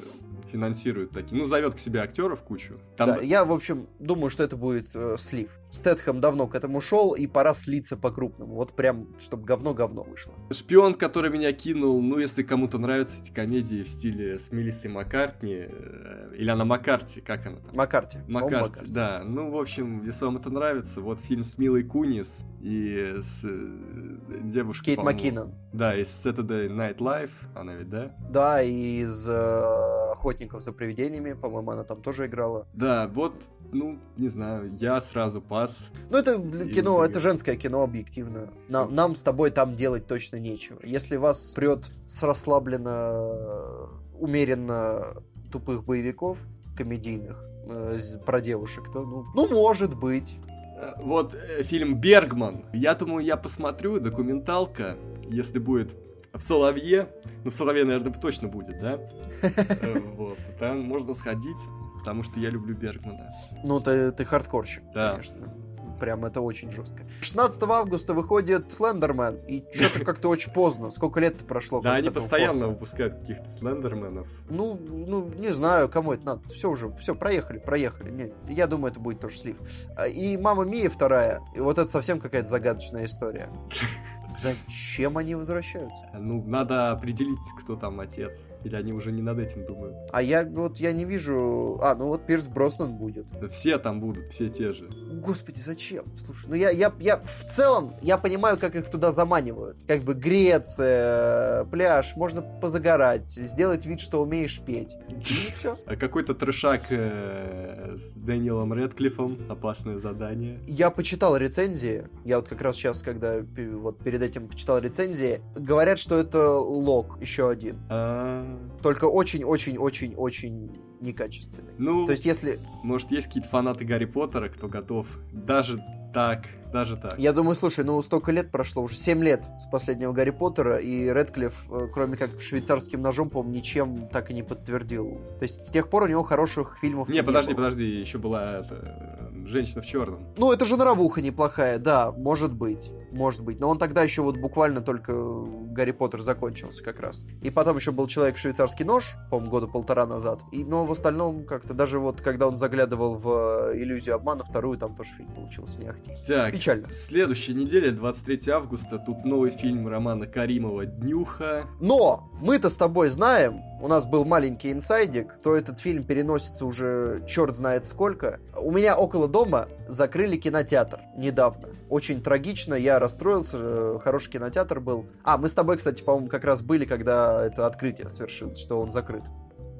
финансирует 0.52 1.10
такие. 1.10 1.36
Ну, 1.36 1.46
зовет 1.46 1.74
к 1.74 1.78
себе 1.78 2.00
актеров 2.00 2.42
кучу. 2.42 2.74
Там 2.96 3.08
Да, 3.08 3.20
я, 3.20 3.44
в 3.44 3.52
общем, 3.52 3.88
думаю, 3.98 4.30
что 4.30 4.44
это 4.44 4.56
будет 4.56 4.90
э, 4.94 5.16
слив. 5.18 5.50
Стэтхэм 5.72 6.20
давно 6.20 6.46
к 6.46 6.54
этому 6.54 6.82
шел, 6.82 7.14
и 7.14 7.26
пора 7.26 7.54
слиться 7.54 7.96
по-крупному. 7.96 8.54
Вот 8.54 8.74
прям, 8.76 9.08
чтобы 9.18 9.44
говно-говно 9.44 10.02
вышло. 10.02 10.34
шпион, 10.50 10.94
который 10.94 11.30
меня 11.30 11.50
кинул, 11.52 12.00
ну, 12.02 12.18
если 12.18 12.42
кому-то 12.42 12.78
нравятся 12.78 13.16
эти 13.20 13.32
комедии 13.32 13.82
в 13.82 13.88
стиле 13.88 14.38
с 14.38 14.52
Мелиссой 14.52 14.90
Маккартни, 14.90 15.66
э, 15.68 16.34
или 16.36 16.50
она 16.50 16.66
Маккарти, 16.66 17.22
как 17.22 17.46
она 17.46 17.56
там? 17.56 17.74
Маккарти. 17.74 18.18
Маккарти, 18.28 18.86
да. 18.86 19.22
Ну, 19.24 19.50
в 19.50 19.56
общем, 19.56 20.04
если 20.04 20.26
вам 20.26 20.36
это 20.36 20.50
нравится, 20.50 21.00
вот 21.00 21.20
фильм 21.20 21.42
с 21.42 21.56
Милой 21.56 21.84
Кунис 21.84 22.44
и 22.60 23.16
с 23.20 23.42
э, 23.44 24.40
девушкой, 24.44 24.84
Кейт. 24.84 25.02
Маккинон. 25.02 25.54
Да, 25.72 25.96
из 25.96 26.08
Saturday 26.08 26.68
Night 26.68 26.98
Live, 26.98 27.30
она 27.54 27.74
ведь, 27.74 27.88
да? 27.88 28.14
Да, 28.30 28.62
и 28.62 29.00
из 29.00 29.26
э, 29.26 30.12
«Охотников 30.12 30.62
за 30.62 30.72
привидениями», 30.72 31.32
по-моему, 31.32 31.70
она 31.70 31.84
там 31.84 32.02
тоже 32.02 32.26
играла. 32.26 32.66
Да, 32.74 33.08
вот, 33.08 33.34
ну, 33.72 33.98
не 34.16 34.28
знаю, 34.28 34.72
я 34.78 35.00
сразу 35.00 35.40
пас. 35.40 35.90
Ну, 36.10 36.18
это 36.18 36.38
кино, 36.68 37.04
это 37.04 37.20
женское 37.20 37.56
кино, 37.56 37.82
объективно. 37.82 38.50
Нам, 38.68 38.94
нам 38.94 39.16
с 39.16 39.22
тобой 39.22 39.50
там 39.50 39.74
делать 39.74 40.06
точно 40.06 40.36
нечего. 40.36 40.78
Если 40.84 41.16
вас 41.16 41.52
прет 41.56 41.90
с 42.06 42.22
расслабленно, 42.22 43.88
умеренно 44.18 45.14
тупых 45.50 45.84
боевиков 45.84 46.38
комедийных 46.76 47.44
э, 47.66 47.98
про 48.24 48.40
девушек, 48.40 48.84
то, 48.92 49.02
ну, 49.04 49.24
ну, 49.34 49.48
может 49.48 49.94
быть. 49.98 50.36
Э, 50.76 50.92
Вот 50.98 51.34
э, 51.34 51.62
фильм 51.62 52.00
«Бергман». 52.00 52.64
Я 52.72 52.94
думаю, 52.94 53.24
я 53.24 53.36
посмотрю, 53.36 54.00
документалка, 54.00 54.96
если 55.28 55.58
будет 55.58 55.94
в 56.32 56.40
Соловье. 56.40 57.08
Ну, 57.44 57.50
в 57.50 57.54
Соловье, 57.54 57.84
наверное, 57.84 58.12
точно 58.12 58.48
будет, 58.48 58.80
да? 58.80 58.98
Э, 59.42 59.98
Вот, 60.16 60.38
там 60.58 60.80
можно 60.82 61.14
сходить, 61.14 61.58
потому 62.02 62.24
что 62.24 62.40
я 62.40 62.50
люблю 62.50 62.74
Бергмана. 62.74 63.32
Ну, 63.64 63.78
ты, 63.80 64.10
ты 64.10 64.24
хардкорщик, 64.24 64.82
Да. 64.92 65.12
конечно. 65.12 65.54
Прям 66.00 66.24
это 66.24 66.40
очень 66.40 66.72
жестко. 66.72 67.04
16 67.20 67.62
августа 67.62 68.12
выходит 68.12 68.72
Слендермен, 68.72 69.36
и 69.46 69.64
что-то 69.72 70.04
как-то 70.04 70.30
очень 70.30 70.52
поздно. 70.52 70.90
Сколько 70.90 71.20
лет 71.20 71.36
прошло? 71.46 71.80
Да, 71.80 71.94
они 71.94 72.10
постоянно 72.10 72.52
форса? 72.54 72.66
выпускают 72.66 73.14
каких-то 73.20 73.48
слендерменов. 73.48 74.26
Ну, 74.50 74.76
ну, 74.76 75.30
не 75.38 75.52
знаю, 75.52 75.88
кому 75.88 76.12
это 76.14 76.24
надо. 76.26 76.48
Все 76.48 76.68
уже, 76.68 76.92
все, 76.96 77.14
проехали, 77.14 77.58
проехали. 77.60 78.10
Не, 78.10 78.52
я 78.52 78.66
думаю, 78.66 78.90
это 78.90 78.98
будет 78.98 79.20
тоже 79.20 79.38
слив. 79.38 79.56
А, 79.96 80.08
И 80.08 80.36
Мама 80.36 80.64
Мия 80.64 80.90
вторая. 80.90 81.40
И 81.54 81.60
вот 81.60 81.78
это 81.78 81.88
совсем 81.88 82.18
какая-то 82.18 82.48
загадочная 82.48 83.04
история. 83.04 83.48
Зачем 84.40 85.18
они 85.18 85.36
возвращаются? 85.36 86.02
Ну, 86.18 86.42
надо 86.44 86.90
определить, 86.90 87.38
кто 87.60 87.76
там 87.76 88.00
отец. 88.00 88.48
Или 88.64 88.76
они 88.76 88.92
уже 88.92 89.12
не 89.12 89.22
над 89.22 89.38
этим 89.38 89.64
думают. 89.64 89.96
А 90.12 90.22
я 90.22 90.44
вот 90.44 90.78
я 90.78 90.92
не 90.92 91.04
вижу. 91.04 91.78
А, 91.82 91.94
ну 91.94 92.08
вот 92.08 92.26
Пирс 92.26 92.46
Броснан 92.46 92.96
будет. 92.96 93.26
Да 93.40 93.48
Все 93.48 93.78
там 93.78 94.00
будут, 94.00 94.30
все 94.32 94.48
те 94.48 94.72
же. 94.72 94.88
Господи, 95.12 95.58
зачем? 95.58 96.04
Слушай, 96.24 96.46
ну 96.48 96.54
я, 96.54 96.70
я, 96.70 96.92
я 97.00 97.16
в 97.18 97.54
целом 97.54 97.94
я 98.02 98.18
понимаю, 98.18 98.58
как 98.58 98.76
их 98.76 98.90
туда 98.90 99.10
заманивают. 99.12 99.78
Как 99.86 100.00
бы 100.02 100.14
Греция, 100.14 101.64
пляж, 101.64 102.16
можно 102.16 102.42
позагорать, 102.42 103.30
сделать 103.30 103.86
вид, 103.86 104.00
что 104.00 104.22
умеешь 104.22 104.60
петь. 104.60 104.96
И 105.08 105.22
все. 105.54 105.76
А 105.86 105.96
Какой-то 105.96 106.34
трешак 106.34 106.82
э, 106.90 107.96
с 107.96 108.14
Дэниелом 108.14 108.74
Редклиффом. 108.74 109.38
Опасное 109.48 109.98
задание. 109.98 110.58
Я 110.66 110.90
почитал 110.90 111.36
рецензии. 111.36 112.08
Я 112.24 112.36
вот 112.38 112.48
как 112.48 112.60
раз 112.62 112.76
сейчас, 112.76 113.02
когда 113.02 113.36
вот 113.74 113.98
перед 113.98 114.22
этим 114.22 114.48
почитал 114.48 114.78
рецензии, 114.78 115.40
говорят, 115.54 115.98
что 115.98 116.18
это 116.18 116.50
лог 116.50 117.20
еще 117.20 117.48
один. 117.48 117.78
А, 117.88 118.51
Только 118.82 119.06
очень-очень-очень-очень 119.06 120.72
некачественный. 121.00 121.72
Ну, 121.78 122.06
То 122.06 122.12
есть, 122.12 122.24
если... 122.24 122.60
может, 122.82 123.10
есть 123.10 123.26
какие-то 123.26 123.48
фанаты 123.48 123.84
Гарри 123.84 124.06
Поттера, 124.06 124.48
кто 124.48 124.68
готов 124.68 125.06
даже 125.32 125.82
так, 126.12 126.46
даже 126.72 126.96
так. 126.96 127.18
Я 127.18 127.32
думаю, 127.32 127.54
слушай, 127.54 127.84
ну 127.84 128.00
столько 128.02 128.32
лет 128.32 128.50
прошло, 128.50 128.82
уже 128.82 128.96
7 128.96 129.22
лет 129.22 129.46
с 129.58 129.66
последнего 129.66 130.12
Гарри 130.12 130.30
Поттера, 130.30 130.76
и 130.76 131.10
Редклифф, 131.10 131.70
э, 131.70 131.88
кроме 131.92 132.16
как 132.16 132.40
швейцарским 132.40 133.00
ножом, 133.00 133.30
по-моему, 133.30 133.56
ничем 133.56 134.08
так 134.08 134.30
и 134.30 134.34
не 134.34 134.42
подтвердил. 134.42 135.20
То 135.38 135.44
есть 135.44 135.66
с 135.66 135.70
тех 135.70 135.88
пор 135.88 136.04
у 136.04 136.06
него 136.06 136.22
хороших 136.22 136.78
фильмов 136.80 137.08
Не, 137.08 137.22
подожди, 137.22 137.54
было. 137.54 137.64
подожди, 137.64 137.84
еще 137.84 138.18
была 138.18 138.58
эта, 138.58 138.74
э, 138.74 139.46
женщина 139.46 139.82
в 139.82 139.86
черном. 139.86 140.26
Ну, 140.36 140.52
это 140.52 140.64
жанровуха 140.64 141.20
неплохая, 141.20 141.78
да, 141.78 142.12
может 142.12 142.52
быть, 142.52 142.90
может 143.12 143.42
быть. 143.42 143.60
Но 143.60 143.68
он 143.68 143.78
тогда 143.78 144.02
еще 144.02 144.22
вот 144.22 144.38
буквально 144.38 144.80
только 144.80 145.12
Гарри 145.12 145.92
Поттер 145.92 146.20
закончился 146.20 146.82
как 146.82 147.00
раз. 147.00 147.24
И 147.42 147.50
потом 147.50 147.76
еще 147.76 147.92
был 147.92 148.06
Человек-швейцарский 148.06 148.84
нож, 148.84 149.14
по-моему, 149.30 149.50
года 149.50 149.66
полтора 149.66 150.06
назад. 150.06 150.40
И, 150.50 150.64
но 150.64 150.84
в 150.84 150.92
остальном 150.92 151.44
как-то 151.44 151.74
даже 151.74 151.98
вот, 151.98 152.20
когда 152.20 152.48
он 152.48 152.56
заглядывал 152.56 153.16
в 153.16 153.70
э, 153.72 153.78
иллюзию 153.78 154.16
обмана, 154.16 154.44
вторую, 154.44 154.78
там 154.78 154.94
тоже 154.94 155.10
фильм 155.16 155.30
получился 155.32 155.80
не 155.80 155.88
ахти. 155.88 156.10
Так, 156.26 156.52
Печально. 156.52 156.90
следующая 156.90 157.54
неделя, 157.54 157.90
23 157.92 158.50
августа, 158.50 158.98
тут 158.98 159.24
новый 159.24 159.50
фильм 159.50 159.88
Романа 159.88 160.26
Каримова 160.26 160.86
«Днюха». 160.86 161.64
Но 161.80 162.30
мы-то 162.40 162.68
с 162.68 162.76
тобой 162.76 163.08
знаем, 163.08 163.62
у 163.82 163.88
нас 163.88 164.06
был 164.06 164.24
маленький 164.24 164.70
инсайдик, 164.70 165.34
то 165.42 165.56
этот 165.56 165.80
фильм 165.80 166.04
переносится 166.04 166.64
уже 166.64 167.24
черт 167.26 167.56
знает 167.56 167.84
сколько. 167.84 168.38
У 168.56 168.70
меня 168.70 168.96
около 168.96 169.26
дома 169.26 169.68
закрыли 169.88 170.36
кинотеатр 170.36 171.00
недавно. 171.16 171.68
Очень 171.92 172.22
трагично, 172.22 172.72
я 172.72 172.98
расстроился, 172.98 173.58
э, 173.60 173.98
хороший 174.02 174.30
кинотеатр 174.30 174.80
был. 174.80 175.08
А, 175.24 175.36
мы 175.36 175.50
с 175.50 175.52
тобой, 175.52 175.76
кстати, 175.76 176.02
по-моему, 176.02 176.28
как 176.28 176.42
раз 176.42 176.62
были, 176.62 176.86
когда 176.86 177.44
это 177.44 177.66
открытие 177.66 178.08
свершилось, 178.08 178.58
что 178.58 178.80
он 178.80 178.90
закрыт. 178.90 179.24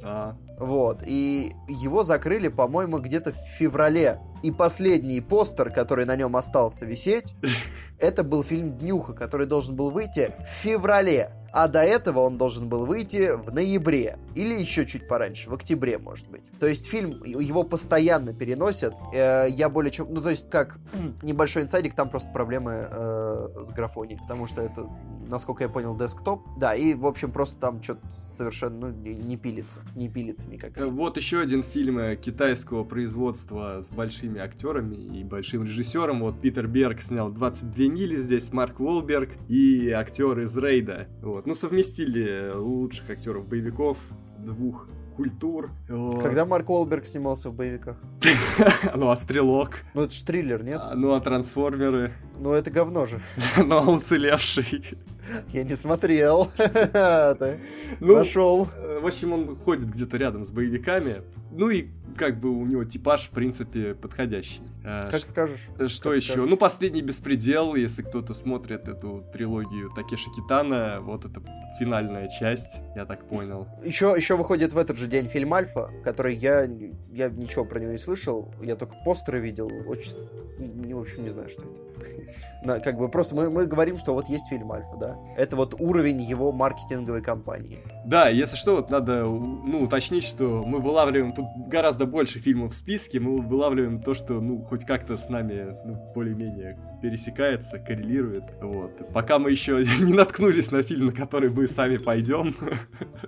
А, 0.05 0.37
Вот, 0.59 1.03
и 1.07 1.53
его 1.69 2.05
закрыли, 2.05 2.49
по-моему, 2.49 2.99
где-то 2.99 3.33
в 3.33 3.37
феврале. 3.59 4.19
И 4.43 4.51
последний 4.51 5.21
постер, 5.21 5.71
который 5.71 6.05
на 6.05 6.17
нем 6.17 6.37
остался 6.37 6.85
висеть, 6.87 7.35
это 7.99 8.25
был 8.25 8.43
фильм 8.43 8.77
«Днюха», 8.79 9.13
который 9.13 9.47
должен 9.47 9.77
был 9.77 9.91
выйти 9.91 10.35
в 10.41 10.49
феврале. 10.49 11.31
А 11.55 11.69
до 11.69 11.83
этого 11.83 12.21
он 12.21 12.39
должен 12.39 12.71
был 12.71 12.87
выйти 12.87 13.37
в 13.37 13.53
ноябре. 13.53 14.17
Или 14.35 14.55
еще 14.55 14.87
чуть 14.87 15.07
пораньше, 15.07 15.51
в 15.51 15.53
октябре, 15.55 15.99
может 15.99 16.31
быть. 16.31 16.51
То 16.59 16.67
есть 16.67 16.87
фильм, 16.87 17.23
его 17.25 17.63
постоянно 17.63 18.33
переносят. 18.33 18.95
Э, 19.13 19.49
Я 19.51 19.69
более 19.69 19.91
чем... 19.93 20.07
Ну, 20.15 20.23
то 20.23 20.31
есть, 20.31 20.49
как 20.49 20.79
небольшой 21.23 21.65
инсайдик, 21.65 21.95
там 21.95 22.09
просто 22.09 22.31
проблемы 22.31 22.89
э, 22.91 23.49
с 23.65 23.71
графонией. 23.71 24.19
Потому 24.23 24.47
что 24.47 24.63
это, 24.63 24.89
насколько 25.29 25.63
я 25.63 25.69
понял, 25.69 25.95
десктоп. 25.95 26.41
Да, 26.57 26.75
и, 26.75 26.95
в 26.95 27.05
общем, 27.05 27.31
просто 27.31 27.61
там 27.61 27.83
что-то 27.83 28.01
совершенно 28.13 28.89
ну, 28.89 28.89
не 28.89 29.37
пилится. 29.37 29.81
Не 29.95 30.09
пилится 30.09 30.49
никак. 30.49 30.79
э, 30.79 30.87
вот 30.87 31.19
еще 31.19 31.39
один 31.39 31.63
фильм 31.63 31.99
э, 31.99 32.17
китайского 32.17 32.83
производства 32.83 33.83
с 33.83 33.91
большими 33.91 34.32
актерами 34.39 34.95
и 34.97 35.25
большим 35.25 35.65
режиссером. 35.65 36.21
Вот 36.21 36.41
Питер 36.41 36.67
Берг 36.67 37.01
снял 37.01 37.31
22 37.31 37.85
мили 37.87 38.17
здесь, 38.17 38.53
Марк 38.53 38.81
Уолберг 38.81 39.31
и 39.49 39.91
актер 39.91 40.41
из 40.41 40.57
Рейда. 40.57 41.09
Вот. 41.21 41.47
Ну, 41.47 41.55
совместили 41.55 42.53
лучших 42.55 43.11
актеров 43.11 43.47
боевиков 43.47 43.99
двух 44.39 44.89
культур. 45.17 45.71
Когда 45.89 46.47
Марк 46.47 46.71
Уолберг 46.71 47.07
снимался 47.07 47.51
в 47.51 47.55
боевиках? 47.55 47.97
Ну, 48.95 49.11
а 49.11 49.17
Стрелок? 49.17 49.79
Ну, 49.95 50.03
это 50.03 50.15
ж 50.15 50.21
триллер, 50.23 50.63
нет? 50.65 50.81
А, 50.85 50.95
Ну, 50.95 51.13
а 51.13 51.21
Трансформеры? 51.21 52.13
Ну, 52.39 52.53
это 52.53 52.71
говно 52.71 53.07
же. 53.07 53.21
Ну, 53.59 53.77
а 53.77 53.91
Уцелевший? 53.91 54.85
Я 55.53 55.65
не 55.65 55.77
смотрел. 55.77 56.51
Ты 56.57 57.59
Ну. 58.01 58.69
Э, 58.83 59.01
В 59.01 59.07
общем, 59.07 59.33
он 59.33 59.57
ходит 59.57 59.91
где-то 59.91 60.17
рядом 60.17 60.45
с 60.45 60.51
боевиками. 60.51 61.17
Ну 61.53 61.69
и 61.71 61.89
как 62.17 62.41
бы 62.41 62.51
у 62.51 62.65
него 62.67 62.85
типаж, 62.85 63.27
в 63.29 63.31
принципе, 63.31 63.95
подходящий. 63.95 64.61
Э, 64.85 65.07
Как 65.11 65.21
ш- 65.21 65.27
скажешь. 65.27 65.61
Что 65.87 66.11
как 66.11 66.19
еще? 66.19 66.33
скажешь. 66.33 66.51
Ну, 66.51 66.57
последний 66.57 67.03
беспредел, 67.03 67.75
если 67.75 68.03
кто-то 68.03 68.35
смотрит 68.35 68.89
эту 68.89 69.25
трилогию 69.33 69.91
Такеши 69.95 70.31
Китана, 70.31 70.99
вот 71.03 71.25
это 71.25 71.43
финальная 71.79 72.29
часть, 72.29 72.77
я 72.97 73.05
так 73.07 73.29
понял. 73.29 73.67
Еще, 73.85 74.13
еще 74.17 74.37
выходит 74.37 74.73
в 74.73 74.79
этот 74.79 74.97
же 74.99 75.07
день 75.07 75.29
фильм 75.29 75.53
Альфа, 75.55 75.91
который 76.05 76.35
я, 76.37 76.69
я 77.13 77.29
ничего 77.29 77.65
про 77.65 77.79
него 77.81 77.93
не 77.93 77.99
слышал, 77.99 78.53
я 78.63 78.77
только 78.77 78.95
постеры 79.05 79.41
видел, 79.41 79.71
очень, 79.87 80.17
не, 80.59 80.95
в 80.95 81.01
общем, 81.01 81.23
не 81.23 81.31
знаю, 81.31 81.49
что 81.49 81.63
это. 81.63 82.81
Как 82.85 82.97
бы 82.97 83.09
просто 83.09 83.35
мы, 83.35 83.51
мы 83.51 83.67
говорим, 83.67 83.97
что 83.99 84.15
вот 84.15 84.29
есть 84.29 84.49
фильм 84.49 84.71
Альфа, 84.73 84.97
да. 84.99 85.19
Это 85.37 85.57
вот 85.57 85.75
уровень 85.81 86.21
его 86.23 86.53
маркетинговой 86.53 87.23
кампании. 87.23 87.79
Да, 88.05 88.29
если 88.29 88.57
что, 88.57 88.77
вот 88.77 88.91
надо 88.91 89.23
ну, 89.25 89.83
уточнить, 89.83 90.25
что 90.25 90.63
мы 90.67 90.81
вылавливаем 90.81 91.33
тут 91.33 91.47
гораздо 91.69 92.05
больше 92.07 92.39
фильмов 92.41 92.73
в 92.73 92.75
списке, 92.75 93.21
мы 93.21 93.41
вылавливаем 93.41 94.01
то, 94.03 94.15
что 94.15 94.41
ну 94.41 94.63
хоть 94.65 94.85
как-то 94.85 95.17
с 95.17 95.29
нами 95.29 95.77
ну, 95.85 96.13
более-менее 96.15 96.79
пересекается, 97.01 97.79
коррелирует. 97.79 98.45
Вот. 98.61 99.13
Пока 99.13 99.39
мы 99.39 99.51
еще 99.51 99.85
не 100.01 100.13
наткнулись 100.15 100.71
на 100.71 100.83
фильм, 100.83 101.07
на 101.07 101.13
который 101.13 101.51
мы 101.51 101.69
сами 101.69 101.97
пойдем. 101.97 102.55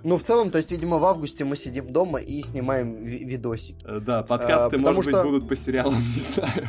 Ну, 0.03 0.17
в 0.17 0.23
целом, 0.23 0.49
то 0.51 0.57
есть, 0.57 0.71
видимо, 0.71 0.97
в 0.97 1.05
августе 1.05 1.45
мы 1.45 1.55
сидим 1.55 1.91
дома 1.91 2.19
и 2.19 2.41
снимаем 2.41 2.95
ви- 3.03 3.23
видосики. 3.23 3.85
Э, 3.85 3.99
Да, 3.99 4.23
подкасты, 4.23 4.75
А, 4.77 4.79
может 4.79 5.11
что- 5.13 5.21
быть, 5.23 5.31
будут 5.31 5.49
по 5.49 5.55
сериалам, 5.55 5.95
не 6.15 6.33
знаю. 6.33 6.67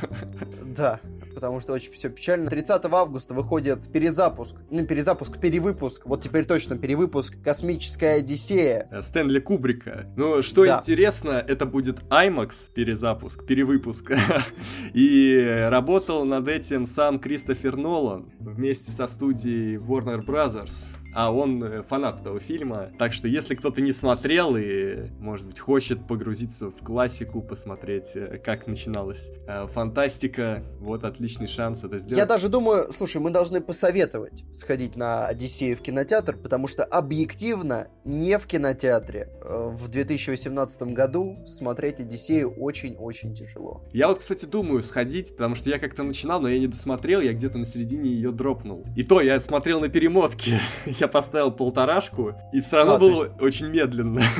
Да, 0.76 1.00
потому 1.36 1.60
что 1.60 1.74
очень 1.74 1.92
все 1.92 2.08
печально. 2.08 2.48
30 2.48 2.82
августа 2.86 3.34
выходит 3.34 3.92
перезапуск, 3.92 4.56
ну, 4.70 4.86
перезапуск, 4.86 5.38
перевыпуск, 5.38 6.06
вот 6.06 6.22
теперь 6.22 6.46
точно 6.46 6.78
перевыпуск 6.78 7.34
«Космическая 7.44 8.14
Одиссея». 8.14 8.88
Э, 8.90 9.02
Стэнли 9.02 9.38
Кубрика. 9.38 10.10
Ну, 10.16 10.40
что 10.40 10.64
Да. 10.64 10.78
интересно, 10.80 11.32
это 11.32 11.66
будет 11.66 12.00
IMAX 12.04 12.72
перезапуск, 12.74 13.44
перевыпуск. 13.44 14.12
И 14.94 15.66
работал 15.68 16.24
над 16.24 16.48
этим 16.48 16.86
сам 16.86 17.18
Кристофер 17.18 17.76
Нолан 17.76 18.32
вместе 18.40 18.90
со 18.90 19.06
студией 19.06 19.76
Warner 19.76 20.24
Brothers. 20.24 20.86
А 21.16 21.32
он 21.32 21.64
э, 21.64 21.82
фанат 21.82 22.20
этого 22.20 22.40
фильма. 22.40 22.90
Так 22.98 23.14
что, 23.14 23.26
если 23.26 23.54
кто-то 23.54 23.80
не 23.80 23.92
смотрел 23.92 24.54
и, 24.54 25.06
может 25.18 25.46
быть, 25.46 25.58
хочет 25.58 26.06
погрузиться 26.06 26.68
в 26.68 26.84
классику, 26.84 27.40
посмотреть, 27.40 28.10
э, 28.14 28.36
как 28.36 28.66
начиналась 28.66 29.30
э, 29.48 29.66
фантастика, 29.68 30.62
вот 30.78 31.04
отличный 31.04 31.46
шанс 31.46 31.84
это 31.84 31.98
сделать. 32.00 32.18
Я 32.18 32.26
даже 32.26 32.50
думаю, 32.50 32.92
слушай, 32.92 33.16
мы 33.16 33.30
должны 33.30 33.62
посоветовать 33.62 34.44
сходить 34.52 34.94
на 34.94 35.26
Одиссею 35.26 35.78
в 35.78 35.80
кинотеатр, 35.80 36.36
потому 36.36 36.68
что 36.68 36.84
объективно 36.84 37.88
не 38.04 38.36
в 38.36 38.46
кинотеатре 38.46 39.30
в 39.42 39.88
2018 39.88 40.82
году 40.92 41.38
смотреть 41.46 41.98
Одиссею 41.98 42.50
очень-очень 42.50 43.32
тяжело. 43.32 43.82
Я 43.94 44.08
вот, 44.08 44.18
кстати, 44.18 44.44
думаю 44.44 44.82
сходить, 44.82 45.34
потому 45.34 45.54
что 45.54 45.70
я 45.70 45.78
как-то 45.78 46.02
начинал, 46.02 46.42
но 46.42 46.50
я 46.50 46.58
не 46.58 46.66
досмотрел, 46.66 47.22
я 47.22 47.32
где-то 47.32 47.56
на 47.56 47.64
середине 47.64 48.10
ее 48.10 48.32
дропнул. 48.32 48.84
И 48.94 49.02
то 49.02 49.22
я 49.22 49.40
смотрел 49.40 49.80
на 49.80 49.88
перемотке. 49.88 50.60
Я 51.05 51.05
поставил 51.08 51.50
полторашку, 51.50 52.34
и 52.52 52.60
все 52.60 52.78
равно 52.78 52.94
А, 52.94 52.98
было 52.98 53.28
очень 53.40 53.68
медленно. 53.68 54.22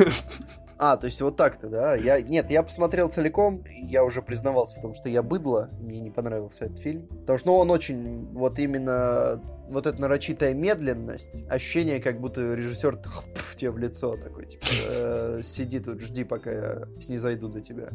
А, 0.78 0.98
то 0.98 1.06
есть 1.06 1.22
вот 1.22 1.38
так-то, 1.38 1.68
да? 1.68 1.94
Я, 1.94 2.20
нет, 2.20 2.50
я 2.50 2.62
посмотрел 2.62 3.08
целиком, 3.08 3.64
я 3.66 4.04
уже 4.04 4.20
признавался 4.20 4.76
в 4.78 4.82
том, 4.82 4.92
что 4.92 5.08
я 5.08 5.22
быдло, 5.22 5.70
мне 5.80 6.00
не 6.00 6.10
понравился 6.10 6.66
этот 6.66 6.80
фильм. 6.80 7.06
Потому 7.06 7.38
что, 7.38 7.48
ну, 7.48 7.56
он 7.56 7.70
очень, 7.70 8.26
вот 8.34 8.58
именно, 8.58 9.40
вот 9.68 9.86
эта 9.86 10.00
нарочитая 10.00 10.54
медленность, 10.54 11.42
ощущение, 11.48 12.00
как 12.00 12.20
будто 12.20 12.54
режиссер 12.54 12.98
тебе 13.56 13.70
в 13.70 13.78
лицо 13.78 14.16
такой, 14.16 14.46
типа, 14.46 14.66
э, 14.90 15.40
сиди 15.42 15.80
тут, 15.80 16.00
жди, 16.02 16.24
пока 16.24 16.50
я 16.50 16.88
снизойду 17.00 17.48
до 17.48 17.60
тебя. 17.60 17.90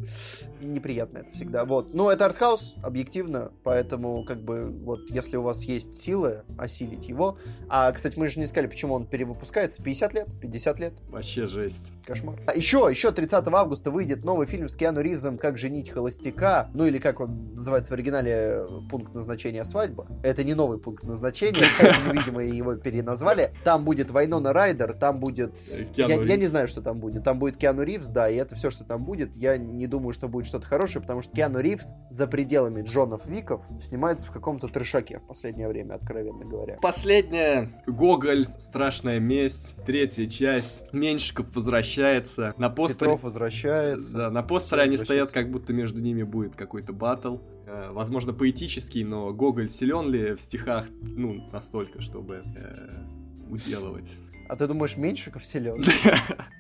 Неприятно 0.60 1.20
это 1.20 1.32
всегда. 1.34 1.66
Вот. 1.66 1.94
Ну, 1.94 2.10
это 2.10 2.26
артхаус, 2.26 2.76
объективно, 2.82 3.52
поэтому, 3.64 4.24
как 4.26 4.42
бы, 4.42 4.70
вот, 4.70 5.10
если 5.10 5.38
у 5.38 5.44
вас 5.44 5.64
есть 5.64 6.02
силы 6.02 6.44
осилить 6.58 7.08
его, 7.08 7.38
а, 7.70 7.92
кстати, 7.92 8.18
мы 8.18 8.28
же 8.28 8.40
не 8.40 8.46
сказали, 8.46 8.68
почему 8.68 8.96
он 8.96 9.06
перевыпускается, 9.06 9.82
50 9.82 10.14
лет, 10.14 10.28
50 10.42 10.80
лет, 10.80 10.94
Вообще 11.10 11.46
жесть. 11.46 11.92
Кошмар. 12.06 12.40
А 12.48 12.56
еще, 12.56 12.88
еще 12.90 13.12
30 13.12 13.48
августа 13.48 13.92
выйдет 13.92 14.24
новый 14.24 14.48
фильм 14.48 14.68
с 14.68 14.76
Киану 14.76 15.02
Ривзом 15.02 15.38
«Как 15.38 15.58
женить 15.58 15.90
холостяка». 15.90 16.70
Ну 16.74 16.86
или 16.86 16.98
как 16.98 17.20
он 17.20 17.56
называется 17.56 17.92
в 17.92 17.94
оригинале 17.94 18.66
«Пункт 18.90 19.14
назначения 19.14 19.64
свадьба». 19.64 20.08
Это 20.24 20.44
не 20.44 20.54
новый 20.54 20.80
пункт 20.80 21.04
назначения, 21.04 21.61
видимо, 22.12 22.44
его 22.44 22.76
переназвали. 22.76 23.54
Там 23.64 23.86
будет 23.86 24.12
Вайнона 24.12 24.54
Райдер, 24.54 24.94
там 24.94 25.20
будет... 25.20 25.56
Я, 25.96 26.08
я 26.08 26.36
не 26.38 26.46
знаю, 26.46 26.68
что 26.68 26.82
там 26.82 27.00
будет. 27.00 27.24
Там 27.24 27.40
будет 27.40 27.58
Киану 27.58 27.84
Ривз, 27.84 28.10
да, 28.10 28.30
и 28.30 28.36
это 28.36 28.56
все, 28.56 28.70
что 28.70 28.84
там 28.84 29.04
будет. 29.04 29.36
Я 29.36 29.58
не 29.58 29.88
думаю, 29.88 30.14
что 30.14 30.28
будет 30.28 30.48
что-то 30.48 30.68
хорошее, 30.68 31.02
потому 31.02 31.22
что 31.22 31.34
Киану 31.34 31.60
Ривз 31.60 31.96
за 32.10 32.28
пределами 32.28 32.82
Джонов 32.82 33.26
Виков 33.26 33.62
снимается 33.82 34.26
в 34.26 34.32
каком-то 34.32 34.68
трешаке 34.68 35.20
в 35.20 35.28
последнее 35.28 35.68
время, 35.68 35.96
откровенно 35.96 36.46
говоря. 36.46 36.78
Последняя. 36.82 37.70
Гоголь. 37.86 38.48
Страшная 38.58 39.20
месть. 39.20 39.76
Третья 39.86 40.28
часть. 40.28 40.92
Меньшиков 40.94 41.48
возвращается. 41.54 42.54
На 42.58 42.70
постере... 42.70 43.00
Петров 43.00 43.24
возвращается. 43.24 44.14
Да, 44.14 44.30
на 44.32 44.44
постере 44.44 44.84
они 44.84 44.98
стоят, 44.98 45.30
как 45.30 45.52
будто 45.52 45.74
между 45.74 46.00
ними 46.00 46.24
будет 46.24 46.56
какой-то 46.56 46.94
батл. 46.94 47.38
Э, 47.72 47.92
Возможно, 47.92 48.34
поэтический, 48.34 49.04
но 49.06 49.32
Гоголь 49.34 49.70
силен 49.70 50.12
ли 50.12 50.34
в 50.36 50.42
стихах, 50.42 50.88
ну, 51.02 51.50
настолько, 51.54 52.02
чтобы 52.02 52.44
э, 52.56 52.90
уделывать. 53.50 54.18
А 54.52 54.58
ты 54.58 54.68
думаешь, 54.68 54.98
Меньшиков 54.98 55.46
силен? 55.46 55.82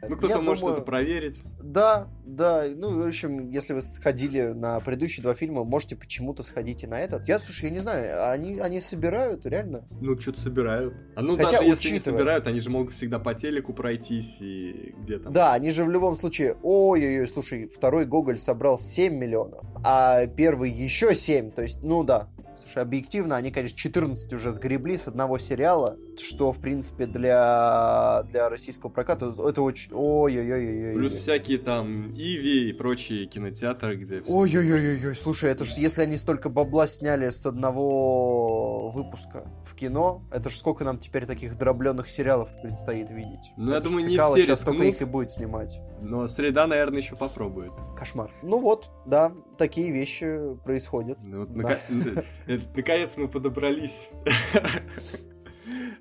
Ну, 0.09 0.17
кто-то 0.17 0.41
может 0.41 0.63
это 0.65 0.81
проверить. 0.81 1.43
Да, 1.61 2.07
да. 2.25 2.65
Ну, 2.75 3.01
в 3.01 3.07
общем, 3.07 3.49
если 3.49 3.73
вы 3.73 3.81
сходили 3.81 4.41
на 4.47 4.79
предыдущие 4.79 5.21
два 5.21 5.35
фильма, 5.35 5.63
можете 5.63 5.95
почему-то 5.95 6.43
сходить 6.43 6.83
и 6.83 6.87
на 6.87 6.99
этот. 6.99 7.29
Я, 7.29 7.37
слушай, 7.37 7.65
я 7.65 7.69
не 7.69 7.79
знаю, 7.79 8.29
они, 8.29 8.59
они 8.59 8.81
собирают, 8.81 9.45
реально? 9.45 9.85
Ну, 10.01 10.19
что-то 10.19 10.41
собирают. 10.41 10.95
А 11.15 11.21
ну, 11.21 11.37
даже 11.37 11.63
если 11.63 11.91
не 11.91 11.99
собирают, 11.99 12.47
они 12.47 12.59
же 12.59 12.69
могут 12.71 12.93
всегда 12.93 13.19
по 13.19 13.35
телеку 13.35 13.73
пройтись 13.73 14.41
и 14.41 14.95
где 14.97 15.19
там. 15.19 15.31
Да, 15.31 15.53
они 15.53 15.69
же 15.69 15.85
в 15.85 15.89
любом 15.91 16.15
случае... 16.15 16.57
Ой-ой-ой, 16.63 17.27
слушай, 17.27 17.67
второй 17.67 18.05
Гоголь 18.05 18.39
собрал 18.39 18.79
7 18.79 19.13
миллионов, 19.13 19.63
а 19.83 20.25
первый 20.25 20.71
еще 20.71 21.13
7. 21.13 21.51
То 21.51 21.61
есть, 21.61 21.83
ну 21.83 22.03
да, 22.03 22.27
Слушай, 22.61 22.83
объективно, 22.83 23.35
они, 23.37 23.51
конечно, 23.51 23.77
14 23.77 24.33
уже 24.33 24.51
сгребли 24.51 24.95
с 24.95 25.07
одного 25.07 25.39
сериала, 25.39 25.97
что, 26.21 26.51
в 26.51 26.59
принципе, 26.59 27.05
для, 27.05 28.23
для 28.29 28.49
российского 28.49 28.89
проката 28.89 29.33
это 29.47 29.61
очень... 29.61 29.91
Ой-ой-ой. 29.93 30.93
Плюс 30.93 31.13
всякие 31.13 31.57
там 31.57 32.11
Иви 32.11 32.69
и 32.69 32.73
прочие 32.73 33.25
кинотеатры, 33.25 33.95
где... 33.95 34.23
Ой-ой-ой-ой, 34.27 35.15
слушай, 35.15 35.51
это 35.51 35.65
ж 35.65 35.73
если 35.77 36.01
они 36.01 36.17
столько 36.17 36.49
бабла 36.49 36.87
сняли 36.87 37.29
с 37.29 37.45
одного 37.45 38.89
выпуска 38.91 39.45
в 39.65 39.75
кино, 39.75 40.23
это 40.31 40.49
ж 40.49 40.55
сколько 40.55 40.83
нам 40.83 40.97
теперь 40.99 41.25
таких 41.25 41.57
дробленных 41.57 42.09
сериалов 42.09 42.49
предстоит 42.61 43.09
видеть? 43.09 43.51
Ну, 43.57 43.71
это 43.71 43.75
я 43.75 43.81
думаю, 43.81 44.07
не 44.07 44.17
все 44.17 44.35
сейчас 44.37 44.61
сколько 44.61 44.83
их 44.83 45.01
и 45.01 45.05
будет 45.05 45.31
снимать. 45.31 45.79
Но 46.01 46.27
среда, 46.27 46.67
наверное, 46.67 46.99
еще 46.99 47.15
попробует. 47.15 47.71
Кошмар. 47.97 48.31
Ну 48.41 48.59
вот, 48.59 48.89
да, 49.05 49.31
такие 49.57 49.91
вещи 49.91 50.55
происходят. 50.63 51.19
Ну, 51.23 51.45
да. 51.45 51.79
Э, 52.47 52.59
наконец 52.75 53.17
мы 53.17 53.27
подобрались 53.27 54.09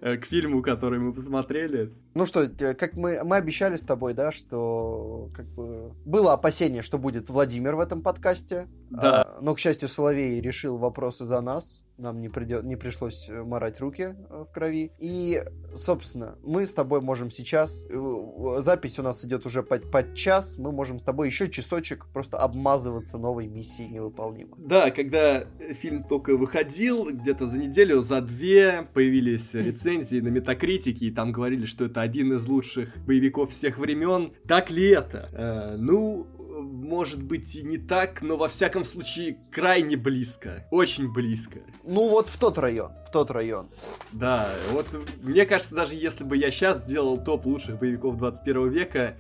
к 0.01 0.25
фильму, 0.27 0.63
который 0.63 0.99
мы 0.99 1.13
посмотрели. 1.13 1.93
Ну 2.15 2.27
что, 2.27 2.49
как 2.49 2.95
мы, 2.95 3.23
мы 3.25 3.37
обещали 3.37 3.77
с 3.77 3.83
тобой, 3.83 4.15
да, 4.15 4.33
что 4.33 5.31
как 5.35 5.47
бы 5.47 5.93
было 6.05 6.33
опасение, 6.33 6.83
что 6.83 6.99
будет 6.99 7.29
Владимир 7.29 7.77
в 7.77 7.81
этом 7.81 8.03
подкасте. 8.03 8.69
Да. 8.91 9.23
А, 9.23 9.39
но, 9.41 9.55
к 9.55 9.59
счастью, 9.59 9.89
Соловей 9.89 10.41
решил 10.41 10.79
вопросы 10.79 11.25
за 11.25 11.41
нас 11.41 11.83
нам 12.01 12.21
не, 12.21 12.29
придет, 12.29 12.65
не 12.65 12.77
пришлось 12.77 13.29
э, 13.29 13.43
морать 13.43 13.81
руки 13.81 14.03
э, 14.03 14.45
в 14.49 14.53
крови. 14.53 14.93
И, 14.99 15.43
собственно, 15.75 16.37
мы 16.43 16.67
с 16.67 16.75
тобой 16.75 17.01
можем 17.01 17.31
сейчас, 17.31 17.85
э, 17.89 18.61
запись 18.61 18.99
у 18.99 19.03
нас 19.03 19.25
идет 19.25 19.47
уже 19.47 19.63
под, 19.63 19.91
под 19.91 20.15
час, 20.15 20.57
мы 20.59 20.73
можем 20.73 20.99
с 20.99 21.05
тобой 21.05 21.29
еще 21.29 21.49
часочек 21.49 22.07
просто 22.13 22.39
обмазываться 22.39 23.19
новой 23.19 23.47
миссией 23.47 23.89
невыполнимо. 23.89 24.57
Да, 24.59 24.91
когда 24.91 25.45
фильм 25.75 26.05
только 26.05 26.37
выходил, 26.37 27.11
где-то 27.11 27.47
за 27.47 27.59
неделю, 27.59 28.01
за 28.01 28.21
две 28.21 28.89
появились 28.95 29.55
рецензии 29.55 30.21
на 30.21 30.29
Метакритике, 30.29 31.07
и 31.07 31.11
там 31.11 31.33
говорили, 31.33 31.67
что 31.67 31.85
это 31.85 32.01
один 32.01 32.33
из 32.33 32.47
лучших 32.47 32.97
боевиков 33.05 33.51
всех 33.51 33.79
времен. 33.79 34.33
Так 34.47 34.71
ли 34.71 34.89
это? 34.89 35.29
Э, 35.33 35.77
ну, 35.77 36.27
может 36.63 37.23
быть 37.23 37.55
и 37.57 37.63
не 37.63 37.79
так, 37.79 38.23
но 38.23 38.37
во 38.37 38.49
всяком 38.49 38.85
случае 38.85 39.39
крайне 39.51 39.97
близко. 39.97 40.67
Очень 40.71 41.13
близко. 41.13 41.61
Ну 41.85 42.09
вот 42.09 42.29
в 42.29 42.39
тот 42.39 42.59
район, 42.59 42.93
в 43.07 43.11
тот 43.11 43.31
район. 43.31 43.69
Да, 44.13 44.55
вот 44.73 44.87
мне 45.23 45.47
кажется, 45.47 45.75
даже 45.75 45.95
если 45.95 46.25
бы 46.25 46.37
я 46.37 46.51
сейчас 46.51 46.85
сделал 46.85 47.23
топ 47.23 47.47
лучших 47.47 47.79
боевиков 47.79 48.17
21 48.17 48.69
века, 48.69 49.17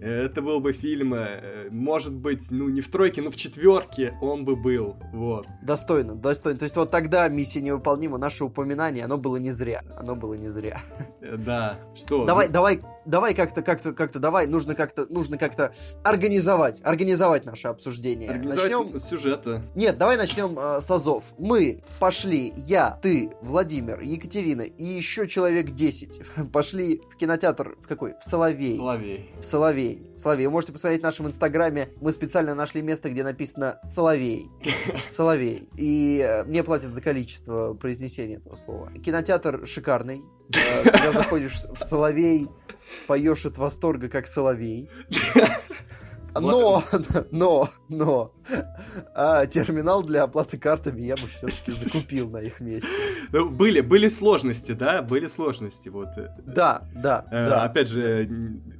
это 0.00 0.42
был 0.42 0.60
бы 0.60 0.72
фильм, 0.72 1.14
э, 1.14 1.68
может 1.70 2.14
быть, 2.14 2.50
ну 2.50 2.68
не 2.68 2.80
в 2.80 2.90
тройке, 2.90 3.22
но 3.22 3.30
в 3.30 3.36
четверке 3.36 4.16
он 4.20 4.44
бы 4.44 4.56
был, 4.56 4.96
вот. 5.12 5.46
Достойно, 5.62 6.14
достойно. 6.14 6.58
То 6.58 6.64
есть 6.64 6.76
вот 6.76 6.90
тогда 6.90 7.28
миссия 7.28 7.60
невыполнима, 7.60 8.18
наше 8.18 8.44
упоминание, 8.44 9.04
оно 9.04 9.18
было 9.18 9.36
не 9.36 9.50
зря, 9.50 9.82
оно 9.96 10.14
было 10.14 10.34
не 10.34 10.48
зря. 10.48 10.80
Э, 11.20 11.36
да, 11.36 11.78
что? 11.94 12.26
Давай, 12.26 12.48
давай, 12.48 12.80
давай 13.06 13.34
как-то, 13.34 13.62
как-то, 13.62 13.92
как-то, 13.92 14.18
давай, 14.18 14.46
нужно 14.46 14.74
как-то, 14.74 15.06
нужно 15.08 15.38
как-то 15.38 15.72
организовать, 16.02 16.80
организовать 16.82 17.44
наше 17.44 17.68
обсуждение. 17.68 18.30
Организовать 18.30 18.70
начнем... 18.70 18.98
сюжета. 18.98 19.62
Нет, 19.74 19.98
давай 19.98 20.16
начнем 20.16 20.58
э, 20.58 20.80
с 20.80 20.90
Азов. 20.90 21.24
Мы 21.38 21.82
пошли, 21.98 22.52
я, 22.56 22.98
ты, 23.02 23.32
Владимир, 23.42 24.00
Екатерина 24.00 24.62
и 24.62 24.84
еще 24.84 25.28
человек 25.28 25.70
10 25.70 26.22
пошли 26.52 27.02
в 27.10 27.16
кинотеатр, 27.16 27.76
в 27.80 27.86
какой? 27.86 28.14
В 28.18 28.24
Соловей. 28.24 28.76
Соловей. 28.76 29.30
В 29.38 29.44
Соловей. 29.44 30.10
Соловей. 30.14 30.46
Вы 30.46 30.52
можете 30.52 30.72
посмотреть 30.72 31.00
в 31.00 31.04
нашем 31.04 31.26
инстаграме. 31.26 31.88
Мы 32.00 32.12
специально 32.12 32.54
нашли 32.54 32.82
место, 32.82 33.10
где 33.10 33.22
написано 33.22 33.78
Соловей. 33.82 34.50
Соловей. 35.08 35.68
И 35.76 36.18
э, 36.18 36.44
мне 36.44 36.62
платят 36.62 36.92
за 36.92 37.00
количество 37.00 37.74
произнесения 37.74 38.36
этого 38.36 38.54
слова. 38.54 38.90
Кинотеатр 38.92 39.66
шикарный. 39.66 40.22
Э, 40.54 40.84
когда 40.84 41.12
заходишь 41.12 41.54
в 41.54 41.82
Соловей, 41.82 42.48
поешь 43.06 43.46
от 43.46 43.58
восторга, 43.58 44.08
как 44.08 44.26
соловей. 44.26 44.88
Но, 46.40 46.82
но, 47.30 47.70
но, 47.88 48.32
а, 49.14 49.46
терминал 49.46 50.02
для 50.02 50.24
оплаты 50.24 50.58
картами 50.58 51.02
я 51.02 51.14
бы 51.14 51.28
все-таки 51.28 51.70
закупил 51.70 52.28
на 52.28 52.38
их 52.38 52.60
месте. 52.60 52.88
Ну, 53.32 53.48
были, 53.48 53.80
были 53.80 54.08
сложности, 54.08 54.72
да, 54.72 55.02
были 55.02 55.28
сложности, 55.28 55.88
вот. 55.88 56.08
Да, 56.44 56.82
да, 56.94 57.24
э, 57.30 57.46
да. 57.46 57.62
Опять 57.64 57.88
же, 57.88 58.26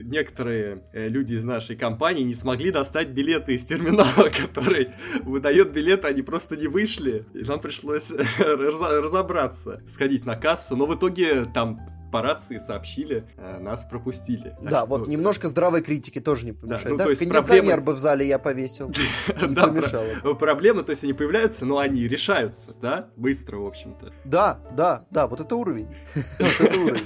некоторые 0.00 0.82
э, 0.92 1.08
люди 1.08 1.34
из 1.34 1.44
нашей 1.44 1.76
компании 1.76 2.24
не 2.24 2.34
смогли 2.34 2.72
достать 2.72 3.10
билеты 3.10 3.54
из 3.54 3.64
терминала, 3.64 4.28
который 4.42 4.90
выдает 5.22 5.72
билеты, 5.72 6.08
они 6.08 6.22
просто 6.22 6.56
не 6.56 6.66
вышли, 6.66 7.24
и 7.34 7.44
нам 7.44 7.60
пришлось 7.60 8.12
разобраться, 8.38 9.80
сходить 9.86 10.24
на 10.24 10.34
кассу, 10.36 10.74
но 10.76 10.86
в 10.86 10.94
итоге 10.96 11.44
там 11.44 11.80
по 12.14 12.22
рации 12.22 12.58
сообщили, 12.58 13.26
э, 13.36 13.58
нас 13.58 13.82
пропустили. 13.82 14.50
Так 14.50 14.70
да, 14.70 14.78
что... 14.82 14.86
вот 14.86 15.08
немножко 15.08 15.48
здравой 15.48 15.82
критики 15.82 16.20
тоже 16.20 16.46
не 16.46 16.52
помешает. 16.52 16.84
Да, 16.84 16.90
ну, 16.90 16.96
да? 16.98 17.04
Кондиционер 17.06 17.42
проблемы... 17.42 17.80
бы 17.80 17.92
в 17.94 17.98
зале 17.98 18.28
я 18.28 18.38
повесил. 18.38 18.88
Не 19.48 19.56
помешало. 19.56 20.34
Проблемы, 20.34 20.84
то 20.84 20.90
есть 20.90 21.02
они 21.02 21.12
появляются, 21.12 21.64
но 21.64 21.78
они 21.78 22.06
решаются, 22.06 22.72
да, 22.80 23.08
быстро, 23.16 23.56
в 23.56 23.66
общем-то. 23.66 24.12
Да, 24.24 24.60
да, 24.76 25.06
да, 25.10 25.26
вот 25.26 25.40
это 25.40 25.56
уровень. 25.56 25.88
Вот 26.38 26.60
это 26.60 26.78
уровень. 26.78 27.04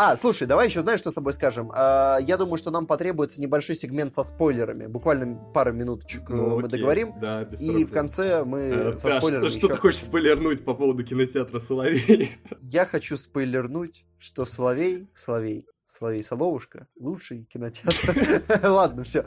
А, 0.00 0.16
слушай, 0.16 0.46
давай 0.46 0.68
еще, 0.68 0.80
знаешь, 0.82 1.00
что 1.00 1.10
с 1.10 1.14
тобой 1.14 1.32
скажем? 1.32 1.72
А, 1.74 2.18
я 2.20 2.36
думаю, 2.36 2.56
что 2.56 2.70
нам 2.70 2.86
потребуется 2.86 3.40
небольшой 3.40 3.74
сегмент 3.74 4.12
со 4.12 4.22
спойлерами. 4.22 4.86
Буквально 4.86 5.34
пару 5.52 5.72
минуточек 5.72 6.28
ну, 6.28 6.50
мы 6.60 6.66
окей. 6.66 6.78
договорим. 6.78 7.14
Да, 7.20 7.44
без 7.44 7.60
и 7.60 7.66
проблем. 7.66 7.86
в 7.88 7.92
конце 7.92 8.44
мы 8.44 8.92
а, 8.92 8.96
со 8.96 9.08
да, 9.08 9.20
спойлерами 9.20 9.48
Что, 9.48 9.58
что 9.58 9.68
ты 9.68 9.76
хочешь 9.76 10.00
спойлернуть 10.00 10.64
по 10.64 10.74
поводу 10.74 11.02
кинотеатра 11.02 11.58
«Соловей»? 11.58 12.30
Я 12.62 12.84
хочу 12.84 13.16
спойлернуть, 13.16 14.04
что 14.20 14.44
«Соловей», 14.44 15.08
«Соловей» 15.14 15.66
Соловей 15.88 16.22
Соловушка, 16.22 16.86
лучший 17.00 17.44
кинотеатр. 17.44 18.42
Ладно, 18.68 19.04
все. 19.04 19.24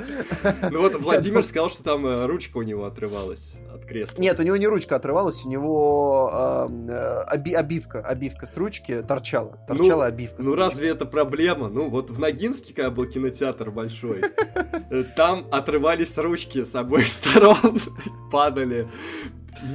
Ну 0.70 0.82
вот 0.82 0.96
Владимир 1.02 1.44
сказал, 1.44 1.72
что 1.72 1.84
там 1.84 2.06
э, 2.06 2.28
ручка 2.28 2.58
у 2.58 2.62
него 2.62 2.86
отрывалась 2.86 3.54
от 3.74 3.86
кресла. 3.86 4.22
Нет, 4.22 4.40
у 4.40 4.44
него 4.44 4.58
не 4.58 4.68
ручка 4.68 4.96
отрывалась, 4.96 5.44
у 5.44 5.50
него 5.50 6.30
э, 6.32 7.24
обивка, 7.56 8.02
обивка 8.02 8.46
с 8.46 8.56
ручки 8.58 9.02
торчала. 9.02 9.58
Торчала 9.68 10.04
ну, 10.04 10.10
обивка. 10.10 10.44
Ну 10.44 10.54
разве 10.54 10.90
это 10.90 11.06
проблема? 11.06 11.68
Ну 11.68 11.90
вот 11.90 12.12
в 12.12 12.20
Ногинске, 12.20 12.76
когда 12.76 12.92
был 12.92 13.08
кинотеатр 13.08 13.72
большой, 13.72 14.22
э, 14.92 15.04
там 15.16 15.48
отрывались 15.52 16.16
ручки 16.20 16.64
с 16.64 16.76
обоих 16.76 17.08
сторон, 17.08 17.80
падали 18.32 18.88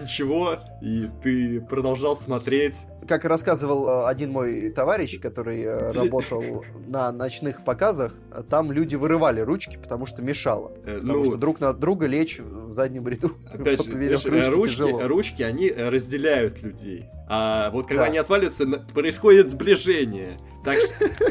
ничего, 0.01 0.59
и 0.81 1.09
ты 1.23 1.61
продолжал 1.61 2.17
смотреть. 2.17 2.75
Как 3.07 3.25
рассказывал 3.25 3.89
э, 3.89 4.09
один 4.09 4.33
мой 4.33 4.71
товарищ, 4.71 5.21
который 5.21 5.63
э, 5.63 5.91
работал 5.93 6.65
на 6.87 7.13
ночных 7.13 7.65
показах, 7.65 8.13
там 8.49 8.73
люди 8.73 8.97
вырывали 8.97 9.41
ручки, 9.41 9.77
потому 9.77 10.07
что 10.07 10.23
мешало. 10.23 10.73
Э, 10.85 11.01
потому 11.01 11.19
ну, 11.19 11.25
что 11.25 11.37
друг 11.37 11.61
на 11.61 11.73
друга 11.73 12.07
лечь 12.07 12.39
в 12.39 12.73
заднем 12.73 13.07
ряду 13.07 13.33
опять 13.53 13.85
же, 13.85 13.93
ручки, 13.93 14.29
ручки, 14.49 15.03
ручки, 15.03 15.43
они 15.43 15.71
разделяют 15.71 16.63
людей. 16.63 17.07
А 17.29 17.71
вот 17.71 17.89
когда 17.89 18.03
да. 18.05 18.09
они 18.09 18.19
отваливаются, 18.19 18.67
происходит 18.95 19.51
сближение. 19.51 20.39
Так, 20.65 20.79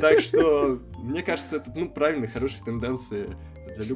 так 0.02 0.20
что, 0.20 0.80
мне 0.98 1.22
кажется, 1.24 1.58
это 1.58 1.72
ну, 1.76 1.90
правильная, 1.90 2.28
хорошая 2.28 2.64
тенденция 2.64 3.28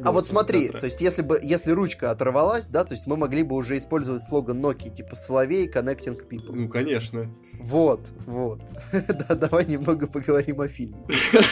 а 0.03 0.11
вот 0.11 0.27
смотри, 0.27 0.69
то 0.69 0.86
есть 0.86 1.01
если 1.01 1.21
бы 1.21 1.39
если 1.41 1.71
ручка 1.71 2.11
оторвалась, 2.11 2.69
да, 2.69 2.84
то 2.84 2.93
есть 2.93 3.07
мы 3.07 3.15
могли 3.15 3.43
бы 3.43 3.55
уже 3.55 3.77
использовать 3.77 4.23
слоган 4.23 4.59
Nokia 4.59 4.89
типа 4.89 5.15
Соловей 5.15 5.69
Connecting 5.69 6.19
People. 6.27 6.51
Ну 6.53 6.67
конечно. 6.67 7.30
Вот, 7.60 7.99
вот. 8.26 8.62
да, 8.91 9.36
давай 9.36 9.66
немного 9.66 10.07
поговорим 10.07 10.62
о 10.62 10.68
фильме. 10.68 10.97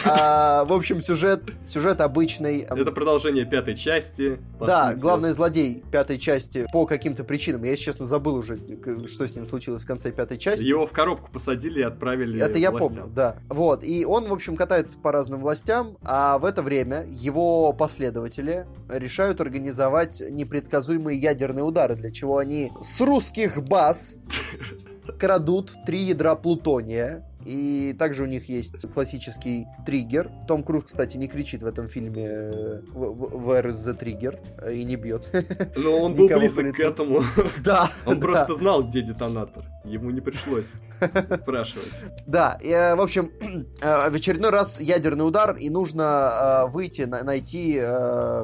А, 0.04 0.64
в 0.64 0.72
общем, 0.72 1.00
сюжет, 1.00 1.44
сюжет 1.62 2.00
обычный. 2.00 2.60
Это 2.60 2.90
продолжение 2.92 3.44
пятой 3.44 3.76
части. 3.76 4.40
Да, 4.58 4.92
сути. 4.92 5.00
главный 5.00 5.32
злодей 5.32 5.84
пятой 5.92 6.18
части 6.18 6.66
по 6.72 6.86
каким-то 6.86 7.24
причинам. 7.24 7.64
Я, 7.64 7.72
если 7.72 7.84
честно, 7.84 8.06
забыл 8.06 8.36
уже, 8.36 8.58
что 9.06 9.28
с 9.28 9.36
ним 9.36 9.46
случилось 9.46 9.82
в 9.82 9.86
конце 9.86 10.10
пятой 10.10 10.38
части. 10.38 10.64
Его 10.64 10.86
в 10.86 10.92
коробку 10.92 11.30
посадили 11.30 11.80
и 11.80 11.82
отправили 11.82 12.40
Это 12.40 12.58
я 12.58 12.70
властям. 12.70 12.94
помню, 12.94 13.12
да. 13.14 13.36
Вот, 13.48 13.84
и 13.84 14.04
он, 14.04 14.26
в 14.28 14.32
общем, 14.32 14.56
катается 14.56 14.98
по 14.98 15.12
разным 15.12 15.40
властям, 15.40 15.98
а 16.02 16.38
в 16.38 16.44
это 16.44 16.62
время 16.62 17.06
его 17.10 17.72
последователи 17.72 18.66
решают 18.88 19.40
организовать 19.40 20.22
непредсказуемые 20.30 21.18
ядерные 21.18 21.64
удары, 21.64 21.94
для 21.96 22.10
чего 22.10 22.38
они 22.38 22.72
с 22.80 23.00
русских 23.00 23.62
баз 23.62 24.16
крадут 25.18 25.74
три 25.86 26.02
ядра 26.02 26.34
плутония 26.34 27.24
И 27.44 27.94
также 27.98 28.24
у 28.24 28.26
них 28.26 28.48
есть 28.48 28.90
классический 28.92 29.66
триггер. 29.86 30.30
Том 30.46 30.62
Круз, 30.62 30.84
кстати, 30.84 31.16
не 31.16 31.28
кричит 31.28 31.62
в 31.62 31.66
этом 31.66 31.88
фильме 31.88 32.26
э, 32.26 32.82
«Where 32.92 33.68
is 33.68 33.86
the 33.86 33.98
trigger?» 33.98 34.72
и 34.72 34.84
не 34.84 34.96
бьет. 34.96 35.30
Но 35.76 35.98
он 35.98 36.14
был 36.14 36.28
близок 36.28 36.74
к 36.74 36.80
этому. 36.80 37.22
Да. 37.64 37.90
Он 38.06 38.20
просто 38.20 38.54
знал, 38.54 38.82
где 38.82 39.02
детонатор. 39.02 39.64
Ему 39.84 40.10
не 40.10 40.20
пришлось 40.20 40.72
спрашивать. 41.34 41.88
Да, 42.26 42.58
и, 42.60 42.68
э, 42.68 42.94
в 42.94 43.00
общем, 43.00 43.30
э, 43.80 44.10
в 44.10 44.14
очередной 44.14 44.50
раз 44.50 44.80
ядерный 44.80 45.26
удар, 45.26 45.56
и 45.56 45.70
нужно 45.70 46.68
выйти, 46.68 47.02
найти 47.02 47.80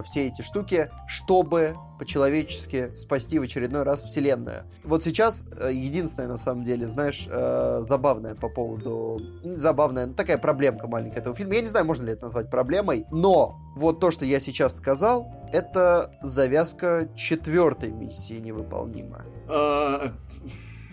все 0.05 0.27
эти 0.27 0.43
штуки, 0.43 0.91
чтобы 1.07 1.75
по-человечески 1.99 2.95
спасти 2.95 3.39
в 3.39 3.43
очередной 3.43 3.83
раз 3.83 4.05
Вселенную. 4.05 4.65
Вот 4.83 5.05
сейчас 5.05 5.45
э, 5.57 5.71
единственное, 5.73 6.29
на 6.29 6.37
самом 6.37 6.65
деле, 6.65 6.89
знаешь, 6.89 7.27
э, 7.31 7.79
забавное 7.81 8.35
по 8.35 8.49
поводу... 8.49 9.21
Забавная, 9.43 10.07
ну, 10.07 10.15
такая 10.15 10.39
проблемка 10.39 10.89
маленькая 10.89 11.21
этого 11.21 11.35
фильма. 11.35 11.55
Я 11.55 11.61
не 11.61 11.69
знаю, 11.69 11.87
можно 11.87 12.05
ли 12.05 12.13
это 12.13 12.25
назвать 12.25 12.51
проблемой, 12.51 13.07
но 13.11 13.59
вот 13.77 14.01
то, 14.01 14.11
что 14.11 14.25
я 14.25 14.41
сейчас 14.41 14.77
сказал, 14.77 15.33
это 15.53 16.13
завязка 16.23 17.09
четвертой 17.17 17.91
миссии 17.91 18.35
невыполнима. 18.35 19.25
А, 19.49 20.13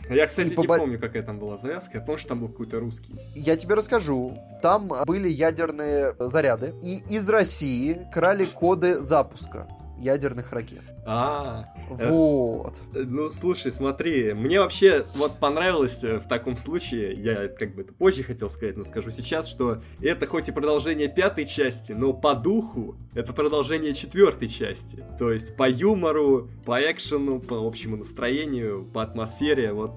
я, 0.09 0.27
кстати, 0.27 0.47
и 0.47 0.49
не 0.49 0.55
по... 0.55 0.77
помню, 0.77 0.99
какая 0.99 1.23
там 1.23 1.39
была 1.39 1.57
завязка. 1.57 1.97
Я 1.97 2.03
помню, 2.03 2.19
что 2.19 2.29
там 2.29 2.41
был 2.41 2.49
какой-то 2.49 2.79
русский. 2.79 3.15
Я 3.33 3.55
тебе 3.55 3.75
расскажу. 3.75 4.37
Там 4.61 4.91
были 5.05 5.29
ядерные 5.29 6.15
заряды, 6.19 6.73
и 6.83 6.97
из 7.09 7.29
России 7.29 8.07
крали 8.13 8.45
коды 8.45 8.99
запуска 9.01 9.67
ядерных 10.01 10.51
ракет. 10.51 10.83
А, 11.05 11.65
вот. 11.89 12.75
Э, 12.93 13.03
ну, 13.05 13.29
слушай, 13.29 13.71
смотри, 13.71 14.33
мне 14.33 14.59
вообще 14.59 15.05
вот 15.15 15.39
понравилось 15.39 16.03
э, 16.03 16.17
в 16.17 16.27
таком 16.27 16.57
случае, 16.57 17.13
я 17.13 17.47
как 17.47 17.75
бы 17.75 17.83
это 17.83 17.93
позже 17.93 18.23
хотел 18.23 18.49
сказать, 18.49 18.77
но 18.77 18.83
скажу 18.83 19.11
сейчас, 19.11 19.47
что 19.47 19.81
это 20.01 20.27
хоть 20.27 20.49
и 20.49 20.51
продолжение 20.51 21.07
пятой 21.07 21.45
части, 21.45 21.91
но 21.91 22.13
по 22.13 22.33
духу 22.33 22.95
это 23.13 23.33
продолжение 23.33 23.93
четвертой 23.93 24.47
части. 24.47 25.03
То 25.19 25.31
есть 25.31 25.55
по 25.55 25.69
юмору, 25.69 26.49
по 26.65 26.79
экшену, 26.79 27.39
по 27.39 27.65
общему 27.65 27.97
настроению, 27.97 28.85
по 28.93 29.03
атмосфере, 29.03 29.73
вот 29.73 29.91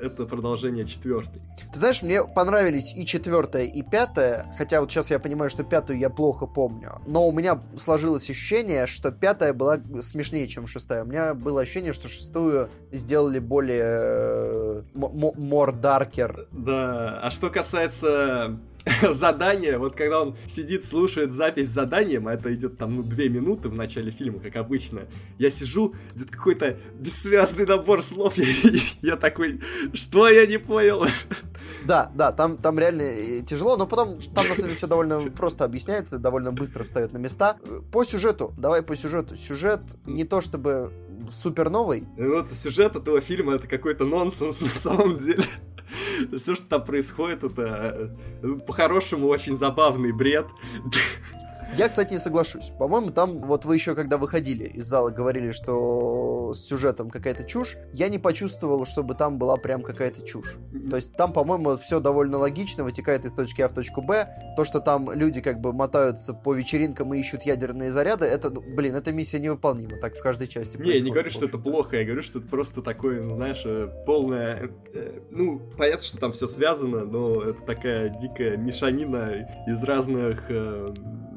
это 0.00 0.24
продолжение 0.24 0.84
четвертой. 0.84 1.42
Ты 1.72 1.78
знаешь, 1.78 2.02
мне 2.02 2.24
понравились 2.24 2.94
и 2.94 3.04
четвертая, 3.06 3.64
и 3.64 3.82
пятая, 3.82 4.52
хотя 4.56 4.80
вот 4.80 4.90
сейчас 4.90 5.10
я 5.10 5.18
понимаю, 5.18 5.50
что 5.50 5.64
пятую 5.64 5.98
я 5.98 6.10
плохо 6.10 6.46
помню, 6.46 7.00
но 7.06 7.26
у 7.26 7.32
меня 7.32 7.60
сложилось 7.76 8.28
ощущение, 8.30 8.86
что 8.86 9.10
пятая 9.10 9.52
была 9.52 9.78
смешнее, 10.02 10.46
чем 10.48 10.66
шестая. 10.66 11.04
У 11.04 11.06
меня 11.06 11.34
было 11.34 11.62
ощущение, 11.62 11.92
что 11.92 12.08
шестую 12.08 12.70
сделали 12.92 13.38
более 13.38 13.84
э, 13.84 14.82
darker. 14.94 16.46
Да, 16.52 17.20
а 17.20 17.30
что 17.30 17.50
касается 17.50 18.58
задание, 19.10 19.78
вот 19.78 19.94
когда 19.94 20.22
он 20.22 20.36
сидит, 20.48 20.84
слушает 20.84 21.32
запись 21.32 21.68
с 21.68 21.72
заданием, 21.72 22.28
а 22.28 22.34
это 22.34 22.54
идет 22.54 22.78
там, 22.78 22.96
ну, 22.96 23.02
две 23.02 23.28
минуты 23.28 23.68
в 23.68 23.74
начале 23.74 24.10
фильма, 24.10 24.40
как 24.40 24.56
обычно, 24.56 25.02
я 25.38 25.50
сижу, 25.50 25.94
идет 26.14 26.30
какой-то 26.30 26.76
бессвязный 26.94 27.66
набор 27.66 28.02
слов, 28.02 28.34
я, 28.36 28.46
я 29.02 29.16
такой, 29.16 29.60
что 29.94 30.28
я 30.28 30.46
не 30.46 30.58
понял? 30.58 31.06
Да, 31.84 32.10
да, 32.14 32.32
там, 32.32 32.56
там 32.56 32.78
реально 32.78 33.02
э, 33.02 33.42
тяжело, 33.42 33.76
но 33.76 33.86
потом 33.86 34.18
там 34.34 34.48
на 34.48 34.54
самом 34.54 34.68
деле 34.68 34.74
все 34.76 34.86
довольно 34.86 35.20
просто 35.36 35.64
объясняется, 35.64 36.18
довольно 36.18 36.52
быстро 36.52 36.84
встает 36.84 37.12
на 37.12 37.18
места. 37.18 37.58
По 37.92 38.04
сюжету, 38.04 38.52
давай 38.56 38.82
по 38.82 38.96
сюжету. 38.96 39.36
Сюжет 39.36 39.80
не 40.06 40.24
то 40.24 40.40
чтобы 40.40 40.92
супер 41.30 41.70
новый. 41.70 42.04
Вот 42.16 42.52
сюжет 42.52 42.96
этого 42.96 43.20
фильма 43.20 43.54
это 43.54 43.66
какой-то 43.66 44.04
нонсенс 44.04 44.60
на 44.60 44.68
самом 44.68 45.18
деле. 45.18 45.44
Все, 46.38 46.54
что 46.54 46.66
там 46.66 46.84
происходит, 46.84 47.44
это 47.44 48.14
э, 48.42 48.54
по-хорошему 48.66 49.28
очень 49.28 49.56
забавный 49.56 50.12
бред. 50.12 50.46
Я, 51.76 51.88
кстати, 51.88 52.12
не 52.12 52.18
соглашусь. 52.18 52.72
По-моему, 52.78 53.10
там, 53.10 53.38
вот 53.40 53.64
вы 53.64 53.74
еще 53.74 53.94
когда 53.94 54.18
выходили 54.18 54.64
из 54.64 54.84
зала, 54.84 55.10
говорили, 55.10 55.52
что 55.52 56.52
с 56.54 56.66
сюжетом 56.66 57.10
какая-то 57.10 57.44
чушь. 57.44 57.76
Я 57.92 58.08
не 58.08 58.18
почувствовал, 58.18 58.86
чтобы 58.86 59.14
там 59.14 59.38
была 59.38 59.56
прям 59.56 59.82
какая-то 59.82 60.24
чушь. 60.24 60.56
То 60.90 60.96
есть 60.96 61.12
там, 61.14 61.32
по-моему, 61.32 61.76
все 61.76 62.00
довольно 62.00 62.38
логично, 62.38 62.84
вытекает 62.84 63.24
из 63.24 63.34
точки 63.34 63.62
А 63.62 63.68
в 63.68 63.74
точку 63.74 64.02
Б. 64.02 64.28
То, 64.56 64.64
что 64.64 64.80
там 64.80 65.12
люди 65.12 65.40
как 65.40 65.60
бы 65.60 65.72
мотаются 65.72 66.34
по 66.34 66.54
вечеринкам 66.54 67.12
и 67.14 67.18
ищут 67.18 67.42
ядерные 67.42 67.92
заряды, 67.92 68.26
это, 68.26 68.50
ну, 68.50 68.62
блин, 68.62 68.94
эта 68.94 69.12
миссия 69.12 69.38
невыполнима. 69.38 69.98
Так 70.00 70.14
в 70.14 70.22
каждой 70.22 70.46
части 70.46 70.78
Не, 70.78 70.92
я 70.92 71.00
не 71.00 71.10
говорю, 71.10 71.30
что 71.30 71.44
это 71.44 71.58
плохо, 71.58 71.96
я 71.96 72.04
говорю, 72.04 72.22
что 72.22 72.38
это 72.38 72.48
просто 72.48 72.82
такое, 72.82 73.22
ну, 73.22 73.34
знаешь, 73.34 73.62
э, 73.64 73.88
полное... 74.06 74.70
Э, 74.94 75.20
ну, 75.30 75.60
понятно, 75.76 76.04
что 76.04 76.18
там 76.18 76.32
все 76.32 76.46
связано, 76.46 77.04
но 77.04 77.42
это 77.42 77.60
такая 77.62 78.08
дикая 78.08 78.56
мешанина 78.56 79.48
из 79.66 79.82
разных 79.82 80.44
э, 80.48 80.88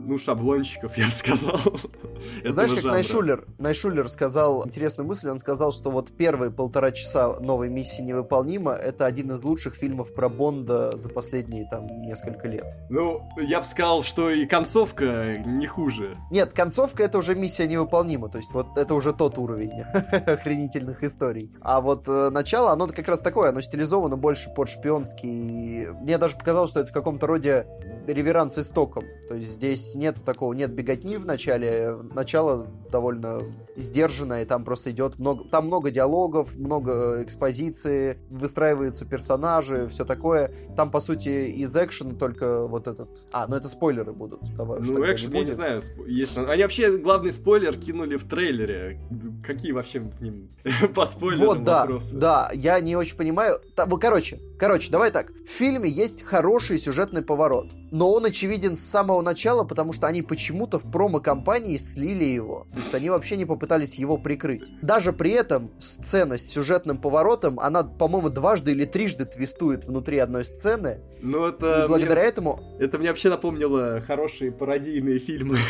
ну, 0.05 0.17
шаблончиков, 0.17 0.97
я 0.97 1.05
бы 1.05 1.11
сказал. 1.11 1.59
Знаешь, 2.45 2.73
как 2.73 2.83
Найшулер, 2.83 3.45
Найшулер 3.57 4.07
сказал 4.07 4.65
интересную 4.65 5.07
мысль, 5.07 5.29
он 5.29 5.39
сказал, 5.39 5.71
что 5.71 5.89
вот 5.89 6.11
первые 6.11 6.51
полтора 6.51 6.91
часа 6.91 7.39
новой 7.39 7.69
миссии 7.69 8.01
невыполнима, 8.01 8.73
это 8.73 9.05
один 9.05 9.31
из 9.31 9.43
лучших 9.43 9.75
фильмов 9.75 10.13
про 10.13 10.29
Бонда 10.29 10.95
за 10.97 11.09
последние 11.09 11.67
там 11.69 11.87
несколько 12.01 12.47
лет. 12.47 12.65
Ну, 12.89 13.27
я 13.37 13.59
бы 13.59 13.65
сказал, 13.65 14.03
что 14.03 14.29
и 14.29 14.45
концовка 14.45 15.37
не 15.45 15.67
хуже. 15.67 16.17
Нет, 16.29 16.53
концовка 16.53 17.03
это 17.03 17.17
уже 17.17 17.35
миссия 17.35 17.67
невыполнима, 17.67 18.29
то 18.29 18.37
есть 18.37 18.53
вот 18.53 18.77
это 18.77 18.93
уже 18.93 19.13
тот 19.13 19.37
уровень 19.37 19.81
охренительных 20.11 21.03
историй. 21.03 21.51
А 21.61 21.81
вот 21.81 22.07
э, 22.07 22.29
начало, 22.29 22.71
оно 22.71 22.87
как 22.87 23.07
раз 23.07 23.21
такое, 23.21 23.49
оно 23.49 23.61
стилизовано 23.61 24.17
больше 24.17 24.49
под 24.49 24.69
шпионский. 24.69 25.87
Мне 25.87 26.17
даже 26.17 26.37
показалось, 26.37 26.71
что 26.71 26.79
это 26.81 26.89
в 26.89 26.93
каком-то 26.93 27.27
роде 27.27 27.65
реверанс 28.07 28.57
истоком. 28.57 29.05
То 29.27 29.35
есть 29.35 29.51
здесь 29.51 29.90
нету 29.95 30.21
такого, 30.21 30.53
нет 30.53 30.71
беготни 30.71 31.17
в 31.17 31.25
начале. 31.25 31.95
Начало 32.13 32.67
довольно 32.91 33.43
сдержанное, 33.81 34.43
и 34.43 34.45
там 34.45 34.63
просто 34.63 34.91
идет 34.91 35.19
много... 35.19 35.43
Там 35.45 35.67
много 35.67 35.91
диалогов, 35.91 36.55
много 36.55 37.23
экспозиции, 37.23 38.19
выстраиваются 38.29 39.05
персонажи, 39.05 39.87
все 39.87 40.05
такое. 40.05 40.51
Там, 40.75 40.91
по 40.91 40.99
сути, 40.99 41.29
из 41.29 41.75
экшена 41.75 42.15
только 42.15 42.67
вот 42.67 42.87
этот... 42.87 43.25
А, 43.31 43.47
ну 43.47 43.55
это 43.55 43.67
спойлеры 43.67 44.13
будут. 44.13 44.41
Давай, 44.55 44.79
ну, 44.81 45.11
экшен, 45.11 45.31
не 45.31 45.39
я 45.39 45.45
не 45.45 45.51
знаю, 45.51 45.81
есть... 46.07 46.37
Они 46.37 46.63
вообще 46.63 46.97
главный 46.97 47.31
спойлер 47.31 47.77
кинули 47.77 48.17
в 48.17 48.27
трейлере. 48.27 48.99
Какие 49.45 49.71
вообще 49.71 49.99
к 49.99 50.21
ним 50.21 50.49
по 50.95 51.05
спойлерам 51.05 51.47
Вот, 51.47 51.63
да, 51.63 51.81
вопросы? 51.81 52.15
да, 52.15 52.51
я 52.53 52.79
не 52.79 52.95
очень 52.95 53.17
понимаю. 53.17 53.59
Там, 53.75 53.89
короче, 53.99 54.39
короче, 54.59 54.91
давай 54.91 55.11
так. 55.11 55.31
В 55.31 55.49
фильме 55.49 55.89
есть 55.89 56.23
хороший 56.23 56.77
сюжетный 56.77 57.21
поворот 57.21 57.73
но 57.91 58.13
он 58.13 58.25
очевиден 58.25 58.75
с 58.75 58.79
самого 58.79 59.21
начала, 59.21 59.65
потому 59.65 59.91
что 59.91 60.07
они 60.07 60.21
почему-то 60.21 60.79
в 60.79 60.89
промо-компании 60.89 61.75
слили 61.75 62.23
его. 62.23 62.65
То 62.73 62.79
есть 62.79 62.93
они 62.95 63.09
вообще 63.09 63.35
не 63.35 63.45
попытались 63.45 63.70
его 63.79 64.17
прикрыть. 64.17 64.71
Даже 64.81 65.13
при 65.13 65.31
этом 65.31 65.71
сцена 65.79 66.37
с 66.37 66.45
сюжетным 66.45 66.97
поворотом, 66.97 67.59
она, 67.59 67.83
по-моему, 67.83 68.29
дважды 68.29 68.71
или 68.71 68.85
трижды 68.85 69.25
твистует 69.25 69.85
внутри 69.85 70.17
одной 70.19 70.43
сцены. 70.43 70.99
Ну, 71.21 71.45
это... 71.45 71.85
И 71.85 71.87
благодаря 71.87 72.21
мне... 72.21 72.29
этому... 72.29 72.59
Это 72.79 72.97
мне 72.97 73.09
вообще 73.09 73.29
напомнило 73.29 74.01
хорошие 74.01 74.51
пародийные 74.51 75.19
фильмы. 75.19 75.59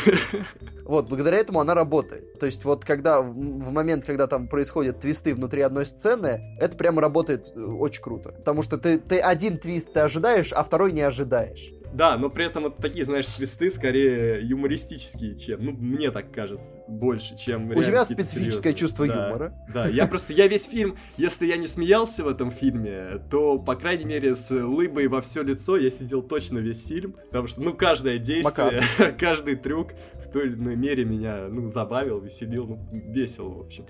Вот, 0.84 1.08
благодаря 1.08 1.38
этому 1.38 1.60
она 1.60 1.74
работает. 1.74 2.38
То 2.38 2.46
есть 2.46 2.64
вот 2.64 2.84
когда, 2.84 3.22
в 3.22 3.70
момент, 3.70 4.04
когда 4.04 4.26
там 4.26 4.48
происходят 4.48 4.98
твисты 4.98 5.32
внутри 5.32 5.62
одной 5.62 5.86
сцены, 5.86 6.40
это 6.58 6.76
прямо 6.76 7.00
работает 7.00 7.46
э, 7.54 7.60
очень 7.60 8.02
круто. 8.02 8.32
Потому 8.32 8.62
что 8.62 8.78
ты, 8.78 8.98
ты 8.98 9.20
один 9.20 9.58
твист 9.58 9.92
ты 9.92 10.00
ожидаешь, 10.00 10.52
а 10.52 10.64
второй 10.64 10.92
не 10.92 11.02
ожидаешь. 11.02 11.72
Да, 11.92 12.16
но 12.16 12.30
при 12.30 12.46
этом 12.46 12.64
вот 12.64 12.78
такие, 12.78 13.04
знаешь, 13.04 13.26
твисты 13.26 13.70
скорее 13.70 14.40
юмористические, 14.42 15.36
чем, 15.36 15.64
ну, 15.64 15.72
мне 15.72 16.10
так 16.10 16.32
кажется, 16.32 16.76
больше, 16.88 17.36
чем 17.36 17.70
У 17.70 17.82
тебя 17.82 18.04
специфическое 18.04 18.72
серьезные. 18.72 18.74
чувство 18.74 19.06
да, 19.06 19.26
юмора. 19.26 19.54
Да, 19.72 19.86
я 19.86 20.06
просто, 20.06 20.32
я 20.32 20.46
весь 20.46 20.66
фильм, 20.66 20.96
если 21.16 21.46
я 21.46 21.56
не 21.56 21.66
смеялся 21.66 22.24
в 22.24 22.28
этом 22.28 22.50
фильме, 22.50 23.20
то, 23.30 23.58
по 23.58 23.74
крайней 23.74 24.04
мере, 24.04 24.34
с 24.34 24.50
лыбой 24.50 25.08
во 25.08 25.20
все 25.20 25.42
лицо 25.42 25.76
я 25.76 25.90
сидел 25.90 26.22
точно 26.22 26.58
весь 26.58 26.86
фильм, 26.86 27.14
потому 27.30 27.46
что, 27.46 27.60
ну, 27.60 27.74
каждое 27.74 28.18
действие, 28.18 28.82
каждый 29.18 29.56
трюк 29.56 29.92
той 30.32 30.46
или 30.46 30.54
иной 30.54 30.76
мере 30.76 31.04
меня, 31.04 31.48
ну, 31.48 31.68
забавил, 31.68 32.20
веселил, 32.20 32.66
ну, 32.66 32.88
весело, 32.92 33.54
в 33.54 33.60
общем. 33.60 33.86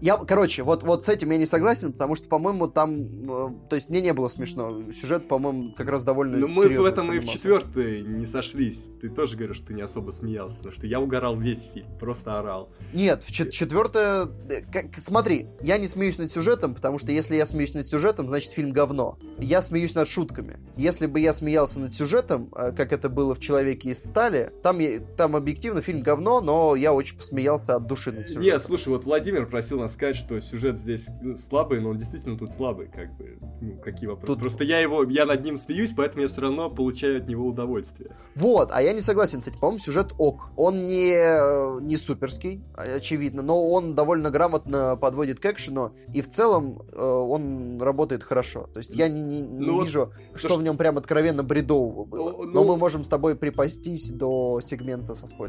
Я, 0.00 0.16
короче, 0.16 0.62
вот, 0.62 0.82
вот 0.82 1.04
с 1.04 1.08
этим 1.08 1.30
я 1.30 1.38
не 1.38 1.46
согласен, 1.46 1.92
потому 1.92 2.14
что, 2.14 2.28
по-моему, 2.28 2.68
там, 2.68 3.02
э, 3.02 3.68
то 3.68 3.76
есть 3.76 3.90
мне 3.90 4.00
не 4.00 4.12
было 4.12 4.28
смешно. 4.28 4.92
Сюжет, 4.92 5.28
по-моему, 5.28 5.74
как 5.74 5.88
раз 5.88 6.04
довольно 6.04 6.36
Ну, 6.36 6.48
мы 6.48 6.68
в 6.68 6.84
этом 6.84 7.12
и 7.12 7.18
в 7.18 7.24
четвертой 7.26 8.02
не 8.02 8.26
сошлись. 8.26 8.88
Ты 9.00 9.08
тоже 9.08 9.36
говоришь, 9.36 9.56
что 9.56 9.68
ты 9.68 9.74
не 9.74 9.82
особо 9.82 10.10
смеялся, 10.10 10.56
потому 10.56 10.74
что 10.74 10.86
я 10.86 11.00
угорал 11.00 11.36
весь 11.36 11.68
фильм, 11.72 11.88
просто 11.98 12.38
орал. 12.38 12.70
Нет, 12.92 13.22
в 13.22 13.32
четвертое... 13.32 14.28
Э, 14.48 14.62
как, 14.72 14.96
смотри, 14.96 15.48
я 15.60 15.78
не 15.78 15.86
смеюсь 15.86 16.18
над 16.18 16.30
сюжетом, 16.30 16.74
потому 16.74 16.98
что 16.98 17.12
если 17.12 17.36
я 17.36 17.44
смеюсь 17.44 17.74
над 17.74 17.86
сюжетом, 17.86 18.28
значит 18.28 18.52
фильм 18.52 18.72
говно. 18.72 19.18
Я 19.38 19.60
смеюсь 19.60 19.94
над 19.94 20.08
шутками. 20.08 20.58
Если 20.76 21.06
бы 21.06 21.20
я 21.20 21.32
смеялся 21.32 21.80
над 21.80 21.92
сюжетом, 21.92 22.50
э, 22.56 22.72
как 22.72 22.92
это 22.92 23.08
было 23.08 23.34
в 23.34 23.40
«Человеке 23.40 23.90
из 23.90 24.04
стали», 24.04 24.52
там, 24.62 24.78
там 25.16 25.36
объективно 25.36 25.53
объективно 25.54 25.82
фильм 25.82 26.02
говно, 26.02 26.40
но 26.40 26.74
я 26.74 26.92
очень 26.92 27.16
посмеялся 27.16 27.76
от 27.76 27.86
души 27.86 28.10
над 28.10 28.26
сюжетом. 28.26 28.42
Нет, 28.42 28.60
слушай, 28.60 28.88
вот 28.88 29.04
Владимир 29.04 29.46
просил 29.46 29.78
нас 29.78 29.92
сказать, 29.92 30.16
что 30.16 30.40
сюжет 30.40 30.78
здесь 30.78 31.06
ну, 31.22 31.36
слабый, 31.36 31.80
но 31.80 31.90
он 31.90 31.98
действительно 31.98 32.36
тут 32.36 32.52
слабый, 32.52 32.88
как 32.88 33.16
бы. 33.16 33.38
Ну, 33.60 33.78
какие 33.78 34.08
вопросы? 34.08 34.26
Тут... 34.26 34.40
Просто 34.40 34.64
я 34.64 34.80
его, 34.80 35.04
я 35.04 35.26
над 35.26 35.44
ним 35.44 35.56
смеюсь, 35.56 35.92
поэтому 35.96 36.22
я 36.22 36.28
все 36.28 36.40
равно 36.40 36.70
получаю 36.70 37.18
от 37.18 37.28
него 37.28 37.46
удовольствие. 37.46 38.16
Вот, 38.34 38.70
а 38.72 38.82
я 38.82 38.92
не 38.92 39.00
согласен 39.00 39.38
этим. 39.38 39.56
По-моему, 39.60 39.78
сюжет 39.78 40.12
ок. 40.18 40.50
Он 40.56 40.88
не, 40.88 41.80
не 41.82 41.96
суперский, 41.96 42.64
очевидно, 42.74 43.42
но 43.42 43.70
он 43.70 43.94
довольно 43.94 44.30
грамотно 44.30 44.96
подводит 44.96 45.38
к 45.38 45.46
экшену, 45.46 45.92
и 46.12 46.20
в 46.20 46.28
целом 46.28 46.82
э, 46.92 47.00
он 47.00 47.80
работает 47.80 48.24
хорошо. 48.24 48.68
То 48.74 48.78
есть 48.78 48.96
я 48.96 49.06
не, 49.08 49.20
не, 49.20 49.42
не 49.42 49.66
ну, 49.66 49.82
вижу, 49.82 50.12
что, 50.34 50.48
что 50.48 50.58
в 50.58 50.64
нем 50.64 50.76
прям 50.76 50.98
откровенно 50.98 51.44
бредового 51.44 52.04
было. 52.04 52.30
Ну, 52.30 52.44
но 52.44 52.64
мы 52.64 52.76
можем 52.76 53.04
с 53.04 53.08
тобой 53.08 53.36
припастись 53.36 54.10
до 54.10 54.60
сегмента 54.60 55.14
со 55.14 55.26
спойлерами. 55.26 55.43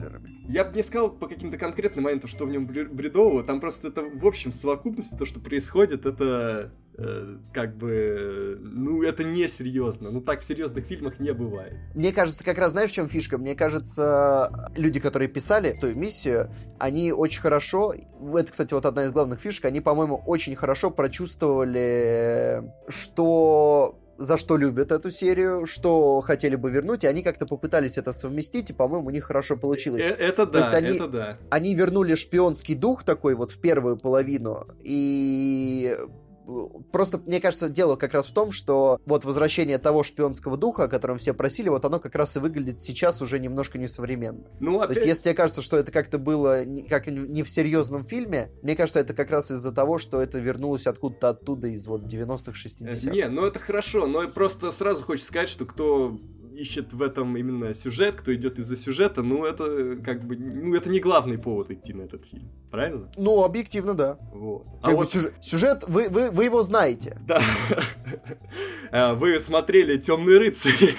Я 0.48 0.66
бы 0.66 0.76
не 0.76 0.84
сказал 0.84 1.10
по 1.10 1.28
каким-то 1.28 1.58
конкретным 1.58 2.06
моментам, 2.06 2.30
что 2.30 2.46
в 2.46 2.50
нем 2.50 2.66
бредового. 2.66 3.44
Там 3.44 3.60
просто 3.60 3.88
это 3.90 4.04
в 4.04 4.26
общем 4.26 4.52
совокупности 4.52 5.16
то, 5.16 5.26
что 5.26 5.40
происходит, 5.40 6.06
это 6.06 6.72
э, 6.98 7.38
как 7.54 7.78
бы, 7.78 8.58
ну, 8.62 9.04
это 9.04 9.24
не 9.24 9.48
серьезно. 9.48 10.12
Ну, 10.12 10.22
так 10.22 10.42
в 10.42 10.46
серьезных 10.46 10.86
фильмах 10.86 11.20
не 11.20 11.34
бывает. 11.34 11.76
Мне 11.94 12.12
кажется, 12.12 12.44
как 12.44 12.58
раз 12.58 12.72
знаешь, 12.72 12.92
в 12.92 12.94
чем 12.94 13.08
фишка? 13.08 13.38
Мне 13.38 13.56
кажется, 13.56 14.70
люди, 14.76 15.00
которые 15.00 15.28
писали 15.28 15.70
эту 15.72 15.94
миссию, 15.96 16.50
они 16.80 17.12
очень 17.12 17.42
хорошо, 17.42 17.94
это, 17.94 18.52
кстати, 18.52 18.74
вот 18.74 18.86
одна 18.86 19.06
из 19.06 19.12
главных 19.12 19.40
фишек, 19.40 19.66
они, 19.66 19.82
по-моему, 19.82 20.22
очень 20.26 20.56
хорошо 20.56 20.92
прочувствовали, 20.92 22.64
что 22.90 24.00
за 24.18 24.38
что 24.38 24.58
любят 24.58 24.92
эту 24.92 25.12
серию, 25.12 25.66
что 25.66 26.22
хотели 26.22 26.56
бы 26.56 26.72
вернуть, 26.72 27.04
и 27.04 27.08
они 27.08 27.24
как-то 27.24 27.46
попытались 27.46 27.98
это 27.98 28.12
совместить, 28.12 28.70
и, 28.70 28.74
по-моему, 28.74 29.08
у 29.08 29.10
них 29.12 29.26
хорошо 29.26 29.58
получилось. 29.58 30.06
Э, 30.06 30.14
это 30.14 30.46
да, 30.46 30.52
То 30.52 30.58
есть 30.60 30.74
они, 30.74 30.96
это 30.96 31.08
да. 31.08 31.38
Они 31.50 31.76
вернули 31.76 32.16
шпионский 32.16 32.76
дух 32.76 33.04
такой 33.04 33.36
вот 33.36 33.52
в 33.52 33.60
первую 33.60 33.98
половину, 33.98 34.68
и 34.84 35.98
Просто, 36.92 37.20
мне 37.26 37.40
кажется, 37.40 37.70
дело 37.70 37.96
как 37.96 38.14
раз 38.14 38.28
в 38.28 38.34
том, 38.34 38.52
что 38.52 39.00
вот 39.06 39.26
возвращение 39.26 39.78
того 39.78 40.04
шпионского 40.04 40.58
духа, 40.58 40.84
о 40.84 40.88
котором 40.88 41.18
все 41.18 41.34
просили, 41.34 41.70
вот 41.70 41.84
оно 41.86 42.00
как 42.00 42.16
раз 42.16 42.36
и 42.38 42.40
выглядит 42.40 42.80
сейчас 42.80 43.22
уже 43.22 43.40
немножко 43.40 43.78
несовременно. 43.78 44.46
Ну, 44.60 44.80
опять... 44.80 44.88
То 44.88 44.94
есть, 44.96 45.08
если 45.08 45.24
тебе 45.24 45.34
кажется, 45.34 45.62
что 45.62 45.78
это 45.78 45.92
как-то 45.92 46.18
было 46.18 46.64
как 46.90 47.08
не 47.08 47.44
в 47.44 47.50
серьезном 47.50 48.06
фильме, 48.06 48.52
мне 48.62 48.76
кажется, 48.76 49.00
это 49.00 49.14
как 49.14 49.32
раз 49.32 49.52
из-за 49.52 49.72
того, 49.72 49.98
что 49.98 50.22
это 50.22 50.40
вернулось 50.40 50.88
откуда-то 50.88 51.30
оттуда 51.30 51.68
из 51.68 51.88
вот 51.88 52.04
90-х, 52.04 52.52
60-х. 52.52 53.10
Не, 53.12 53.28
ну 53.28 53.46
это 53.46 53.60
хорошо, 53.60 54.08
но 54.08 54.28
просто 54.28 54.72
сразу 54.72 55.04
хочется 55.04 55.28
сказать, 55.28 55.50
что 55.50 55.66
кто 55.66 56.20
ищет 56.56 56.94
в 56.94 57.02
этом 57.02 57.38
именно 57.38 57.74
сюжет, 57.74 58.16
кто 58.16 58.34
идет 58.34 58.60
из-за 58.60 58.76
сюжета, 58.76 59.22
ну 59.22 59.46
это 59.46 59.98
как 60.04 60.24
бы, 60.26 60.36
ну 60.36 60.76
это 60.76 60.90
не 60.90 61.00
главный 61.00 61.38
повод 61.38 61.72
идти 61.72 61.94
на 61.94 62.04
этот 62.04 62.26
фильм, 62.26 62.50
правильно? 62.72 63.12
Ну, 63.18 63.44
объективно, 63.44 63.94
да. 63.94 64.18
Вот. 64.34 64.66
А 64.82 64.92
вот... 64.92 65.10
сюжет, 65.10 65.34
сюжет 65.42 65.84
вы, 65.88 66.10
вы, 66.10 66.32
вы 66.32 66.46
его 66.46 66.64
знаете. 66.64 67.20
Да. 67.28 67.42
А, 68.92 69.14
вы 69.14 69.40
смотрели 69.40 69.98
Темные 69.98 70.38
рыцари. 70.38 70.96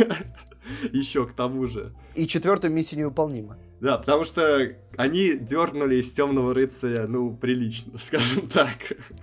Еще 0.92 1.24
к 1.26 1.32
тому 1.32 1.66
же. 1.66 1.94
И 2.14 2.26
четвертую 2.26 2.72
миссию 2.72 3.00
невыполнима. 3.00 3.56
Да, 3.80 3.98
потому 3.98 4.24
что 4.24 4.74
они 4.96 5.34
дернули 5.34 5.96
из 5.96 6.10
темного 6.12 6.54
рыцаря, 6.54 7.06
ну, 7.06 7.36
прилично, 7.36 7.98
скажем 7.98 8.48
так. 8.48 8.70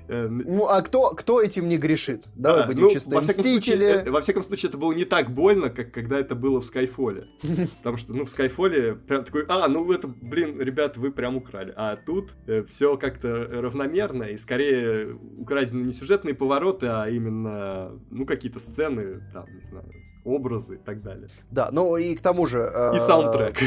Э, 0.08 0.28
ну, 0.28 0.68
а 0.68 0.82
кто, 0.82 1.10
кто 1.12 1.42
этим 1.42 1.68
не 1.68 1.78
грешит? 1.78 2.26
Давай 2.36 2.62
да, 2.62 2.68
будем 2.68 2.82
ну, 2.84 2.90
честны. 2.92 3.16
Во 3.16 3.22
всяком, 3.22 3.44
случае, 3.44 3.78
э, 3.78 4.10
во 4.12 4.22
всяком 4.22 4.44
случае, 4.44 4.70
это 4.70 4.78
было 4.78 4.94
не 4.94 5.06
так 5.06 5.32
больно, 5.32 5.70
как 5.70 5.92
когда 5.92 6.20
это 6.20 6.36
было 6.36 6.62
в 6.62 6.66
Скайфоле. 6.66 7.28
Потому 7.78 7.98
что, 7.98 8.14
ну, 8.14 8.26
в 8.26 8.30
Скайфоле 8.30 8.96
прям 8.96 9.24
такой, 9.24 9.46
а, 9.48 9.68
ну, 9.68 9.92
это, 9.92 10.08
блин, 10.08 10.60
ребят, 10.62 10.98
вы 10.98 11.12
прям 11.12 11.38
украли. 11.38 11.74
А 11.76 11.96
тут 11.96 12.34
э, 12.46 12.64
все 12.64 12.98
как-то 12.98 13.48
равномерно, 13.52 14.24
и 14.24 14.38
скорее 14.38 15.18
украдены 15.38 15.86
не 15.86 15.92
сюжетные 15.92 16.36
повороты, 16.36 16.88
а 16.88 17.10
именно, 17.10 17.92
ну, 18.12 18.26
какие-то 18.26 18.60
сцены, 18.60 19.22
там, 19.34 19.46
не 19.56 19.64
знаю, 19.64 19.92
образы 20.24 20.76
и 20.76 20.78
так 20.78 21.02
далее. 21.02 21.28
Да, 21.52 21.70
ну 21.72 21.98
и 21.98 22.16
к 22.16 22.22
тому 22.22 22.46
же... 22.46 22.72
И 22.96 23.00
саундтрек. 23.00 23.58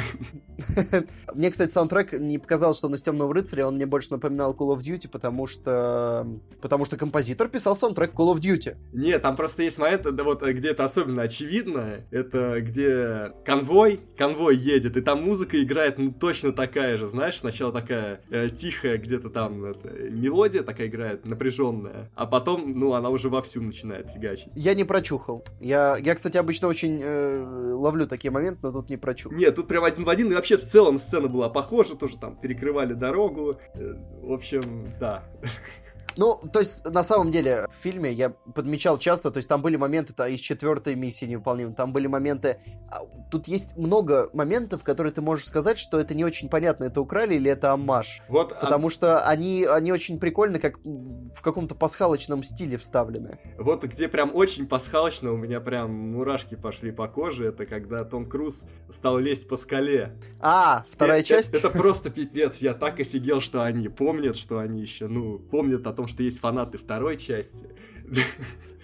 Мне, 1.35 1.51
кстати, 1.51 1.71
саундтрек 1.71 2.13
не 2.15 2.39
показалось, 2.39 2.79
что 2.79 2.87
он 2.87 2.95
из 2.95 3.03
Темного 3.03 3.33
рыцаря, 3.35 3.67
он 3.67 3.77
мне 3.77 3.87
больше 3.87 4.11
напоминал 4.13 4.55
Call 4.55 4.77
of 4.77 4.81
Duty, 4.81 5.09
потому 5.09 5.47
что... 5.47 6.27
Потому 6.61 6.85
что 6.85 6.97
композитор 6.97 7.49
писал 7.49 7.77
саундтрек 7.77 8.15
Call 8.15 8.35
of 8.35 8.39
Duty. 8.39 8.77
Не, 8.93 9.19
там 9.19 9.37
просто 9.37 9.63
есть 9.63 9.79
момент, 9.79 10.03
да, 10.03 10.25
вот, 10.25 10.43
где 10.43 10.71
это 10.71 10.85
особенно 10.85 11.23
очевидно, 11.23 12.05
это 12.11 12.61
где 12.61 13.33
конвой, 13.45 14.01
конвой 14.17 14.57
едет, 14.57 14.97
и 14.97 15.01
там 15.01 15.23
музыка 15.23 15.63
играет, 15.63 15.99
ну, 15.99 16.13
точно 16.13 16.53
такая 16.53 16.97
же, 16.97 17.09
знаешь, 17.09 17.39
сначала 17.39 17.73
такая 17.73 18.21
э, 18.31 18.49
тихая 18.49 18.99
где-то 18.99 19.31
там 19.31 19.65
это, 19.65 19.89
мелодия 19.89 20.63
такая 20.63 20.89
играет, 20.89 21.25
напряженная, 21.25 22.11
а 22.15 22.27
потом, 22.27 22.73
ну, 22.73 22.95
она 22.95 23.11
уже 23.11 23.29
вовсю 23.29 23.61
начинает 23.61 24.11
фигачить. 24.11 24.49
Я 24.55 24.75
не 24.75 24.85
прочухал. 24.85 25.45
Я, 25.61 25.97
я 25.99 26.15
кстати, 26.15 26.37
обычно 26.47 26.69
очень 26.69 27.01
э, 27.03 27.73
ловлю 27.75 28.07
такие 28.07 28.31
моменты, 28.31 28.61
но 28.63 28.71
тут 28.71 28.89
не 28.89 28.97
прочухал. 28.97 29.37
Нет, 29.37 29.57
тут 29.57 29.67
прям 29.67 29.83
один 29.83 30.05
в 30.05 30.09
один, 30.09 30.31
и 30.31 30.35
вообще 30.35 30.57
в 30.57 30.63
целом 30.63 30.97
сцена 30.97 31.27
была 31.27 31.49
похожа, 31.49 31.97
тоже 31.97 32.17
там 32.19 32.37
перекрывали 32.37 32.95
дорогу. 32.95 33.59
Э, 33.75 33.95
в 34.23 34.33
общем, 34.33 34.87
да. 35.01 35.25
Ну, 36.17 36.41
то 36.53 36.61
есть, 36.61 36.85
на 36.87 37.03
самом 37.03 37.31
деле, 37.31 37.67
в 37.69 37.83
фильме 37.83 38.13
я 38.13 38.31
подмечал 38.31 38.99
часто, 38.99 39.31
то 39.31 39.39
есть 39.39 39.49
там 39.49 39.63
были 39.63 39.77
моменты 39.77 40.13
-то 40.13 40.31
из 40.31 40.41
четвертой 40.41 40.95
миссии 40.95 41.27
невыполнимы, 41.27 41.75
там 41.75 41.93
были 41.93 42.07
моменты... 42.07 42.59
А, 42.91 43.01
тут 43.31 43.49
есть 43.49 43.77
много 43.77 44.31
моментов, 44.33 44.83
которые 44.83 45.13
ты 45.13 45.21
можешь 45.21 45.47
сказать, 45.47 45.79
что 45.79 45.99
это 45.99 46.15
не 46.15 46.25
очень 46.25 46.49
понятно, 46.49 46.85
это 46.85 47.01
украли 47.01 47.35
или 47.35 47.51
это 47.51 47.73
аммаж. 47.73 48.23
Вот, 48.29 48.53
а 48.53 48.61
Потому 48.61 48.89
а... 48.89 48.91
что 48.91 49.27
они, 49.27 49.65
они 49.65 49.93
очень 49.93 50.19
прикольно, 50.19 50.59
как 50.59 50.79
в 50.85 51.43
каком-то 51.43 51.75
пасхалочном 51.75 52.43
стиле 52.43 52.79
вставлены. 52.79 53.39
Вот 53.59 53.85
где 53.85 54.09
прям 54.09 54.35
очень 54.35 54.67
пасхалочно, 54.67 55.33
у 55.33 55.37
меня 55.37 55.61
прям 55.61 55.91
мурашки 55.91 56.55
пошли 56.55 56.93
по 56.93 57.09
коже, 57.09 57.49
это 57.49 57.67
когда 57.67 58.05
Том 58.05 58.29
Круз 58.29 58.65
стал 58.91 59.19
лезть 59.19 59.49
по 59.49 59.57
скале. 59.57 60.17
А, 60.41 60.85
вторая 60.91 61.21
это, 61.21 61.29
часть? 61.29 61.51
Это, 61.51 61.69
это 61.69 61.71
просто 61.71 62.11
пипец, 62.11 62.59
я 62.59 62.75
так 62.75 63.01
офигел, 63.01 63.41
что 63.41 63.63
они 63.63 63.89
помнят, 63.89 64.37
что 64.37 64.59
они 64.59 64.81
еще, 64.81 65.09
ну, 65.09 65.39
помнят 65.39 65.87
о 65.87 65.93
том, 65.97 66.07
что 66.07 66.23
есть 66.23 66.41
фанаты 66.41 66.79
второй 66.79 67.17
части. 67.17 67.71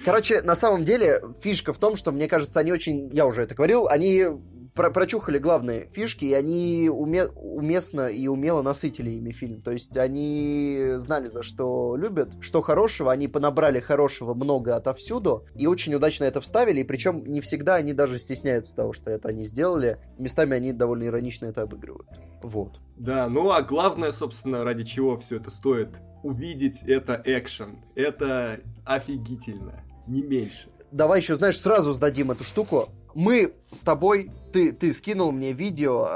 Короче, 0.04 0.42
на 0.42 0.56
самом 0.56 0.84
деле, 0.84 1.22
фишка 1.40 1.72
в 1.72 1.78
том, 1.78 1.94
что, 1.94 2.10
мне 2.10 2.26
кажется, 2.26 2.58
они 2.58 2.72
очень, 2.72 3.08
я 3.12 3.26
уже 3.26 3.42
это 3.42 3.54
говорил, 3.54 3.86
они 3.86 4.26
про 4.74 4.90
прочухали 4.90 5.38
главные 5.38 5.88
фишки, 5.88 6.24
и 6.24 6.32
они 6.32 6.88
уме 6.90 7.26
уместно 7.26 8.06
и 8.06 8.26
умело 8.26 8.62
насытили 8.62 9.10
ими 9.10 9.32
фильм. 9.32 9.60
То 9.60 9.72
есть 9.72 9.96
они 9.96 10.94
знали, 10.96 11.28
за 11.28 11.42
что 11.42 11.96
любят, 11.96 12.36
что 12.40 12.62
хорошего, 12.62 13.12
они 13.12 13.28
понабрали 13.28 13.80
хорошего 13.80 14.34
много 14.34 14.76
отовсюду, 14.76 15.46
и 15.54 15.66
очень 15.66 15.94
удачно 15.94 16.24
это 16.24 16.40
вставили, 16.40 16.80
и 16.80 16.84
причем 16.84 17.24
не 17.24 17.40
всегда 17.40 17.76
они 17.76 17.92
даже 17.92 18.18
стесняются 18.18 18.74
того, 18.74 18.92
что 18.92 19.10
это 19.10 19.28
они 19.28 19.44
сделали. 19.44 19.98
Местами 20.18 20.56
они 20.56 20.72
довольно 20.72 21.04
иронично 21.04 21.46
это 21.46 21.62
обыгрывают. 21.62 22.08
Вот. 22.42 22.80
Да, 22.96 23.28
ну 23.28 23.50
а 23.50 23.62
главное, 23.62 24.12
собственно, 24.12 24.64
ради 24.64 24.84
чего 24.84 25.16
все 25.16 25.36
это 25.36 25.50
стоит 25.50 25.90
увидеть, 26.22 26.82
это 26.86 27.20
экшен. 27.24 27.78
Это 27.94 28.60
офигительно, 28.84 29.84
не 30.06 30.22
меньше. 30.22 30.68
Давай 30.92 31.20
еще, 31.20 31.36
знаешь, 31.36 31.58
сразу 31.58 31.92
сдадим 31.92 32.30
эту 32.30 32.44
штуку 32.44 32.90
мы 33.14 33.54
с 33.70 33.80
тобой, 33.80 34.30
ты, 34.52 34.72
ты 34.72 34.92
скинул 34.92 35.32
мне 35.32 35.52
видео, 35.52 36.06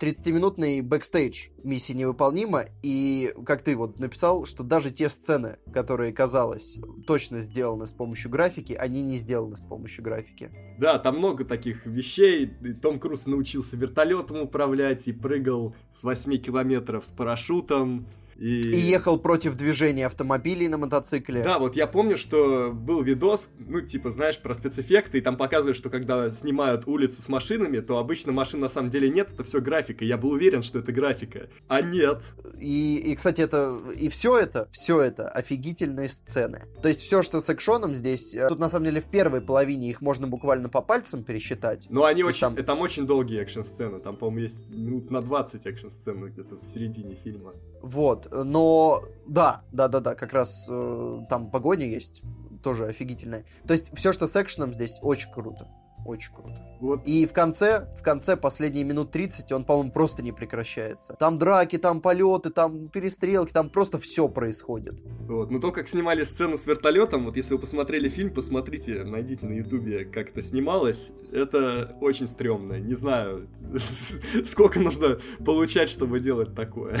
30-минутный 0.00 0.80
а, 0.80 0.82
бэкстейдж 0.82 1.48
миссии 1.62 1.92
невыполнима, 1.92 2.64
и 2.82 3.32
как 3.46 3.62
ты 3.62 3.76
вот 3.76 3.98
написал, 4.00 4.46
что 4.46 4.64
даже 4.64 4.90
те 4.90 5.08
сцены, 5.08 5.58
которые, 5.72 6.12
казалось, 6.12 6.78
точно 7.06 7.40
сделаны 7.40 7.86
с 7.86 7.92
помощью 7.92 8.30
графики, 8.30 8.72
они 8.72 9.02
не 9.02 9.16
сделаны 9.16 9.56
с 9.56 9.62
помощью 9.62 10.02
графики. 10.02 10.50
Да, 10.78 10.98
там 10.98 11.18
много 11.18 11.44
таких 11.44 11.86
вещей. 11.86 12.46
Том 12.82 12.98
Круз 12.98 13.26
научился 13.26 13.76
вертолетом 13.76 14.40
управлять 14.40 15.06
и 15.06 15.12
прыгал 15.12 15.74
с 15.94 16.02
8 16.02 16.36
километров 16.38 17.06
с 17.06 17.12
парашютом. 17.12 18.06
И... 18.42 18.60
и 18.60 18.76
ехал 18.76 19.20
против 19.20 19.56
движения 19.56 20.06
автомобилей 20.06 20.66
на 20.66 20.76
мотоцикле. 20.76 21.44
Да, 21.44 21.60
вот 21.60 21.76
я 21.76 21.86
помню, 21.86 22.16
что 22.16 22.72
был 22.72 23.00
видос, 23.00 23.48
ну, 23.56 23.80
типа, 23.82 24.10
знаешь, 24.10 24.36
про 24.36 24.56
спецэффекты, 24.56 25.18
и 25.18 25.20
там 25.20 25.36
показывают, 25.36 25.76
что 25.76 25.90
когда 25.90 26.28
снимают 26.28 26.88
улицу 26.88 27.22
с 27.22 27.28
машинами, 27.28 27.78
то 27.78 27.98
обычно 27.98 28.32
машин 28.32 28.58
на 28.58 28.68
самом 28.68 28.90
деле 28.90 29.08
нет, 29.10 29.28
это 29.32 29.44
все 29.44 29.60
графика. 29.60 30.04
Я 30.04 30.18
был 30.18 30.30
уверен, 30.30 30.64
что 30.64 30.80
это 30.80 30.90
графика. 30.90 31.50
А 31.68 31.82
нет. 31.82 32.20
И, 32.58 32.96
и 32.96 33.14
кстати, 33.14 33.42
это 33.42 33.78
и 33.96 34.08
все 34.08 34.36
это, 34.36 34.68
все 34.72 35.00
это 35.00 35.28
офигительные 35.28 36.08
сцены. 36.08 36.66
То 36.82 36.88
есть 36.88 37.02
все, 37.02 37.22
что 37.22 37.40
с 37.40 37.48
экшоном 37.48 37.94
здесь, 37.94 38.34
э, 38.34 38.48
тут 38.48 38.58
на 38.58 38.68
самом 38.68 38.86
деле 38.86 39.00
в 39.00 39.08
первой 39.08 39.40
половине 39.40 39.88
их 39.88 40.00
можно 40.00 40.26
буквально 40.26 40.68
по 40.68 40.82
пальцам 40.82 41.22
пересчитать. 41.22 41.86
Ну, 41.90 42.02
они 42.02 42.24
очень, 42.24 42.40
там... 42.40 42.56
там 42.56 42.80
очень 42.80 43.06
долгие 43.06 43.40
экшн-сцены, 43.40 44.00
там, 44.00 44.16
по-моему, 44.16 44.40
есть 44.40 44.68
минут 44.68 45.12
на 45.12 45.22
20 45.22 45.64
экшн-сцены 45.64 46.26
где-то 46.26 46.56
в 46.56 46.64
середине 46.64 47.14
фильма. 47.14 47.52
Вот, 47.82 48.28
но 48.30 49.02
да, 49.26 49.62
да, 49.72 49.88
да, 49.88 49.98
да, 49.98 50.14
как 50.14 50.32
раз 50.32 50.66
э, 50.70 51.24
там 51.28 51.50
погоня 51.50 51.86
есть, 51.86 52.22
тоже 52.62 52.86
офигительная. 52.86 53.44
То 53.66 53.72
есть 53.72 53.94
все, 53.96 54.12
что 54.12 54.28
с 54.28 54.40
экшеном 54.40 54.72
здесь, 54.72 55.00
очень 55.02 55.32
круто. 55.32 55.68
Очень 56.04 56.34
круто. 56.34 56.60
Вот. 56.80 57.02
И 57.06 57.26
в 57.26 57.32
конце, 57.32 57.86
в 57.96 58.02
конце, 58.02 58.36
последние 58.36 58.84
минут 58.84 59.12
30, 59.12 59.52
он, 59.52 59.64
по-моему, 59.64 59.92
просто 59.92 60.22
не 60.22 60.32
прекращается. 60.32 61.14
Там 61.14 61.38
драки, 61.38 61.78
там 61.78 62.00
полеты, 62.00 62.50
там 62.50 62.88
перестрелки, 62.88 63.52
там 63.52 63.70
просто 63.70 63.98
все 63.98 64.28
происходит. 64.28 65.00
Вот. 65.28 65.50
Но 65.50 65.60
то, 65.60 65.70
как 65.70 65.86
снимали 65.86 66.24
сцену 66.24 66.56
с 66.56 66.66
вертолетом, 66.66 67.26
вот 67.26 67.36
если 67.36 67.54
вы 67.54 67.60
посмотрели 67.60 68.08
фильм, 68.08 68.34
посмотрите, 68.34 69.04
найдите 69.04 69.46
на 69.46 69.52
ютубе, 69.52 70.04
как 70.04 70.30
это 70.30 70.42
снималось. 70.42 71.10
Это 71.30 71.96
очень 72.00 72.26
стрёмно. 72.26 72.80
Не 72.80 72.94
знаю, 72.94 73.48
сколько 74.44 74.80
нужно 74.80 75.20
получать, 75.44 75.88
чтобы 75.88 76.18
делать 76.18 76.54
такое. 76.54 76.98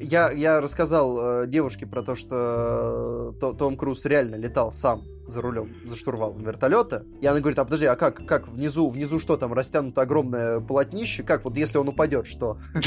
Я, 0.00 0.30
я 0.30 0.60
рассказал 0.60 1.42
э, 1.42 1.46
девушке 1.46 1.86
про 1.86 2.02
то, 2.02 2.16
что 2.16 3.34
э, 3.40 3.52
Том 3.58 3.76
Круз 3.76 4.06
реально 4.06 4.36
летал 4.36 4.70
сам 4.70 5.02
за 5.30 5.40
рулем, 5.40 5.74
за 5.84 5.96
штурвалом 5.96 6.42
вертолета. 6.42 7.04
И 7.20 7.26
она 7.26 7.40
говорит, 7.40 7.58
а 7.58 7.64
подожди, 7.64 7.86
а 7.86 7.96
как, 7.96 8.26
как 8.26 8.48
внизу, 8.48 8.88
внизу 8.88 9.18
что 9.18 9.36
там, 9.36 9.52
растянуто 9.52 10.02
огромное 10.02 10.60
полотнище? 10.60 11.22
Как 11.22 11.44
вот 11.44 11.56
если 11.56 11.78
он 11.78 11.88
упадет, 11.88 12.26
что? 12.26 12.58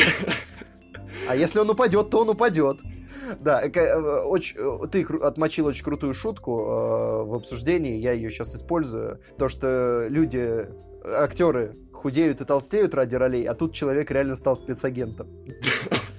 А 1.27 1.35
если 1.35 1.59
он 1.59 1.69
упадет, 1.69 2.09
то 2.09 2.21
он 2.21 2.29
упадет. 2.29 2.81
Да, 3.39 3.61
э, 3.63 4.21
очень, 4.23 4.57
ты 4.89 5.03
отмочил 5.21 5.67
очень 5.67 5.83
крутую 5.83 6.13
шутку 6.13 6.59
э, 6.59 7.23
в 7.23 7.35
обсуждении, 7.35 7.97
я 7.97 8.11
ее 8.11 8.29
сейчас 8.29 8.53
использую. 8.55 9.21
То, 9.37 9.47
что 9.47 10.07
люди, 10.09 10.67
актеры 11.05 11.77
худеют 11.93 12.41
и 12.41 12.45
толстеют 12.45 12.93
ради 12.93 13.15
ролей, 13.15 13.45
а 13.45 13.53
тут 13.55 13.73
человек 13.73 14.11
реально 14.11 14.35
стал 14.35 14.57
спецагентом. 14.57 15.27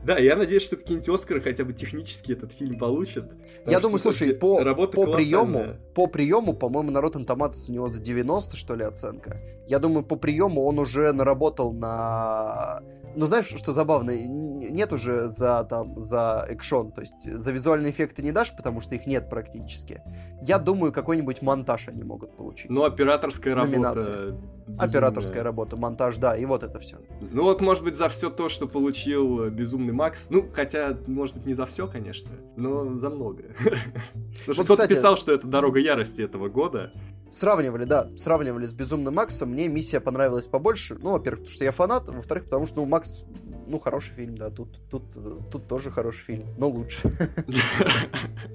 Да, 0.04 0.18
я 0.18 0.36
надеюсь, 0.36 0.62
что 0.62 0.76
какие-нибудь 0.76 1.08
Оскары 1.08 1.40
хотя 1.40 1.64
бы 1.64 1.72
технически 1.72 2.32
этот 2.32 2.52
фильм 2.52 2.78
получит. 2.78 3.24
Я 3.66 3.80
думаю, 3.80 3.98
слушай, 3.98 4.34
по, 4.34 4.58
по 4.74 5.06
приему, 5.06 5.76
по 5.94 6.06
приему, 6.06 6.54
по-моему, 6.54 6.90
на 6.90 6.98
Rotten 6.98 7.26
Tomatoes 7.26 7.68
у 7.68 7.72
него 7.72 7.88
за 7.88 8.00
90, 8.00 8.56
что 8.56 8.74
ли, 8.74 8.84
оценка. 8.84 9.40
Я 9.66 9.78
думаю, 9.78 10.04
по 10.04 10.16
приему 10.16 10.64
он 10.66 10.78
уже 10.78 11.12
наработал 11.12 11.72
на 11.72 12.82
ну, 13.16 13.26
знаешь, 13.26 13.46
что 13.46 13.72
забавно? 13.72 14.16
Нет 14.16 14.92
уже 14.92 15.28
за, 15.28 15.64
там, 15.64 16.00
за 16.00 16.44
экшон, 16.48 16.92
то 16.92 17.00
есть 17.00 17.30
за 17.30 17.52
визуальные 17.52 17.92
эффекты 17.92 18.22
не 18.22 18.32
дашь, 18.32 18.54
потому 18.56 18.80
что 18.80 18.94
их 18.94 19.06
нет 19.06 19.28
практически. 19.28 20.02
Я 20.42 20.58
думаю, 20.58 20.92
какой-нибудь 20.92 21.42
монтаж 21.42 21.88
они 21.88 22.02
могут 22.02 22.36
получить. 22.36 22.70
Ну, 22.70 22.84
операторская 22.84 23.54
Номинацию. 23.54 24.06
работа. 24.06 24.54
Безумная. 24.66 24.88
Операторская 24.88 25.42
работа, 25.42 25.76
монтаж, 25.76 26.16
да, 26.16 26.36
и 26.36 26.44
вот 26.44 26.62
это 26.62 26.78
все. 26.80 26.98
Ну 27.20 27.42
вот, 27.42 27.60
может 27.60 27.84
быть, 27.84 27.96
за 27.96 28.08
все 28.08 28.30
то, 28.30 28.48
что 28.48 28.66
получил 28.66 29.50
Безумный 29.50 29.92
Макс. 29.92 30.28
Ну, 30.30 30.48
хотя, 30.52 30.96
может 31.06 31.36
быть, 31.36 31.46
не 31.46 31.54
за 31.54 31.66
все, 31.66 31.86
конечно, 31.86 32.30
но 32.56 32.96
за 32.96 33.10
многое. 33.10 33.54
Потому 34.46 34.54
что 34.54 34.64
кто-то 34.64 34.88
писал, 34.88 35.16
что 35.16 35.32
это 35.32 35.46
дорога 35.46 35.78
ярости 35.80 36.22
этого 36.22 36.48
года. 36.48 36.92
Сравнивали, 37.30 37.84
да, 37.84 38.10
сравнивали 38.16 38.66
с 38.66 38.72
Безумным 38.72 39.14
Максом. 39.14 39.50
Мне 39.50 39.68
миссия 39.68 40.00
понравилась 40.00 40.46
побольше. 40.46 40.96
Ну, 41.00 41.12
во-первых, 41.12 41.40
потому 41.40 41.54
что 41.54 41.64
я 41.64 41.72
фанат, 41.72 42.08
во-вторых, 42.08 42.44
потому 42.44 42.66
что, 42.66 42.76
ну, 42.76 42.86
Макс, 42.86 43.24
ну, 43.66 43.78
хороший 43.78 44.14
фильм, 44.14 44.36
да, 44.36 44.50
тут, 44.50 44.78
тут, 44.90 45.02
тут 45.50 45.66
тоже 45.66 45.90
хороший 45.90 46.20
фильм, 46.20 46.46
но 46.58 46.68
лучше. 46.68 47.00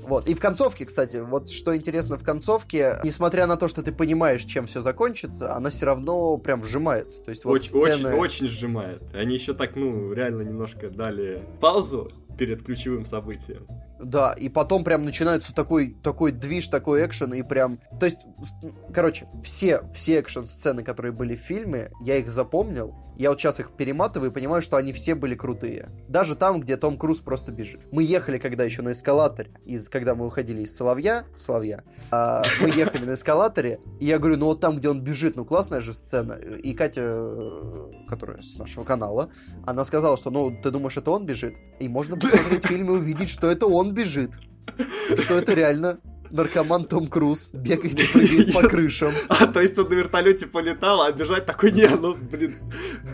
Вот, 0.03 0.27
и 0.27 0.33
в 0.33 0.39
концовке, 0.39 0.85
кстати, 0.85 1.17
вот 1.17 1.51
что 1.51 1.75
интересно 1.75 2.17
в 2.17 2.23
концовке, 2.23 2.97
несмотря 3.03 3.45
на 3.45 3.57
то, 3.57 3.67
что 3.67 3.83
ты 3.83 3.91
понимаешь, 3.91 4.43
чем 4.43 4.65
все 4.65 4.81
закончится, 4.81 5.55
она 5.55 5.69
все 5.69 5.85
равно 5.85 6.37
прям 6.37 6.61
вжимает. 6.61 7.23
То 7.23 7.29
есть 7.29 7.45
вот 7.45 7.53
очень, 7.53 7.71
очень, 7.75 8.05
очень 8.05 8.47
сжимает. 8.47 9.03
Они 9.13 9.35
еще 9.35 9.53
так, 9.53 9.75
ну, 9.75 10.11
реально 10.13 10.41
немножко 10.41 10.89
дали 10.89 11.43
паузу, 11.59 12.11
перед 12.39 12.63
ключевым 12.63 13.05
событием. 13.05 13.67
Да, 13.99 14.33
и 14.33 14.49
потом 14.49 14.83
прям 14.83 15.03
начинается 15.03 15.53
такой, 15.53 15.95
такой 16.03 16.31
движ, 16.31 16.67
такой 16.67 17.05
экшен, 17.05 17.33
и 17.33 17.41
прям... 17.41 17.79
То 17.99 18.05
есть, 18.05 18.25
короче, 18.93 19.27
все, 19.43 19.83
все 19.93 20.21
экшен-сцены, 20.21 20.83
которые 20.83 21.11
были 21.11 21.35
в 21.35 21.39
фильме, 21.39 21.91
я 22.01 22.17
их 22.17 22.29
запомнил, 22.29 22.95
я 23.19 23.31
вот 23.31 23.41
сейчас 23.41 23.59
их 23.59 23.71
перематываю 23.71 24.31
и 24.31 24.33
понимаю, 24.33 24.61
что 24.61 24.77
они 24.77 24.93
все 24.93 25.13
были 25.13 25.35
крутые. 25.35 25.89
Даже 26.07 26.37
там, 26.37 26.61
где 26.61 26.77
Том 26.77 26.97
Круз 26.97 27.19
просто 27.19 27.51
бежит. 27.51 27.81
Мы 27.91 28.03
ехали 28.03 28.37
когда 28.37 28.63
еще 28.63 28.81
на 28.81 28.91
эскалаторе, 28.91 29.51
из, 29.65 29.89
когда 29.89 30.15
мы 30.15 30.25
уходили 30.25 30.61
из 30.61 30.73
Соловья, 30.73 31.25
Соловья, 31.35 31.83
а, 32.11 32.41
мы 32.61 32.69
ехали 32.69 33.03
на 33.03 33.11
эскалаторе, 33.11 33.81
и 33.99 34.05
я 34.05 34.19
говорю, 34.19 34.37
ну 34.37 34.45
вот 34.45 34.61
там, 34.61 34.77
где 34.77 34.87
он 34.87 35.03
бежит, 35.03 35.35
ну 35.35 35.43
классная 35.43 35.81
же 35.81 35.91
сцена. 35.91 36.35
И 36.35 36.73
Катя, 36.73 37.27
которая 38.07 38.41
с 38.41 38.57
нашего 38.57 38.85
канала, 38.85 39.29
она 39.65 39.83
сказала, 39.83 40.15
что, 40.15 40.31
ну, 40.31 40.57
ты 40.63 40.71
думаешь, 40.71 40.95
это 40.95 41.11
он 41.11 41.25
бежит? 41.25 41.57
И 41.81 41.89
можно 41.89 42.15
посмотреть 42.15 42.65
фильм 42.67 42.87
и 42.87 42.91
увидеть, 42.91 43.29
что 43.29 43.51
это 43.51 43.67
он 43.67 43.88
бежит. 43.93 44.33
Что 45.17 45.37
это 45.37 45.53
реально 45.53 45.99
наркоман 46.31 46.85
Том 46.85 47.07
Круз 47.07 47.51
бегает 47.53 47.99
и 47.99 48.07
прыгает 48.13 48.53
по 48.53 48.61
крышам. 48.63 49.13
А, 49.27 49.47
то 49.47 49.61
есть 49.61 49.77
он 49.77 49.89
на 49.89 49.93
вертолете 49.93 50.45
полетал, 50.45 51.01
а 51.01 51.11
бежать 51.11 51.45
такой, 51.45 51.71
не, 51.71 51.87
ну, 51.87 52.15
блин, 52.15 52.55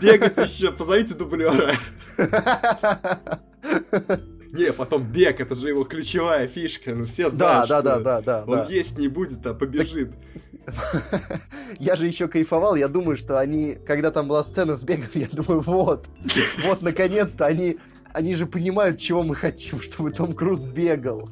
бегать 0.00 0.36
еще, 0.36 0.72
позовите 0.72 1.14
дублера. 1.14 1.74
Не, 4.52 4.72
потом 4.72 5.02
бег, 5.02 5.40
это 5.40 5.54
же 5.54 5.68
его 5.68 5.84
ключевая 5.84 6.46
фишка, 6.46 6.94
ну 6.94 7.04
все 7.04 7.28
знают, 7.28 7.68
да, 7.68 7.82
да, 7.82 7.98
да, 7.98 8.20
да, 8.22 8.44
он 8.46 8.58
да. 8.58 8.66
есть 8.68 8.96
не 8.96 9.08
будет, 9.08 9.44
а 9.44 9.54
побежит. 9.54 10.12
Я 11.78 11.96
же 11.96 12.06
еще 12.06 12.26
кайфовал, 12.26 12.74
я 12.74 12.88
думаю, 12.88 13.16
что 13.16 13.38
они, 13.38 13.76
когда 13.86 14.10
там 14.10 14.26
была 14.28 14.42
сцена 14.42 14.74
с 14.74 14.82
бегом, 14.82 15.10
я 15.14 15.28
думаю, 15.30 15.60
вот, 15.60 16.06
вот, 16.64 16.82
наконец-то 16.82 17.46
они 17.46 17.78
они 18.16 18.34
же 18.34 18.46
понимают, 18.46 18.98
чего 18.98 19.22
мы 19.22 19.34
хотим, 19.34 19.80
чтобы 19.82 20.10
Том 20.10 20.32
Круз 20.32 20.66
бегал. 20.66 21.28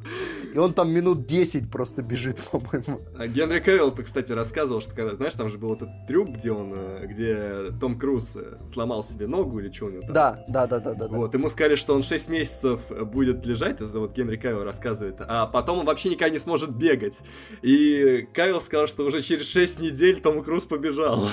И 0.53 0.59
он 0.59 0.75
там 0.75 0.93
минут 0.93 1.27
10 1.27 1.71
просто 1.71 2.03
бежит, 2.03 2.43
по-моему. 2.53 3.01
А 3.19 3.27
Генри 3.27 3.61
Кевилл, 3.61 3.91
ты, 3.91 4.03
кстати, 4.03 4.33
рассказывал, 4.33 4.81
что 4.81 4.95
когда, 4.95 5.15
знаешь, 5.15 5.33
там 5.33 5.49
же 5.49 5.59
был 5.59 5.75
этот 5.75 5.89
трюк, 6.07 6.29
где 6.29 6.53
он, 6.53 6.73
э, 6.75 7.07
где 7.07 7.77
Том 7.81 7.99
Круз 7.99 8.37
э, 8.37 8.59
сломал 8.65 9.03
себе 9.03 9.27
ногу 9.27 9.59
или 9.61 9.73
что 9.73 9.87
у 9.87 9.91
него 9.91 10.03
там. 10.03 10.13
Да, 10.13 10.45
да, 10.49 10.67
да, 10.67 10.79
да, 10.79 10.95
да. 10.95 11.09
Вот, 11.09 11.33
ему 11.33 11.49
сказали, 11.49 11.75
что 11.77 11.95
он 11.95 12.03
6 12.03 12.29
месяцев 12.29 12.83
будет 12.91 13.47
лежать, 13.47 13.81
это 13.81 13.99
вот 13.99 14.15
Генри 14.15 14.37
Кевилл 14.37 14.63
рассказывает, 14.63 15.17
а 15.21 15.47
потом 15.47 15.81
он 15.81 15.87
вообще 15.87 16.11
никогда 16.11 16.33
не 16.33 16.39
сможет 16.39 16.71
бегать. 16.71 17.19
И 17.63 18.29
Кевилл 18.35 18.61
сказал, 18.61 18.87
что 18.87 19.07
уже 19.07 19.23
через 19.23 19.49
6 19.49 19.81
недель 19.81 20.21
Том 20.21 20.43
Круз 20.43 20.67
побежал. 20.67 21.31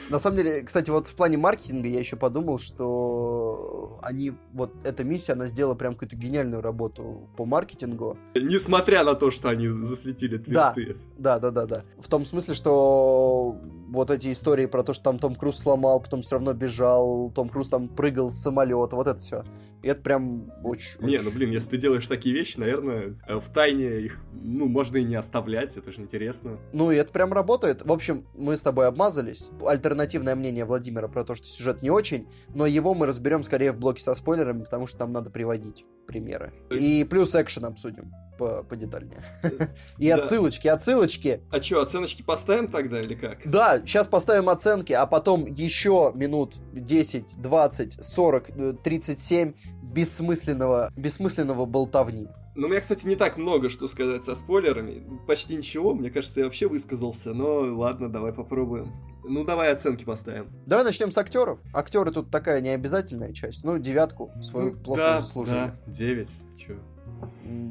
На 0.09 0.19
самом 0.19 0.37
деле, 0.37 0.63
кстати, 0.63 0.91
вот 0.91 1.07
в 1.07 1.15
плане 1.15 1.37
маркетинга 1.37 1.89
я 1.89 1.99
еще 1.99 2.17
подумал, 2.17 2.59
что 2.59 3.99
они, 4.03 4.33
вот 4.53 4.73
эта 4.85 5.03
миссия, 5.03 5.33
она 5.33 5.49
сделала 5.49 5.75
прям 5.75 5.95
какую-то 5.95 6.17
гениальную 6.17 6.63
работу 6.63 7.29
по 7.37 7.45
маркетингу. 7.45 8.17
Несмотря 8.35 9.03
на 9.03 9.15
то, 9.15 9.31
что 9.31 9.49
они 9.49 9.69
засветили 9.69 10.39
твисты. 10.39 10.97
Да, 11.19 11.39
да, 11.39 11.51
да, 11.51 11.67
да. 11.67 11.81
В 11.99 12.09
том 12.09 12.25
смысле, 12.25 12.55
что 12.55 13.57
вот 13.89 14.11
эти 14.11 14.31
истории 14.31 14.67
про 14.67 14.83
то, 14.85 14.93
что 14.93 15.05
там 15.05 15.19
Том 15.19 15.35
Круз 15.35 15.59
сломал, 15.59 16.01
потом 16.01 16.23
все 16.23 16.37
равно 16.37 16.53
бежал, 16.53 17.33
Том 17.35 17.49
Круз 17.49 17.69
там 17.69 17.89
прыгал 17.89 18.31
с 18.31 18.37
самолета, 18.37 18.95
вот 18.95 19.09
это 19.09 19.19
все. 19.19 19.43
И 19.83 19.89
это 19.89 20.03
прям 20.03 20.53
очень... 20.65 21.01
Не, 21.01 21.19
ну 21.19 21.31
блин, 21.31 21.51
если 21.51 21.71
ты 21.71 21.77
делаешь 21.77 22.07
такие 22.09 22.35
вещи, 22.35 22.59
наверное, 22.59 23.15
э, 23.29 23.37
в 23.37 23.53
тайне 23.53 24.01
их, 24.01 24.19
ну, 24.33 24.67
можно 24.67 24.97
и 24.97 25.05
не 25.05 25.15
оставлять, 25.15 25.77
это 25.77 25.93
же 25.93 26.01
интересно. 26.01 26.59
Ну, 26.73 26.91
и 26.91 26.97
это 26.97 27.13
прям 27.13 27.33
работает. 27.33 27.85
В 27.85 27.93
общем, 27.93 28.25
мы 28.35 28.57
с 28.57 28.63
тобой 28.63 28.89
обмазались. 28.89 29.51
Альтернативное 29.97 30.35
мнение 30.35 30.67
Владимира 30.67 31.09
про 31.09 31.25
то, 31.25 31.35
что 31.35 31.47
сюжет 31.47 31.81
не 31.81 31.91
очень, 31.91 32.29
но 32.55 32.67
его 32.67 32.95
мы 32.95 33.07
разберем 33.07 33.43
скорее 33.45 33.73
в 33.73 33.79
блоке 33.79 34.03
со 34.03 34.13
спойлерами, 34.15 34.63
потому 34.63 34.87
что 34.87 34.99
там 34.99 35.13
надо 35.13 35.31
приводить 35.31 35.87
примеры. 36.07 36.53
И 36.71 37.03
плюс 37.05 37.35
экшен 37.35 37.65
обсудим 37.65 38.13
по 38.39 38.63
подетальнее. 38.63 39.25
И 39.99 40.11
отсылочки, 40.11 40.69
отсылочки. 40.69 41.41
А 41.51 41.63
что, 41.63 41.81
оценочки 41.81 42.21
поставим 42.21 42.69
тогда 42.69 43.01
или 43.01 43.15
как? 43.15 43.49
Да, 43.51 43.81
сейчас 43.81 44.07
поставим 44.07 44.51
оценки, 44.51 44.93
а 44.93 45.07
потом 45.07 45.47
еще 45.47 46.13
минут 46.15 46.57
10, 46.75 47.41
20, 47.41 48.05
40, 48.05 48.83
37 48.83 49.55
бессмысленного, 49.83 50.93
бессмысленного 50.95 51.65
болтовни. 51.65 52.29
Ну, 52.55 52.69
у 52.69 52.71
меня, 52.71 52.81
кстати, 52.81 53.07
не 53.07 53.17
так 53.17 53.37
много, 53.37 53.69
что 53.69 53.87
сказать 53.89 54.25
со 54.25 54.35
спойлерами. 54.35 55.03
Почти 55.27 55.57
ничего, 55.57 55.95
мне 55.95 56.11
кажется, 56.11 56.41
я 56.41 56.47
вообще 56.47 56.69
высказался, 56.69 57.35
но 57.35 57.61
ладно, 57.77 58.09
давай 58.09 58.33
попробуем. 58.33 58.93
Ну, 59.29 59.45
давай 59.45 59.73
оценки 59.73 60.05
поставим. 60.05 60.51
Давай 60.67 60.85
начнем 60.85 61.11
с 61.11 61.19
актеров. 61.19 61.59
Актеры 61.73 62.11
тут 62.11 62.31
такая 62.31 62.61
необязательная 62.61 63.33
часть. 63.33 63.65
Ну, 63.65 63.79
девятку 63.79 64.31
свою 64.43 64.73
ну, 64.73 64.81
плохо 64.81 65.01
да, 65.01 65.21
заслужили. 65.21 65.57
Да, 65.57 65.77
девять, 65.87 66.31
чё. 66.57 66.77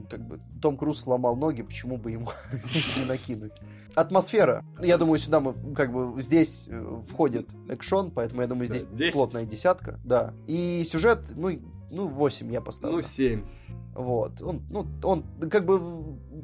Как 0.10 0.22
бы 0.26 0.40
Том 0.62 0.78
Круз 0.78 1.02
сломал 1.02 1.36
ноги, 1.36 1.62
почему 1.62 1.98
бы 1.98 2.12
ему 2.12 2.30
не 2.52 3.08
накинуть? 3.08 3.60
Атмосфера. 3.94 4.64
Я 4.82 4.98
думаю, 4.98 5.20
сюда 5.20 5.40
мы 5.40 5.54
как 5.76 5.92
бы 5.92 6.20
здесь 6.22 6.66
э, 6.68 7.02
входит 7.10 7.50
экшон, 7.70 8.12
поэтому 8.12 8.42
я 8.42 8.48
думаю, 8.48 8.68
здесь 8.68 8.86
10. 8.86 9.14
плотная 9.14 9.46
десятка. 9.46 10.00
Да. 10.04 10.34
И 10.48 10.84
сюжет, 10.90 11.32
ну, 11.36 11.52
ну, 11.96 12.08
8 12.08 12.52
я 12.52 12.62
поставлю. 12.62 12.98
Ну, 12.98 13.02
7. 13.02 13.44
Вот. 13.96 14.42
Он, 14.42 14.62
ну, 14.70 14.86
он, 15.04 15.24
как 15.50 15.66
бы, 15.66 15.80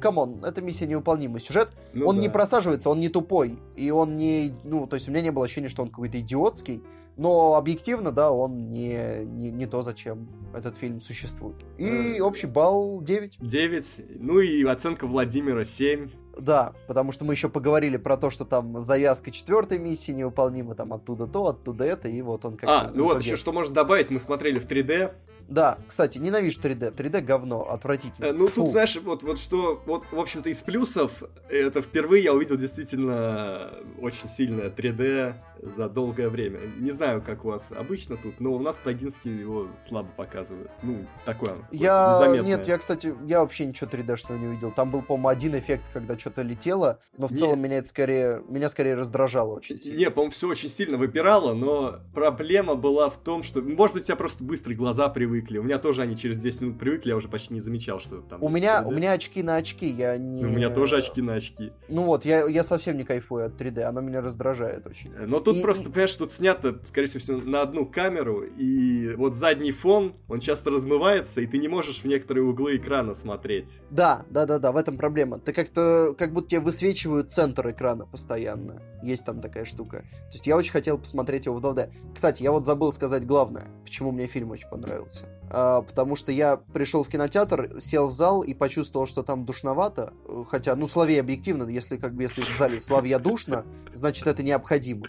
come 0.00 0.25
on, 0.25 0.44
это 0.44 0.62
миссия 0.62 0.86
невыполнима. 0.86 1.40
Сюжет, 1.40 1.70
ну, 1.92 2.06
он 2.06 2.16
да. 2.16 2.22
не 2.22 2.28
просаживается, 2.28 2.88
он 2.90 3.00
не 3.00 3.08
тупой. 3.08 3.58
И 3.76 3.90
он 3.90 4.16
не, 4.16 4.54
ну, 4.64 4.86
то 4.86 4.94
есть 4.94 5.08
у 5.08 5.10
меня 5.10 5.22
не 5.22 5.30
было 5.30 5.44
ощущения, 5.44 5.68
что 5.68 5.82
он 5.82 5.88
какой-то 5.88 6.18
идиотский. 6.18 6.82
Но 7.16 7.56
объективно, 7.56 8.10
да, 8.10 8.32
он 8.32 8.70
не, 8.70 9.24
не, 9.24 9.50
не 9.50 9.66
то, 9.66 9.82
зачем 9.82 10.28
этот 10.54 10.78
фильм 10.78 11.02
существует. 11.02 11.56
И 11.76 12.16
э, 12.16 12.20
общий 12.22 12.46
балл 12.46 13.02
9. 13.02 13.36
9. 13.38 14.00
Ну 14.18 14.40
и 14.40 14.64
оценка 14.64 15.06
Владимира 15.06 15.64
7. 15.64 16.08
Да, 16.38 16.72
потому 16.86 17.12
что 17.12 17.26
мы 17.26 17.34
еще 17.34 17.50
поговорили 17.50 17.98
про 17.98 18.16
то, 18.16 18.30
что 18.30 18.46
там 18.46 18.80
завязка 18.80 19.30
четвертой 19.30 19.78
миссии 19.78 20.12
невыполнима, 20.12 20.74
там 20.74 20.94
оттуда 20.94 21.26
то, 21.26 21.48
оттуда 21.48 21.84
это, 21.84 22.08
и 22.08 22.22
вот 22.22 22.46
он 22.46 22.56
как 22.56 22.70
А, 22.70 22.90
ну 22.94 23.04
вот 23.04 23.22
еще 23.22 23.36
что 23.36 23.52
можно 23.52 23.74
добавить, 23.74 24.10
мы 24.10 24.18
смотрели 24.18 24.58
в 24.58 24.66
3D, 24.66 25.12
да, 25.48 25.78
кстати, 25.86 26.18
ненавижу 26.18 26.60
3D. 26.60 26.94
3D 26.94 27.20
говно, 27.20 27.68
отвратительно. 27.70 28.26
Э, 28.26 28.32
ну, 28.32 28.46
Фу. 28.48 28.62
тут, 28.62 28.70
знаешь, 28.70 28.96
вот, 29.02 29.22
вот 29.22 29.38
что, 29.38 29.82
вот, 29.86 30.04
в 30.10 30.18
общем-то, 30.18 30.48
из 30.48 30.62
плюсов, 30.62 31.22
это 31.48 31.82
впервые 31.82 32.24
я 32.24 32.32
увидел 32.32 32.56
действительно 32.56 33.74
очень 34.00 34.28
сильное 34.28 34.70
3D 34.70 35.34
за 35.62 35.88
долгое 35.88 36.28
время. 36.28 36.60
Не 36.78 36.90
знаю, 36.90 37.22
как 37.22 37.44
у 37.44 37.48
вас 37.48 37.72
обычно 37.72 38.16
тут, 38.16 38.40
но 38.40 38.52
у 38.52 38.58
нас 38.58 38.78
Тагинский 38.78 39.30
его 39.30 39.68
слабо 39.80 40.08
показывает. 40.16 40.70
Ну, 40.82 41.06
такое 41.24 41.52
Я... 41.70 42.16
Незаметное. 42.16 42.56
Нет, 42.56 42.68
я, 42.68 42.78
кстати, 42.78 43.14
я 43.24 43.40
вообще 43.40 43.66
ничего 43.66 43.88
3D-шного 43.88 44.38
не 44.38 44.46
увидел. 44.48 44.72
Там 44.72 44.90
был, 44.90 45.02
по-моему, 45.02 45.28
один 45.28 45.56
эффект, 45.56 45.84
когда 45.92 46.18
что-то 46.18 46.42
летело, 46.42 46.98
но 47.16 47.28
в 47.28 47.30
не... 47.30 47.36
целом 47.36 47.60
меня 47.60 47.78
это 47.78 47.88
скорее, 47.88 48.42
меня 48.48 48.68
скорее 48.68 48.94
раздражало 48.94 49.54
очень 49.54 49.78
сильно. 49.78 49.98
Не, 49.98 50.10
по-моему, 50.10 50.32
все 50.32 50.48
очень 50.48 50.68
сильно 50.68 50.98
выпирало, 50.98 51.54
но 51.54 52.00
проблема 52.12 52.74
была 52.74 53.08
в 53.08 53.16
том, 53.18 53.42
что, 53.42 53.62
может 53.62 53.94
быть, 53.94 54.02
у 54.02 54.06
тебя 54.06 54.16
просто 54.16 54.42
быстрые 54.42 54.76
глаза 54.76 55.08
привыкли. 55.08 55.58
У 55.58 55.62
меня 55.62 55.78
тоже 55.78 56.02
они 56.02 56.16
через 56.16 56.38
10 56.38 56.60
минут 56.60 56.78
привыкли, 56.78 57.10
я 57.10 57.16
уже 57.16 57.28
почти 57.28 57.54
не 57.54 57.60
замечал, 57.60 58.00
что 58.00 58.20
там... 58.20 58.42
У 58.42 58.48
меня, 58.48 58.82
3D. 58.82 58.88
у 58.88 58.90
меня 58.90 59.12
очки 59.12 59.42
на 59.42 59.56
очки, 59.56 59.88
я 59.88 60.16
не... 60.16 60.44
У 60.44 60.48
меня 60.48 60.70
тоже 60.70 60.96
очки 60.96 61.22
на 61.22 61.34
очки. 61.34 61.72
Ну 61.88 62.04
вот, 62.04 62.24
я, 62.24 62.46
я 62.48 62.62
совсем 62.62 62.96
не 62.96 63.04
кайфую 63.04 63.46
от 63.46 63.60
3D, 63.60 63.82
оно 63.82 64.00
меня 64.00 64.20
раздражает 64.20 64.86
очень. 64.86 65.12
Но 65.12 65.40
тут 65.40 65.51
и, 65.58 65.62
просто, 65.62 65.90
понимаешь, 65.90 66.14
тут 66.14 66.32
снято, 66.32 66.80
скорее 66.84 67.06
всего, 67.06 67.38
на 67.38 67.62
одну 67.62 67.86
камеру, 67.86 68.42
и 68.42 69.14
вот 69.16 69.34
задний 69.34 69.72
фон, 69.72 70.14
он 70.28 70.40
часто 70.40 70.70
размывается, 70.70 71.40
и 71.40 71.46
ты 71.46 71.58
не 71.58 71.68
можешь 71.68 72.00
в 72.00 72.04
некоторые 72.04 72.44
углы 72.44 72.76
экрана 72.76 73.14
смотреть. 73.14 73.80
Да, 73.90 74.24
да, 74.30 74.46
да, 74.46 74.58
да, 74.58 74.72
в 74.72 74.76
этом 74.76 74.96
проблема. 74.96 75.38
Ты 75.38 75.52
как-то, 75.52 76.14
как 76.18 76.32
будто 76.32 76.48
тебе 76.48 76.60
высвечивают 76.60 77.30
центр 77.30 77.70
экрана 77.70 78.06
постоянно. 78.06 78.82
Есть 79.02 79.24
там 79.24 79.40
такая 79.40 79.64
штука. 79.64 79.98
То 79.98 80.32
есть 80.32 80.46
я 80.46 80.56
очень 80.56 80.72
хотел 80.72 80.98
посмотреть 80.98 81.46
его 81.46 81.58
в 81.58 81.64
2D. 81.64 81.90
Кстати, 82.14 82.42
я 82.42 82.52
вот 82.52 82.64
забыл 82.64 82.92
сказать 82.92 83.26
главное, 83.26 83.66
почему 83.84 84.12
мне 84.12 84.26
фильм 84.26 84.50
очень 84.50 84.68
понравился. 84.68 85.24
А, 85.50 85.82
потому 85.82 86.16
что 86.16 86.32
я 86.32 86.56
пришел 86.56 87.04
в 87.04 87.08
кинотеатр, 87.08 87.78
сел 87.78 88.06
в 88.06 88.12
зал 88.12 88.42
и 88.42 88.54
почувствовал, 88.54 89.06
что 89.06 89.22
там 89.22 89.44
душновато. 89.44 90.14
Хотя, 90.48 90.74
ну, 90.76 90.88
Славей 90.88 91.20
объективно, 91.20 91.68
если 91.68 91.98
как 91.98 92.14
бы 92.14 92.22
если 92.22 92.40
в 92.40 92.56
зале 92.56 92.80
Славья 92.80 93.18
душно, 93.18 93.66
значит 93.92 94.26
это 94.26 94.42
необходимо. 94.42 95.08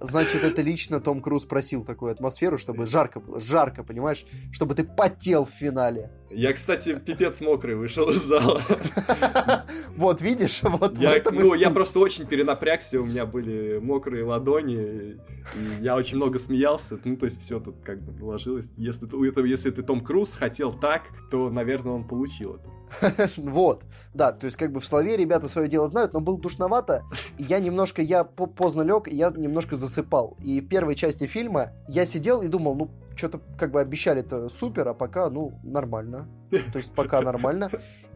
Значит, 0.00 0.44
это 0.44 0.62
лично 0.62 1.00
Том 1.00 1.20
Круз 1.20 1.44
просил 1.44 1.84
такую 1.84 2.12
атмосферу, 2.12 2.58
чтобы 2.58 2.86
жарко 2.86 3.18
было, 3.18 3.40
жарко, 3.40 3.82
понимаешь? 3.82 4.24
Чтобы 4.52 4.74
ты 4.74 4.84
потел 4.84 5.44
в 5.44 5.50
финале. 5.50 6.12
Я, 6.30 6.52
кстати, 6.52 6.98
пипец 6.98 7.40
мокрый 7.40 7.76
вышел 7.76 8.10
из 8.10 8.22
зала. 8.22 8.62
Вот, 9.96 10.20
видишь? 10.20 10.60
Вот 10.62 10.98
я, 10.98 11.22
ну, 11.32 11.54
я 11.54 11.70
просто 11.70 12.00
очень 12.00 12.26
перенапрягся, 12.26 13.00
у 13.00 13.06
меня 13.06 13.24
были 13.24 13.78
мокрые 13.78 14.24
ладони, 14.24 15.16
и 15.54 15.82
я 15.82 15.96
очень 15.96 16.16
много 16.16 16.38
смеялся. 16.38 16.98
Ну, 17.02 17.16
то 17.16 17.24
есть 17.24 17.40
все 17.40 17.60
тут 17.60 17.76
как 17.82 18.02
бы 18.02 18.12
наложилось. 18.12 18.70
Если, 18.76 19.08
если 19.48 19.70
ты 19.70 19.82
Том 19.82 20.04
Круз 20.04 20.34
хотел 20.34 20.72
так, 20.72 21.04
то, 21.30 21.48
наверное, 21.48 21.92
он 21.92 22.06
получил 22.06 22.56
это. 22.56 23.30
Вот, 23.36 23.84
да, 24.14 24.32
то 24.32 24.44
есть 24.44 24.56
как 24.56 24.72
бы 24.72 24.80
в 24.80 24.86
слове 24.86 25.16
ребята 25.16 25.48
свое 25.48 25.68
дело 25.68 25.88
знают, 25.88 26.12
но 26.12 26.20
было 26.20 26.38
душновато, 26.38 27.04
я 27.38 27.58
немножко, 27.58 28.02
я 28.02 28.24
поздно 28.24 28.82
лег, 28.82 29.08
я 29.08 29.30
немножко 29.30 29.76
засыпал. 29.76 30.36
И 30.44 30.60
в 30.60 30.68
первой 30.68 30.94
части 30.94 31.24
фильма 31.24 31.72
я 31.88 32.04
сидел 32.04 32.42
и 32.42 32.48
думал, 32.48 32.74
ну, 32.74 32.90
что-то 33.16 33.40
как 33.58 33.72
бы 33.72 33.80
обещали-то 33.80 34.48
супер, 34.48 34.88
а 34.88 34.94
пока, 34.94 35.28
ну, 35.30 35.58
нормально. 35.62 36.28
То 36.50 36.78
есть 36.78 36.92
пока 36.92 37.20
нормально. 37.22 37.70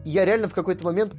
И 0.05 0.09
я 0.09 0.25
реально 0.25 0.47
в 0.47 0.53
какой-то 0.53 0.85
момент 0.85 1.15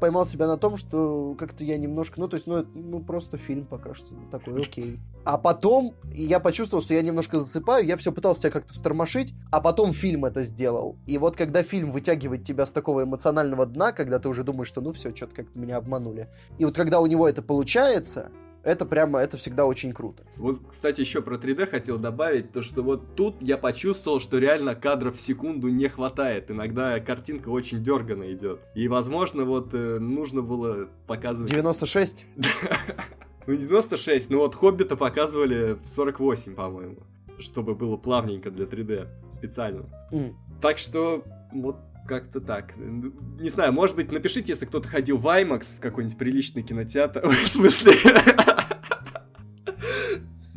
поймал 0.00 0.24
себя 0.26 0.46
на 0.46 0.56
том, 0.56 0.76
что 0.76 1.34
как-то 1.38 1.64
я 1.64 1.76
немножко, 1.76 2.20
ну, 2.20 2.28
то 2.28 2.36
есть, 2.36 2.46
ну, 2.46 2.64
ну, 2.74 3.00
просто 3.00 3.36
фильм 3.36 3.66
пока 3.66 3.94
что 3.94 4.14
такой, 4.30 4.62
окей. 4.62 5.00
А 5.24 5.38
потом 5.38 5.94
я 6.12 6.40
почувствовал, 6.40 6.82
что 6.82 6.94
я 6.94 7.02
немножко 7.02 7.38
засыпаю, 7.38 7.84
я 7.84 7.96
все 7.96 8.12
пытался 8.12 8.42
себя 8.42 8.50
как-то 8.52 8.72
встормошить, 8.72 9.34
а 9.50 9.60
потом 9.60 9.92
фильм 9.92 10.24
это 10.24 10.42
сделал. 10.44 10.96
И 11.06 11.18
вот 11.18 11.36
когда 11.36 11.62
фильм 11.62 11.90
вытягивает 11.92 12.44
тебя 12.44 12.64
с 12.64 12.72
такого 12.72 13.02
эмоционального 13.02 13.66
дна, 13.66 13.92
когда 13.92 14.18
ты 14.18 14.28
уже 14.28 14.44
думаешь, 14.44 14.68
что 14.68 14.80
ну 14.80 14.92
все, 14.92 15.14
что-то 15.14 15.34
как-то 15.34 15.58
меня 15.58 15.76
обманули. 15.76 16.28
И 16.58 16.64
вот 16.64 16.74
когда 16.74 17.00
у 17.00 17.06
него 17.06 17.28
это 17.28 17.42
получается, 17.42 18.30
это 18.64 18.86
прямо, 18.86 19.20
это 19.20 19.36
всегда 19.36 19.66
очень 19.66 19.92
круто. 19.92 20.24
Вот, 20.36 20.60
кстати, 20.70 21.00
еще 21.00 21.22
про 21.22 21.36
3D 21.36 21.66
хотел 21.66 21.98
добавить, 21.98 22.52
то 22.52 22.62
что 22.62 22.82
вот 22.82 23.14
тут 23.14 23.36
я 23.40 23.58
почувствовал, 23.58 24.20
что 24.20 24.38
реально 24.38 24.74
кадров 24.74 25.16
в 25.16 25.20
секунду 25.20 25.68
не 25.68 25.88
хватает. 25.88 26.50
Иногда 26.50 26.98
картинка 27.00 27.50
очень 27.50 27.82
дергано 27.82 28.32
идет. 28.32 28.60
И, 28.74 28.88
возможно, 28.88 29.44
вот 29.44 29.74
э, 29.74 29.98
нужно 29.98 30.42
было 30.42 30.88
показывать... 31.06 31.50
96? 31.50 32.26
Ну, 33.46 33.52
не 33.52 33.58
96, 33.58 34.30
но 34.30 34.38
вот 34.38 34.54
Хоббита 34.54 34.96
показывали 34.96 35.74
в 35.74 35.86
48, 35.86 36.54
по-моему. 36.54 36.96
Чтобы 37.38 37.74
было 37.74 37.98
плавненько 37.98 38.50
для 38.50 38.64
3D. 38.64 39.06
Специально. 39.32 39.84
Так 40.62 40.78
что, 40.78 41.24
вот 41.52 41.76
как-то 42.06 42.40
так. 42.40 42.74
Не 42.76 43.48
знаю, 43.48 43.72
может 43.72 43.96
быть, 43.96 44.12
напишите, 44.12 44.52
если 44.52 44.66
кто-то 44.66 44.88
ходил 44.88 45.16
в 45.18 45.26
IMAX, 45.26 45.76
в 45.76 45.80
какой-нибудь 45.80 46.18
приличный 46.18 46.62
кинотеатр. 46.62 47.26
в 47.44 47.46
смысле... 47.46 47.92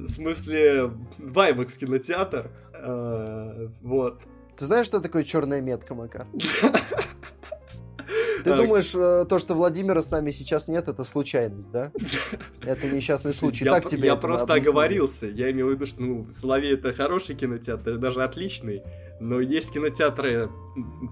В 0.08 0.10
смысле, 0.10 0.86
в 1.18 1.38
IMAX 1.38 1.78
кинотеатр. 1.78 2.50
Э, 2.74 3.68
вот. 3.82 4.22
Ты 4.56 4.66
знаешь, 4.66 4.86
что 4.86 5.02
такое 5.02 5.24
черная 5.24 5.60
метка, 5.62 5.96
Макар? 5.96 6.26
Ты 8.44 8.56
думаешь, 8.56 8.96
э, 8.96 9.26
то, 9.28 9.38
что 9.38 9.54
Владимира 9.54 10.02
с 10.02 10.10
нами 10.10 10.30
сейчас 10.32 10.70
нет, 10.70 10.88
это 10.88 11.04
случайность, 11.04 11.74
да? 11.74 11.92
Это 12.62 12.88
несчастный 12.90 13.34
случай. 13.34 13.66
Я, 13.66 13.72
так 13.72 13.88
тебе 13.88 14.08
я 14.08 14.16
просто 14.16 14.54
оговорился. 14.54 15.28
Я 15.28 15.52
имел 15.52 15.68
в 15.68 15.72
виду, 15.72 15.86
что 15.86 16.02
ну, 16.02 16.32
Соловей 16.32 16.74
это 16.76 16.94
хороший 16.94 17.36
кинотеатр, 17.36 17.98
даже 17.98 18.24
отличный. 18.24 18.84
Но 19.20 19.42
есть 19.42 19.74
кинотеатры 19.74 20.50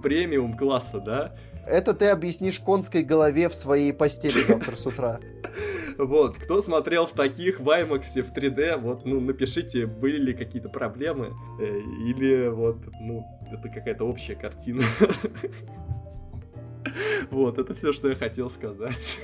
премиум 0.02 0.56
класса, 0.58 1.00
да? 1.00 1.36
Это 1.68 1.93
ты 1.93 2.07
объяснишь 2.07 2.59
конской 2.59 3.03
голове 3.03 3.49
в 3.49 3.55
своей 3.55 3.91
постели 3.93 4.41
завтра 4.43 4.76
с 4.76 4.86
утра. 4.86 5.20
Вот, 5.97 6.38
кто 6.38 6.61
смотрел 6.61 7.07
в 7.07 7.13
таких 7.13 7.59
в 7.59 7.70
IMAX, 7.70 8.22
в 8.22 8.34
3D, 8.34 8.78
вот, 8.78 9.05
ну, 9.05 9.22
напишите, 9.22 9.86
были 9.86 10.18
ли 10.18 10.34
какие-то 10.34 10.68
проблемы, 10.68 11.34
э, 11.59 11.80
или 12.09 12.49
вот, 12.49 12.78
ну, 12.99 13.26
это 13.49 13.70
какая-то 13.70 14.03
общая 14.05 14.36
картина. 14.36 14.84
Вот, 17.32 17.57
это 17.57 17.74
все, 17.74 17.91
что 17.91 18.09
я 18.09 18.16
хотел 18.16 18.49
сказать. 18.49 19.20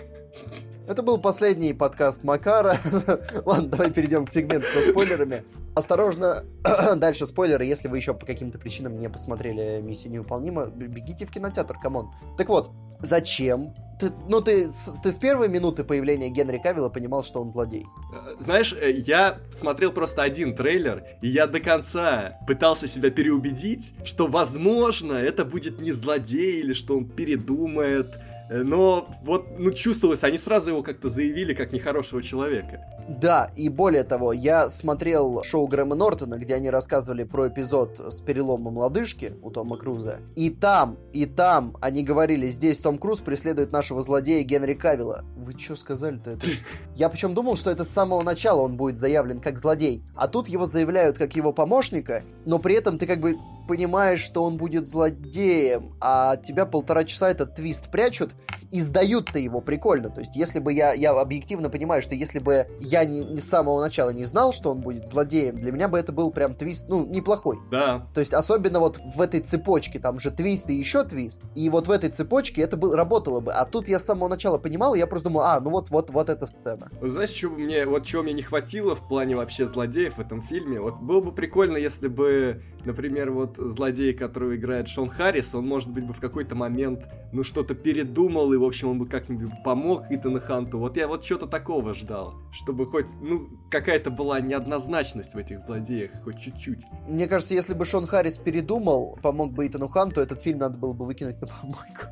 Это 0.88 1.04
был 1.04 1.20
последний 1.20 1.74
подкаст 1.74 2.24
Макара. 2.24 2.78
Ладно, 3.46 3.70
давай 3.70 3.92
перейдем 3.92 4.26
к 4.26 4.32
сегменту 4.32 4.68
со 4.68 4.90
спойлерами. 4.90 5.44
Осторожно, 5.76 6.44
дальше 6.96 7.26
спойлеры, 7.26 7.66
если 7.66 7.88
вы 7.88 7.98
еще 7.98 8.14
по 8.14 8.26
каким-то 8.26 8.58
причинам 8.58 9.00
не 9.00 9.10
посмотрели 9.10 9.80
«Миссия 9.82 10.10
невыполнима», 10.10 10.66
бегите 10.66 11.26
в 11.26 11.32
кинотеатр, 11.32 11.78
come 11.78 11.97
on. 11.97 12.12
Так 12.38 12.50
вот, 12.50 12.72
зачем? 13.00 13.74
Ты, 14.00 14.12
ну, 14.28 14.42
ты, 14.42 14.72
ты 15.04 15.12
с 15.12 15.18
первой 15.18 15.48
минуты 15.48 15.84
появления 15.84 16.30
Генри 16.30 16.58
Кавилла 16.58 16.90
понимал, 16.90 17.24
что 17.24 17.40
он 17.40 17.52
злодей. 17.52 17.86
Э, 18.14 18.36
знаешь, 18.40 18.74
э, 18.74 18.92
я 18.92 19.38
смотрел 19.54 19.92
просто 19.92 20.24
один 20.24 20.56
трейлер, 20.56 21.04
и 21.22 21.28
я 21.28 21.46
до 21.46 21.60
конца 21.60 22.40
пытался 22.48 22.88
себя 22.88 23.12
переубедить, 23.12 23.94
что, 24.04 24.26
возможно, 24.26 25.14
это 25.14 25.46
будет 25.46 25.80
не 25.80 25.92
злодей, 25.92 26.62
или 26.62 26.74
что 26.74 26.98
он 26.98 27.08
передумает, 27.08 28.18
но 28.52 29.08
вот, 29.24 29.58
ну, 29.58 29.72
чувствовалось, 29.72 30.24
они 30.26 30.38
сразу 30.38 30.72
его 30.72 30.84
как-то 30.84 31.08
заявили 31.08 31.54
как 31.54 31.72
нехорошего 31.72 32.22
человека. 32.22 32.86
Да, 33.08 33.50
и 33.56 33.70
более 33.70 34.04
того, 34.04 34.34
я 34.34 34.70
смотрел 34.70 35.44
шоу 35.44 35.68
Грэма 35.68 35.96
Нортона, 35.96 36.38
где 36.38 36.56
они 36.56 36.70
рассказывали 36.70 37.24
про 37.24 37.50
эпизод 37.50 38.00
с 38.14 38.22
переломом 38.22 38.78
лодыжки 38.78 39.36
у 39.42 39.52
Тома 39.52 39.78
Круза. 39.78 40.20
И 40.36 40.50
там, 40.50 40.98
и 41.12 41.26
там 41.26 41.78
они 41.82 42.04
говорили, 42.04 42.48
здесь 42.50 42.78
Том 42.78 42.98
Круз 42.98 43.20
преследует 43.20 43.72
нашего 43.72 44.02
злодея 44.02 44.44
Генри 44.44 44.74
Кавилла. 44.74 45.24
Вы 45.36 45.54
что 45.58 45.76
сказали-то 45.76 46.32
это? 46.32 46.46
Я 46.96 47.10
причем 47.10 47.34
думал, 47.34 47.56
что 47.56 47.72
это 47.72 47.84
с 47.84 47.90
самого 47.90 48.22
начала 48.22 48.62
он 48.62 48.78
будет 48.78 48.98
заявлен 48.98 49.40
как 49.40 49.58
злодей. 49.58 50.04
А 50.16 50.28
тут 50.28 50.48
его 50.48 50.66
заявляют 50.66 51.18
как 51.18 51.36
его 51.36 51.52
помощника, 51.52 52.24
но 52.46 52.60
при 52.60 52.76
этом 52.76 52.98
ты 52.98 53.06
как 53.08 53.20
бы 53.20 53.38
понимаешь, 53.68 54.22
что 54.22 54.44
он 54.44 54.58
будет 54.58 54.88
злодеем, 54.88 55.96
а 56.02 56.38
тебя 56.38 56.66
полтора 56.66 57.04
часа 57.04 57.30
этот 57.30 57.56
твист 57.56 57.90
прячут, 57.90 58.32
и 58.72 58.80
сдают-то 58.80 59.40
его 59.40 59.62
прикольно. 59.62 60.10
То 60.10 60.22
есть, 60.22 60.36
если 60.36 60.60
бы 60.60 60.74
я, 60.74 60.94
я 60.94 61.12
объективно 61.12 61.70
понимаю, 61.70 62.02
что 62.02 62.16
если 62.16 62.40
бы 62.40 62.68
я 62.80 63.06
не, 63.06 63.24
не 63.24 63.38
с 63.38 63.48
самого 63.48 63.82
начала 63.82 64.12
не 64.12 64.24
знал, 64.24 64.54
что 64.54 64.72
он 64.72 64.80
будет 64.80 65.08
злодеем, 65.08 65.58
для 65.58 65.72
меня 65.72 65.88
бы 65.88 66.00
это 66.00 66.12
был 66.12 66.32
прям 66.32 66.56
твист, 66.56 66.86
ну, 66.88 67.06
неплохой. 67.06 67.60
Да. 67.70 68.08
То 68.14 68.20
есть, 68.20 68.34
особенно 68.34 68.80
вот 68.80 68.98
в 68.98 69.22
этой 69.22 69.42
цепочке, 69.42 70.00
там 70.00 70.20
же 70.20 70.32
твист 70.32 70.70
и 70.70 70.76
еще 70.76 71.04
твист, 71.04 71.44
и 71.56 71.70
вот 71.70 71.88
в 71.88 71.92
этой 71.92 72.10
цепочке 72.10 72.62
это 72.62 72.78
был, 72.78 72.96
работало 72.96 73.42
бы. 73.42 73.54
А 73.54 73.66
тут 73.66 73.88
я 73.88 74.00
с 74.00 74.06
самого 74.06 74.30
начала 74.30 74.58
понимал, 74.58 74.96
и 74.96 75.00
я 75.00 75.08
просто 75.08 75.30
думал, 75.30 75.42
а, 75.42 75.60
ну 75.60 75.70
вот, 75.70 75.90
вот, 75.90 76.10
вот 76.10 76.30
эта 76.30 76.46
сцена. 76.46 76.90
Знаешь, 77.02 77.30
что 77.30 77.50
мне, 77.50 77.86
вот 77.86 78.06
чего 78.06 78.24
мне 78.24 78.34
не 78.34 78.44
хватило 78.44 78.96
в 78.96 79.08
плане 79.08 79.36
вообще 79.36 79.68
злодеев 79.68 80.16
в 80.18 80.22
этом 80.22 80.42
фильме? 80.42 80.80
Вот 80.80 81.00
было 81.00 81.22
бы 81.22 81.32
прикольно, 81.32 81.78
если 81.78 82.08
бы 82.08 82.64
например, 82.86 83.32
вот 83.32 83.58
злодей, 83.58 84.14
которого 84.14 84.56
играет 84.56 84.88
Шон 84.88 85.10
Харрис, 85.10 85.54
он, 85.56 85.68
может 85.68 85.90
быть, 85.90 86.06
бы 86.06 86.14
в 86.14 86.20
какой-то 86.20 86.56
момент, 86.56 87.06
ну, 87.32 87.44
что-то 87.44 87.76
передумал, 87.76 88.52
и, 88.54 88.58
в 88.58 88.64
общем, 88.64 88.90
он 88.90 89.00
бы 89.00 89.08
как-нибудь 89.08 89.52
помог 89.64 90.04
Итану 90.10 90.40
Ханту. 90.40 90.80
Вот 90.80 90.98
я 90.98 91.08
вот 91.08 91.24
что-то 91.24 91.48
такого 91.48 91.94
ждал, 91.94 92.36
чтобы 92.52 92.86
хоть, 92.86 93.10
ну, 93.22 93.48
какая-то 93.70 94.12
была 94.12 94.40
неоднозначность 94.40 95.34
в 95.34 95.38
этих 95.38 95.60
злодеях, 95.62 96.12
хоть 96.24 96.40
чуть-чуть. 96.40 96.80
Мне 97.08 97.28
кажется, 97.28 97.54
если 97.54 97.74
бы 97.74 97.86
Шон 97.86 98.08
Харрис 98.08 98.38
передумал, 98.38 99.18
помог 99.22 99.54
бы 99.54 99.68
Итану 99.68 99.88
Ханту, 99.88 100.22
этот 100.22 100.42
фильм 100.42 100.60
надо 100.60 100.78
было 100.78 100.94
бы 100.94 101.06
выкинуть 101.06 101.40
на 101.42 101.48
помойку. 101.48 102.08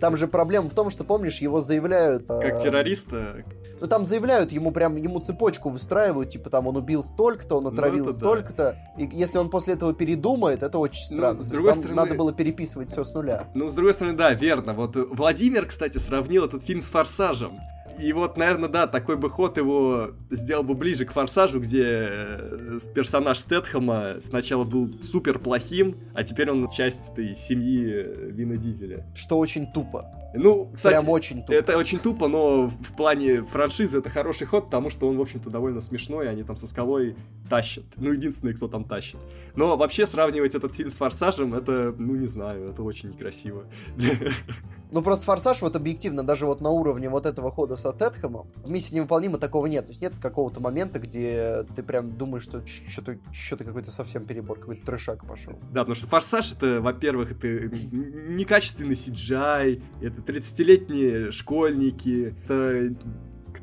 Там 0.00 0.16
же 0.16 0.26
проблема 0.28 0.68
в 0.68 0.74
том, 0.74 0.90
что, 0.90 1.04
помнишь, 1.04 1.38
его 1.38 1.60
заявляют... 1.60 2.26
Как 2.26 2.60
э, 2.60 2.62
террориста? 2.62 3.44
Ну, 3.80 3.86
там 3.88 4.04
заявляют, 4.04 4.52
ему 4.52 4.70
прям, 4.72 4.96
ему 4.96 5.20
цепочку 5.20 5.68
выстраивают, 5.68 6.30
типа, 6.30 6.48
там, 6.48 6.66
он 6.66 6.76
убил 6.76 7.02
столько-то, 7.02 7.56
он 7.56 7.64
Ну, 7.64 7.68
отравил 7.70 8.06
да. 8.06 8.12
столько-то. 8.12 8.76
И 8.96 9.08
если 9.12 9.38
он 9.38 9.50
после 9.50 9.74
этого 9.74 9.92
передумает, 9.92 10.62
это 10.62 10.78
очень 10.78 11.02
Ну, 11.10 11.16
странно. 11.18 11.34
с 11.40 11.44
То 11.44 11.50
есть 11.50 11.50
другой 11.52 11.74
стороны- 11.74 11.94
надо 11.94 12.14
было 12.14 12.32
переписывать 12.32 12.90
все 12.90 13.04
с 13.04 13.12
нуля. 13.12 13.44
Ну, 13.54 13.68
с 13.70 13.74
другой 13.74 13.94
стороны, 13.94 14.16
да, 14.16 14.32
верно. 14.32 14.72
Вот 14.74 14.96
Владимир, 14.96 15.66
кстати, 15.66 15.98
сравнил 15.98 16.44
этот 16.46 16.62
фильм 16.64 16.80
с 16.80 16.86
«Форсажем». 16.90 17.58
И 17.98 18.12
вот, 18.12 18.36
наверное, 18.36 18.68
да, 18.68 18.86
такой 18.86 19.16
бы 19.16 19.28
ход 19.30 19.56
его 19.56 20.10
сделал 20.30 20.62
бы 20.62 20.74
ближе 20.74 21.04
к 21.04 21.12
«Форсажу», 21.12 21.60
где 21.60 21.84
э, 21.86 22.78
персонаж 22.94 23.38
Стэтхэма 23.38 24.16
сначала 24.26 24.64
был 24.64 24.90
супер 25.02 25.38
плохим, 25.38 25.96
а 26.14 26.24
теперь 26.24 26.50
он 26.50 26.68
часть 26.70 27.08
этой 27.10 27.34
семьи 27.34 27.86
э, 27.88 28.30
Вина 28.30 28.56
Дизеля. 28.56 29.06
Что 29.14 29.38
очень 29.38 29.66
тупо. 29.72 30.06
Ну, 30.34 30.70
кстати, 30.74 30.94
прям 30.94 31.08
очень 31.10 31.40
тупо. 31.42 31.52
это 31.52 31.78
очень 31.78 31.98
тупо, 32.00 32.26
но 32.26 32.66
в 32.66 32.96
плане 32.96 33.42
франшизы 33.42 33.98
это 33.98 34.10
хороший 34.10 34.48
ход, 34.48 34.64
потому 34.66 34.90
что 34.90 35.08
он, 35.08 35.16
в 35.16 35.20
общем-то, 35.20 35.48
довольно 35.48 35.80
смешной, 35.80 36.28
они 36.28 36.42
там 36.42 36.56
со 36.56 36.66
скалой 36.66 37.16
тащат. 37.48 37.84
Ну, 37.96 38.12
единственный, 38.12 38.54
кто 38.54 38.66
там 38.66 38.84
тащит. 38.84 39.20
Но 39.54 39.76
вообще 39.76 40.06
сравнивать 40.06 40.56
этот 40.56 40.74
фильм 40.74 40.90
с 40.90 40.96
«Форсажем», 40.96 41.54
это, 41.54 41.94
ну, 41.96 42.16
не 42.16 42.26
знаю, 42.26 42.70
это 42.70 42.82
очень 42.82 43.10
некрасиво. 43.10 43.64
Ну, 44.94 45.02
просто 45.02 45.24
«Форсаж» 45.24 45.60
вот 45.60 45.74
объективно, 45.74 46.22
даже 46.22 46.46
вот 46.46 46.60
на 46.60 46.70
уровне 46.70 47.08
вот 47.08 47.26
этого 47.26 47.50
хода 47.50 47.74
со 47.74 47.90
Стэтхэмом, 47.90 48.46
в 48.62 48.70
«Миссии 48.70 48.94
невыполнима» 48.94 49.38
такого 49.38 49.66
нет. 49.66 49.86
То 49.86 49.90
есть 49.90 50.00
нет 50.00 50.12
какого-то 50.22 50.60
момента, 50.60 51.00
где 51.00 51.66
ты 51.74 51.82
прям 51.82 52.16
думаешь, 52.16 52.44
что 52.44 52.64
что-то 52.64 53.18
что-то 53.32 53.64
какой-то 53.64 53.90
совсем 53.90 54.24
перебор, 54.24 54.60
какой-то 54.60 54.86
трешак 54.86 55.26
пошел. 55.26 55.54
Да, 55.72 55.80
потому 55.80 55.96
что 55.96 56.06
«Форсаж» 56.06 56.52
это, 56.52 56.80
во-первых, 56.80 57.32
это 57.32 57.48
некачественный 57.48 58.94
CGI, 58.94 59.82
это 60.00 60.20
30-летние 60.20 61.32
школьники, 61.32 62.36
это 62.44 62.94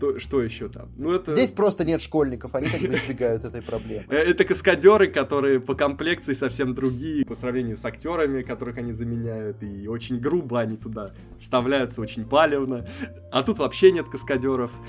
кто, 0.02 0.18
что 0.20 0.42
еще 0.42 0.68
там? 0.68 0.90
Ну, 0.98 1.14
это... 1.14 1.32
Здесь 1.32 1.52
просто 1.52 1.86
нет 1.86 2.02
школьников, 2.02 2.56
они 2.56 2.68
как 2.68 2.82
бы 2.82 2.88
избегают 2.88 3.44
этой 3.44 3.62
проблемы. 3.62 4.06
Э, 4.10 4.18
Это 4.18 4.46
каскадеры, 4.46 5.08
которые 5.08 5.60
по 5.60 5.76
комплекции 5.76 6.34
совсем 6.34 6.74
другие 6.74 7.24
по 7.24 7.36
сравнению 7.36 7.78
с 7.78 7.86
актерами, 7.86 8.42
которых 8.42 8.80
они 8.80 8.94
заменяют, 8.94 9.62
и 9.62 9.88
очень 9.88 10.20
грубо 10.20 10.60
они 10.60 10.76
туда 10.76 11.12
вставляются, 11.40 12.02
очень 12.02 12.26
палевно. 12.26 12.88
А 13.32 13.44
тут 13.44 13.60
вообще 13.60 13.92
нет 13.92 14.10
каскадеров. 14.10 14.72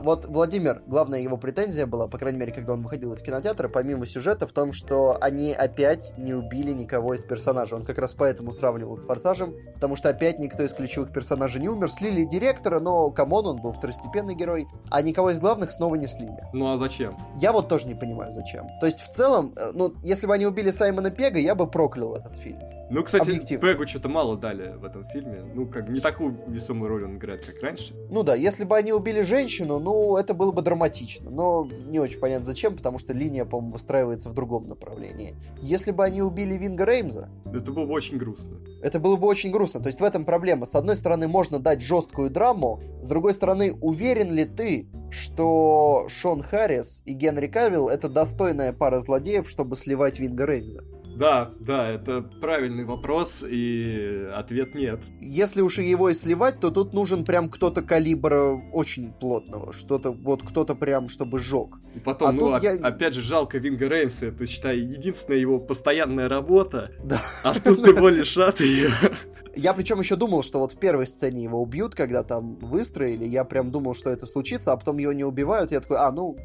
Вот 0.00 0.26
Владимир, 0.26 0.82
главная 0.86 1.20
его 1.20 1.36
претензия 1.36 1.86
была, 1.86 2.08
по 2.08 2.18
крайней 2.18 2.38
мере, 2.38 2.52
когда 2.52 2.74
он 2.74 2.82
выходил 2.82 3.12
из 3.12 3.22
кинотеатра, 3.22 3.68
помимо 3.68 4.06
сюжета, 4.06 4.46
в 4.46 4.52
том, 4.52 4.72
что 4.72 5.16
они 5.20 5.52
опять 5.52 6.12
не 6.18 6.34
убили 6.34 6.72
никого 6.72 7.14
из 7.14 7.22
персонажей. 7.22 7.78
Он 7.78 7.84
как 7.84 7.98
раз 7.98 8.12
поэтому 8.14 8.52
сравнивал 8.52 8.96
с 8.96 9.04
Форсажем, 9.04 9.54
потому 9.74 9.96
что 9.96 10.10
опять 10.10 10.38
никто 10.38 10.62
из 10.62 10.74
ключевых 10.74 11.12
персонажей 11.12 11.60
не 11.60 11.68
умер. 11.68 11.90
Слили 11.90 12.24
директора, 12.24 12.80
но, 12.80 13.10
come 13.34 13.41
on, 13.41 13.46
он 13.46 13.62
был 13.62 13.72
второстепенный 13.72 14.34
герой, 14.34 14.68
а 14.90 15.02
никого 15.02 15.30
из 15.30 15.40
главных 15.40 15.72
снова 15.72 15.96
не 15.96 16.06
слили. 16.06 16.44
Ну 16.52 16.72
а 16.72 16.76
зачем? 16.76 17.16
Я 17.36 17.52
вот 17.52 17.68
тоже 17.68 17.86
не 17.86 17.94
понимаю, 17.94 18.32
зачем. 18.32 18.68
То 18.80 18.86
есть, 18.86 19.00
в 19.00 19.08
целом, 19.08 19.52
э, 19.56 19.72
ну, 19.74 19.94
если 20.02 20.26
бы 20.26 20.34
они 20.34 20.46
убили 20.46 20.70
Саймона 20.70 21.10
Пега, 21.10 21.38
я 21.38 21.54
бы 21.54 21.66
проклял 21.66 22.14
этот 22.14 22.36
фильм. 22.36 22.60
Ну, 22.90 23.02
кстати, 23.02 23.30
Объективно. 23.30 23.66
Пегу 23.66 23.86
что-то 23.86 24.08
мало 24.08 24.36
дали 24.36 24.74
в 24.76 24.84
этом 24.84 25.06
фильме. 25.08 25.38
Ну, 25.54 25.66
как 25.66 25.88
не 25.88 26.00
такую 26.00 26.36
весомую 26.46 26.88
роль 26.88 27.04
он 27.04 27.16
играет, 27.16 27.44
как 27.44 27.60
раньше. 27.62 27.94
Ну 28.10 28.22
да, 28.22 28.34
если 28.34 28.64
бы 28.64 28.76
они 28.76 28.92
убили 28.92 29.22
женщину, 29.22 29.78
ну, 29.78 30.16
это 30.16 30.34
было 30.34 30.52
бы 30.52 30.60
драматично. 30.62 31.30
Но 31.30 31.64
не 31.66 31.98
очень 31.98 32.20
понятно 32.20 32.44
зачем, 32.44 32.76
потому 32.76 32.98
что 32.98 33.14
линия, 33.14 33.44
по-моему, 33.44 33.72
выстраивается 33.72 34.28
в 34.28 34.34
другом 34.34 34.68
направлении. 34.68 35.36
Если 35.60 35.92
бы 35.92 36.04
они 36.04 36.22
убили 36.22 36.54
Винга 36.54 36.84
Реймза, 36.84 37.30
Это 37.46 37.72
было 37.72 37.86
бы 37.86 37.92
очень 37.92 38.18
грустно. 38.18 38.58
это 38.82 39.00
было 39.00 39.16
бы 39.16 39.26
очень 39.26 39.50
грустно. 39.50 39.80
То 39.80 39.86
есть 39.86 40.00
в 40.00 40.04
этом 40.04 40.24
проблема. 40.24 40.66
С 40.66 40.74
одной 40.74 40.96
стороны, 40.96 41.26
можно 41.26 41.58
дать 41.58 41.80
жесткую 41.80 42.30
драму, 42.30 42.80
с 43.00 43.06
другой 43.06 43.32
стороны, 43.34 43.72
уверен 43.80 44.32
ли 44.32 44.44
ты, 44.44 44.88
что 45.10 46.06
Шон 46.08 46.42
Харрис 46.42 47.02
и 47.06 47.12
Генри 47.14 47.46
Кавилл 47.46 47.88
это 47.88 48.08
достойная 48.08 48.72
пара 48.72 49.00
злодеев, 49.00 49.48
чтобы 49.48 49.76
сливать 49.76 50.18
Винга 50.18 50.44
Реймза? 50.46 50.84
Да, 51.16 51.50
да, 51.60 51.88
это 51.90 52.22
правильный 52.22 52.84
вопрос, 52.84 53.44
и 53.48 54.28
ответ 54.34 54.74
нет. 54.74 55.00
Если 55.20 55.62
уж 55.62 55.78
его 55.78 56.08
и 56.10 56.14
сливать, 56.14 56.60
то 56.60 56.70
тут 56.70 56.92
нужен 56.92 57.24
прям 57.24 57.48
кто-то 57.48 57.82
калибра 57.82 58.60
очень 58.72 59.12
плотного. 59.12 59.72
Что-то, 59.72 60.10
вот 60.12 60.42
кто-то 60.42 60.74
прям, 60.74 61.08
чтобы 61.08 61.38
сжег. 61.38 61.76
И 61.94 62.00
потом, 62.00 62.28
А 62.28 62.32
ну, 62.32 62.38
тут 62.40 62.56
оп- 62.56 62.62
я- 62.62 62.72
опять 62.74 63.14
же, 63.14 63.22
жалко 63.22 63.58
Винга 63.58 63.88
Реймса, 63.88 64.26
это, 64.26 64.46
считай, 64.46 64.78
единственная 64.78 65.38
его 65.38 65.58
постоянная 65.58 66.28
работа, 66.28 66.90
Да. 67.04 67.20
а 67.42 67.54
тут 67.58 67.78
его 67.86 68.08
лишат 68.08 68.60
ее. 68.60 68.90
Я 69.56 69.72
причем 69.72 70.00
еще 70.00 70.16
думал, 70.16 70.42
что 70.42 70.58
вот 70.58 70.72
в 70.72 70.78
первой 70.80 71.06
сцене 71.06 71.44
его 71.44 71.62
убьют, 71.62 71.94
когда 71.94 72.24
там 72.24 72.56
выстроили. 72.56 73.24
Я 73.24 73.44
прям 73.44 73.70
думал, 73.70 73.94
что 73.94 74.10
это 74.10 74.26
случится, 74.26 74.72
а 74.72 74.76
потом 74.76 74.98
его 74.98 75.12
не 75.12 75.22
убивают. 75.22 75.70
Я 75.70 75.78
такой, 75.80 75.98
а, 75.98 76.10
ну, 76.10 76.36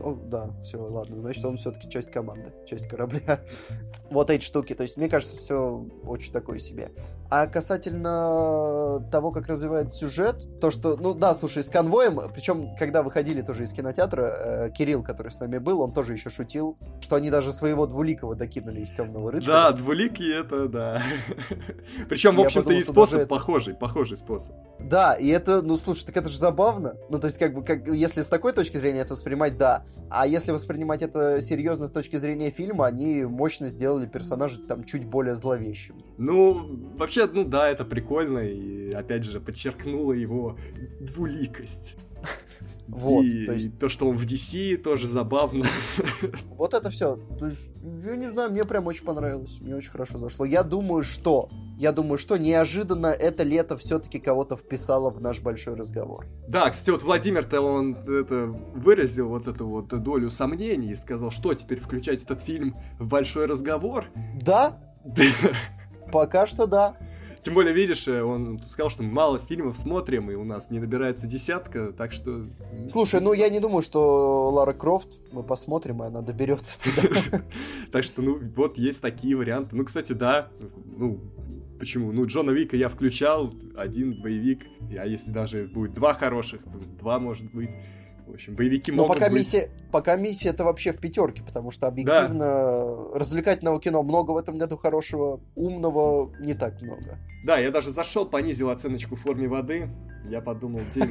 о, 0.00 0.14
да, 0.14 0.50
все, 0.62 0.78
ладно, 0.78 1.18
значит, 1.18 1.44
он 1.44 1.56
все-таки 1.56 1.88
часть 1.88 2.10
команды, 2.10 2.52
часть 2.66 2.86
корабля. 2.86 3.40
вот 4.10 4.30
эти 4.30 4.44
штуки. 4.44 4.74
То 4.74 4.82
есть, 4.82 4.96
мне 4.96 5.08
кажется, 5.08 5.38
все 5.38 5.86
очень 6.04 6.32
такое 6.32 6.58
себе. 6.58 6.90
А 7.30 7.46
касательно 7.46 9.06
того, 9.10 9.30
как 9.32 9.48
развивается 9.48 9.96
сюжет, 9.96 10.46
то, 10.60 10.70
что, 10.70 10.96
ну 10.96 11.14
да, 11.14 11.34
слушай, 11.34 11.62
с 11.62 11.68
конвоем, 11.68 12.20
причем, 12.32 12.76
когда 12.78 13.02
выходили 13.02 13.42
тоже 13.42 13.64
из 13.64 13.72
кинотеатра, 13.72 14.22
э, 14.22 14.70
Кирилл, 14.70 15.02
который 15.02 15.30
с 15.30 15.40
нами 15.40 15.58
был, 15.58 15.80
он 15.80 15.92
тоже 15.92 16.12
еще 16.12 16.30
шутил, 16.30 16.78
что 17.00 17.16
они 17.16 17.30
даже 17.30 17.52
своего 17.52 17.86
двуликого 17.86 18.34
докинули 18.34 18.80
из 18.80 18.92
темного 18.92 19.32
рыцаря. 19.32 19.52
Да, 19.52 19.72
двуликий 19.72 20.32
это, 20.32 20.68
да. 20.68 21.02
Причем, 22.08 22.36
в 22.36 22.40
общем-то, 22.40 22.72
и 22.72 22.82
способ 22.82 23.20
это- 23.20 23.28
похожий, 23.28 23.74
похожий 23.74 24.16
способ. 24.16 24.54
Да, 24.78 25.14
и 25.14 25.28
это, 25.28 25.62
ну 25.62 25.76
слушай, 25.76 26.04
так 26.06 26.16
это 26.16 26.28
же 26.28 26.38
забавно. 26.38 26.94
Ну, 27.10 27.18
то 27.18 27.26
есть, 27.26 27.38
как 27.38 27.54
бы, 27.54 27.64
как, 27.64 27.86
если 27.88 28.20
с 28.20 28.28
такой 28.28 28.52
точки 28.52 28.76
зрения 28.76 29.00
это 29.00 29.14
воспринимать, 29.14 29.56
да. 29.56 29.84
А 30.10 30.26
если 30.26 30.52
воспринимать 30.52 31.02
это 31.02 31.40
серьезно 31.40 31.88
с 31.88 31.90
точки 31.90 32.16
зрения 32.16 32.50
фильма, 32.50 32.86
они 32.86 33.24
мощно 33.24 33.68
сделали 33.68 34.06
персонажа 34.06 34.60
там 34.60 34.84
чуть 34.84 35.04
более 35.06 35.34
зловещим. 35.36 35.96
Ну, 36.18 36.78
вообще, 36.96 37.15
ну 37.32 37.44
да, 37.44 37.68
это 37.68 37.84
прикольно, 37.84 38.40
и 38.40 38.90
опять 38.92 39.24
же, 39.24 39.40
подчеркнуло 39.40 40.12
его 40.12 40.58
двуликость. 41.00 41.94
Вот, 42.88 43.24
и, 43.24 43.46
то 43.46 43.52
есть- 43.52 43.66
и 43.66 43.70
то, 43.70 43.88
что 43.88 44.08
он 44.08 44.16
в 44.16 44.24
DC, 44.24 44.76
тоже 44.76 45.08
забавно. 45.08 45.66
Вот 46.56 46.72
это 46.72 46.88
все. 46.88 47.16
То 47.38 47.48
есть, 47.48 47.72
я 48.04 48.16
не 48.16 48.28
знаю, 48.30 48.50
мне 48.52 48.64
прям 48.64 48.86
очень 48.86 49.04
понравилось. 49.04 49.58
Мне 49.60 49.74
очень 49.74 49.90
хорошо 49.90 50.18
зашло. 50.18 50.44
Я 50.44 50.62
думаю, 50.62 51.02
что... 51.02 51.50
Я 51.78 51.92
думаю, 51.92 52.16
что 52.16 52.36
неожиданно 52.38 53.08
это 53.08 53.42
лето 53.42 53.76
все-таки 53.76 54.18
кого-то 54.18 54.56
вписало 54.56 55.10
в 55.10 55.20
наш 55.20 55.40
большой 55.42 55.74
разговор. 55.74 56.26
Да, 56.48 56.70
кстати, 56.70 56.90
вот 56.90 57.02
Владимир-то 57.02 57.60
он 57.60 57.96
это 57.96 58.46
выразил 58.46 59.28
вот 59.28 59.46
эту 59.46 59.66
вот 59.66 59.88
долю 60.02 60.30
сомнений 60.30 60.92
и 60.92 60.96
сказал, 60.96 61.30
что 61.30 61.52
теперь 61.54 61.80
включать 61.80 62.22
этот 62.22 62.40
фильм 62.40 62.76
в 62.98 63.08
большой 63.08 63.44
разговор. 63.46 64.06
Да, 64.40 64.78
пока 66.12 66.46
что 66.46 66.66
да. 66.66 66.96
Тем 67.46 67.54
более, 67.54 67.72
видишь, 67.72 68.08
э, 68.08 68.22
он 68.22 68.60
сказал, 68.66 68.90
что 68.90 69.04
мало 69.04 69.38
фильмов 69.38 69.76
смотрим, 69.76 70.32
и 70.32 70.34
у 70.34 70.42
нас 70.42 70.68
не 70.68 70.80
набирается 70.80 71.28
десятка, 71.28 71.92
так 71.92 72.10
что... 72.10 72.46
Слушай, 72.90 73.20
ну 73.20 73.32
я 73.34 73.48
не 73.48 73.60
думаю, 73.60 73.82
что 73.82 74.50
Лара 74.50 74.72
Крофт, 74.72 75.20
мы 75.30 75.44
посмотрим, 75.44 76.02
и 76.02 76.06
она 76.06 76.22
доберется 76.22 76.82
туда. 76.82 77.08
Так 77.92 78.02
что, 78.02 78.20
ну, 78.20 78.40
вот 78.56 78.78
есть 78.78 79.00
такие 79.00 79.36
варианты. 79.36 79.76
Ну, 79.76 79.84
кстати, 79.84 80.12
да, 80.12 80.48
ну, 80.96 81.20
почему? 81.78 82.10
Ну, 82.10 82.26
Джона 82.26 82.50
Вика 82.50 82.76
я 82.76 82.88
включал, 82.88 83.54
один 83.76 84.20
боевик, 84.20 84.66
а 84.98 85.06
если 85.06 85.30
даже 85.30 85.70
будет 85.72 85.94
два 85.94 86.14
хороших, 86.14 86.64
то 86.64 86.78
два, 86.98 87.20
может 87.20 87.48
быть. 87.52 87.70
В 88.26 88.32
общем, 88.32 88.56
боевики 88.56 88.90
Но 88.90 89.02
могут 89.02 89.14
пока 89.18 89.30
быть. 89.30 89.38
миссия, 89.38 89.70
пока 89.92 90.16
миссия 90.16 90.48
это 90.48 90.64
вообще 90.64 90.92
в 90.92 90.98
пятерке, 90.98 91.42
потому 91.44 91.70
что 91.70 91.86
объективно 91.86 93.12
развлекательного 93.14 93.80
кино 93.80 94.02
много 94.02 94.32
в 94.32 94.36
этом 94.36 94.58
году 94.58 94.76
хорошего, 94.76 95.40
умного 95.54 96.32
не 96.40 96.54
так 96.54 96.82
много. 96.82 97.18
Да, 97.44 97.58
я 97.58 97.70
даже 97.70 97.90
зашел, 97.90 98.26
понизил 98.26 98.70
оценочку 98.70 99.14
в 99.14 99.20
форме 99.20 99.46
воды. 99.46 99.88
Я 100.28 100.40
подумал, 100.40 100.80
9, 100.92 101.08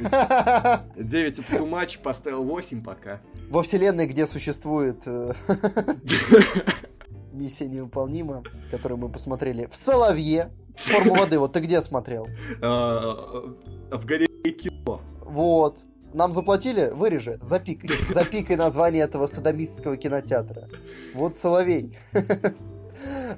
9 0.97 1.39
это 1.39 1.41
too 1.41 1.69
much, 1.69 2.01
поставил 2.01 2.43
8 2.43 2.83
пока. 2.83 3.21
Во 3.49 3.63
вселенной, 3.63 4.07
где 4.07 4.25
существует 4.25 5.03
э, 5.05 5.31
миссия 7.31 7.67
невыполнима, 7.67 8.43
которую 8.71 8.97
мы 8.97 9.09
посмотрели 9.09 9.67
в 9.67 9.75
Соловье. 9.75 10.51
Форму 10.75 11.15
воды, 11.15 11.39
вот 11.39 11.53
ты 11.53 11.61
где 11.61 11.79
смотрел? 11.79 12.27
А, 12.61 13.55
В 13.91 14.05
галерее 14.05 14.53
кино. 14.53 15.01
Вот. 15.21 15.85
Нам 16.15 16.33
заплатили? 16.33 16.89
Вырежи, 16.93 17.39
запикай. 17.41 17.89
Запикай 18.09 18.55
название 18.55 19.03
этого 19.03 19.25
садомистского 19.25 19.97
кинотеатра. 19.97 20.67
Вот 21.13 21.35
Соловей. 21.35 21.97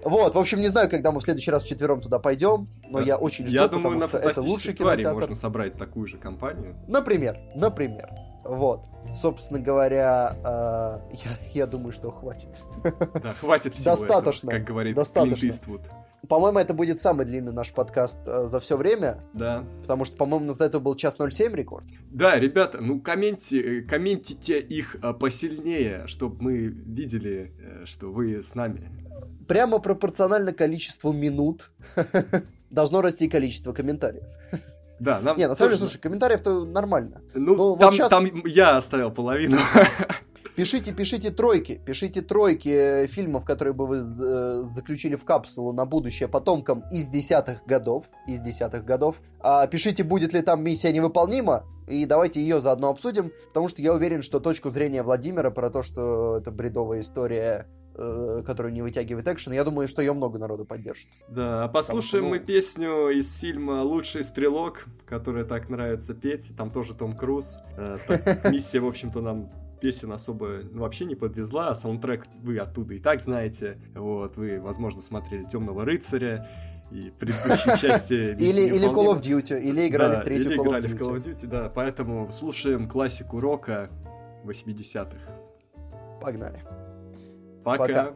Вот, 0.05 0.35
в 0.35 0.37
общем, 0.37 0.59
не 0.59 0.67
знаю, 0.67 0.87
когда 0.87 1.11
мы 1.11 1.19
в 1.19 1.23
следующий 1.23 1.49
раз 1.49 1.63
вчетвером 1.63 1.99
туда 1.99 2.19
пойдем, 2.19 2.65
но 2.89 3.01
я 3.01 3.17
очень 3.17 3.47
жду, 3.47 3.55
Я 3.55 3.67
думаю, 3.67 3.97
на 3.97 4.07
что 4.07 4.19
это 4.19 4.39
лучший 4.39 4.73
кинотеатр. 4.73 5.15
можно 5.15 5.35
собрать 5.35 5.73
такую 5.77 6.07
же 6.07 6.17
компанию. 6.17 6.75
Например, 6.87 7.39
например. 7.55 8.07
Вот. 8.43 8.85
Собственно 9.09 9.59
говоря, 9.59 10.35
э, 10.43 11.15
я, 11.15 11.31
я 11.53 11.65
думаю, 11.65 11.91
что 11.91 12.11
хватит. 12.11 12.49
Да, 13.21 13.33
хватит 13.33 13.73
всего 13.73 13.95
Достаточно, 13.95 14.49
этого, 14.49 14.59
как 14.59 14.67
говорит 14.67 14.95
достаточно. 14.95 15.35
Клинт 15.35 15.55
Иствуд. 15.55 15.81
По-моему, 16.27 16.59
это 16.59 16.73
будет 16.73 16.99
самый 16.99 17.25
длинный 17.25 17.53
наш 17.53 17.71
подкаст 17.71 18.21
э, 18.27 18.45
за 18.45 18.59
все 18.59 18.75
время, 18.77 19.23
Да. 19.33 19.63
потому 19.81 20.03
что, 20.05 20.17
по-моему, 20.17 20.45
у 20.45 20.47
нас 20.47 20.57
до 20.57 20.65
этого 20.65 20.81
был 20.81 20.95
час 20.95 21.17
07 21.17 21.55
рекорд. 21.55 21.85
Да, 22.11 22.37
ребята, 22.37 22.79
ну 22.81 22.99
комменти, 22.99 23.55
э, 23.55 23.81
комментите 23.83 24.59
их 24.59 24.97
а, 25.01 25.13
посильнее, 25.13 26.03
чтобы 26.07 26.43
мы 26.43 26.57
видели, 26.67 27.53
э, 27.59 27.85
что 27.85 28.11
вы 28.11 28.41
с 28.41 28.55
нами. 28.55 28.89
Прямо 29.47 29.79
пропорционально 29.79 30.51
количеству 30.51 31.13
минут 31.13 31.71
должно 32.69 33.01
расти 33.01 33.29
количество 33.29 33.71
комментариев. 33.71 34.23
Да, 34.99 35.19
нам 35.21 35.37
Не, 35.37 35.47
на 35.47 35.55
самом 35.55 35.71
деле, 35.71 35.79
слушай, 35.79 35.99
комментариев-то 36.01 36.65
нормально. 36.65 37.21
ну, 37.35 37.55
ну, 37.55 37.75
вот 37.75 37.95
там, 37.97 38.09
там 38.09 38.45
я 38.45 38.77
оставил 38.77 39.11
половину. 39.11 39.57
Пишите, 40.57 40.91
пишите 40.91 41.29
тройки, 41.29 41.79
пишите 41.85 42.23
тройки 42.23 42.69
э, 42.69 43.05
фильмов, 43.05 43.45
которые 43.45 43.75
бы 43.75 43.85
вы 43.85 43.97
э, 43.97 44.61
заключили 44.63 45.15
в 45.15 45.23
капсулу 45.23 45.71
на 45.71 45.85
будущее 45.85 46.27
потомкам 46.27 46.83
из 46.91 47.09
десятых 47.09 47.63
годов, 47.67 48.05
из 48.25 48.41
десятых 48.41 48.83
годов. 48.83 49.21
А 49.39 49.67
пишите, 49.67 50.03
будет 50.03 50.33
ли 50.33 50.41
там 50.41 50.63
миссия 50.63 50.91
невыполнима, 50.91 51.63
и 51.87 52.07
давайте 52.07 52.41
ее 52.41 52.59
заодно 52.59 52.89
обсудим, 52.89 53.31
потому 53.49 53.67
что 53.67 53.83
я 53.83 53.93
уверен, 53.93 54.23
что 54.23 54.39
точку 54.39 54.71
зрения 54.71 55.03
Владимира 55.03 55.51
про 55.51 55.69
то, 55.69 55.83
что 55.83 56.37
это 56.37 56.49
бредовая 56.49 57.01
история, 57.01 57.67
э, 57.93 58.41
которую 58.43 58.73
не 58.73 58.81
вытягивает 58.81 59.27
экшен, 59.27 59.53
я 59.53 59.63
думаю, 59.63 59.87
что 59.87 60.01
ее 60.01 60.13
много 60.13 60.39
народу 60.39 60.65
поддержит. 60.65 61.09
Да, 61.29 61.65
а 61.65 61.67
послушаем 61.67 62.23
ну- 62.23 62.29
мы 62.31 62.39
песню 62.39 63.09
из 63.09 63.31
фильма 63.35 63.83
«Лучший 63.83 64.23
стрелок», 64.23 64.85
которая 65.05 65.45
так 65.45 65.69
нравится 65.69 66.15
петь. 66.15 66.57
Там 66.57 66.71
тоже 66.71 66.95
Том 66.95 67.15
Круз. 67.15 67.59
Э, 67.77 67.97
так, 68.07 68.43
Миссия, 68.51 68.79
в 68.79 68.87
общем-то, 68.87 69.21
нам 69.21 69.51
песен 69.79 70.11
особо 70.11 70.61
ну, 70.71 70.81
вообще 70.81 71.05
не 71.05 71.15
подвезла, 71.15 71.69
а 71.69 71.75
саундтрек 71.75 72.25
вы 72.41 72.57
оттуда 72.59 72.93
и 72.93 72.99
так 72.99 73.21
знаете. 73.21 73.77
Вот, 73.95 74.37
вы, 74.37 74.59
возможно, 74.59 75.01
смотрели 75.01 75.45
«Темного 75.45 75.85
рыцаря» 75.85 76.47
и 76.91 77.11
предыдущие 77.19 77.77
части 77.81 78.35
«Миссии 78.35 78.49
Или, 78.49 78.75
или 78.75 78.87
Call 78.87 79.13
of 79.13 79.21
невыполнимой». 79.21 79.41
Duty, 79.41 79.61
или 79.61 79.87
играли 79.87 80.15
Да, 80.15 80.19
в 80.19 80.23
третью 80.23 80.51
или 80.51 80.59
Call 80.59 80.63
of 80.63 80.67
играли 80.67 80.87
в 80.87 80.91
Duty. 80.91 80.99
Call 80.99 81.15
of 81.15 81.23
Duty, 81.23 81.47
да. 81.47 81.69
Поэтому 81.69 82.31
слушаем 82.31 82.87
классику 82.87 83.39
рока 83.39 83.89
80-х. 84.45 85.17
Погнали. 86.21 86.61
Пока. 87.63 87.87
Пока. 87.87 88.15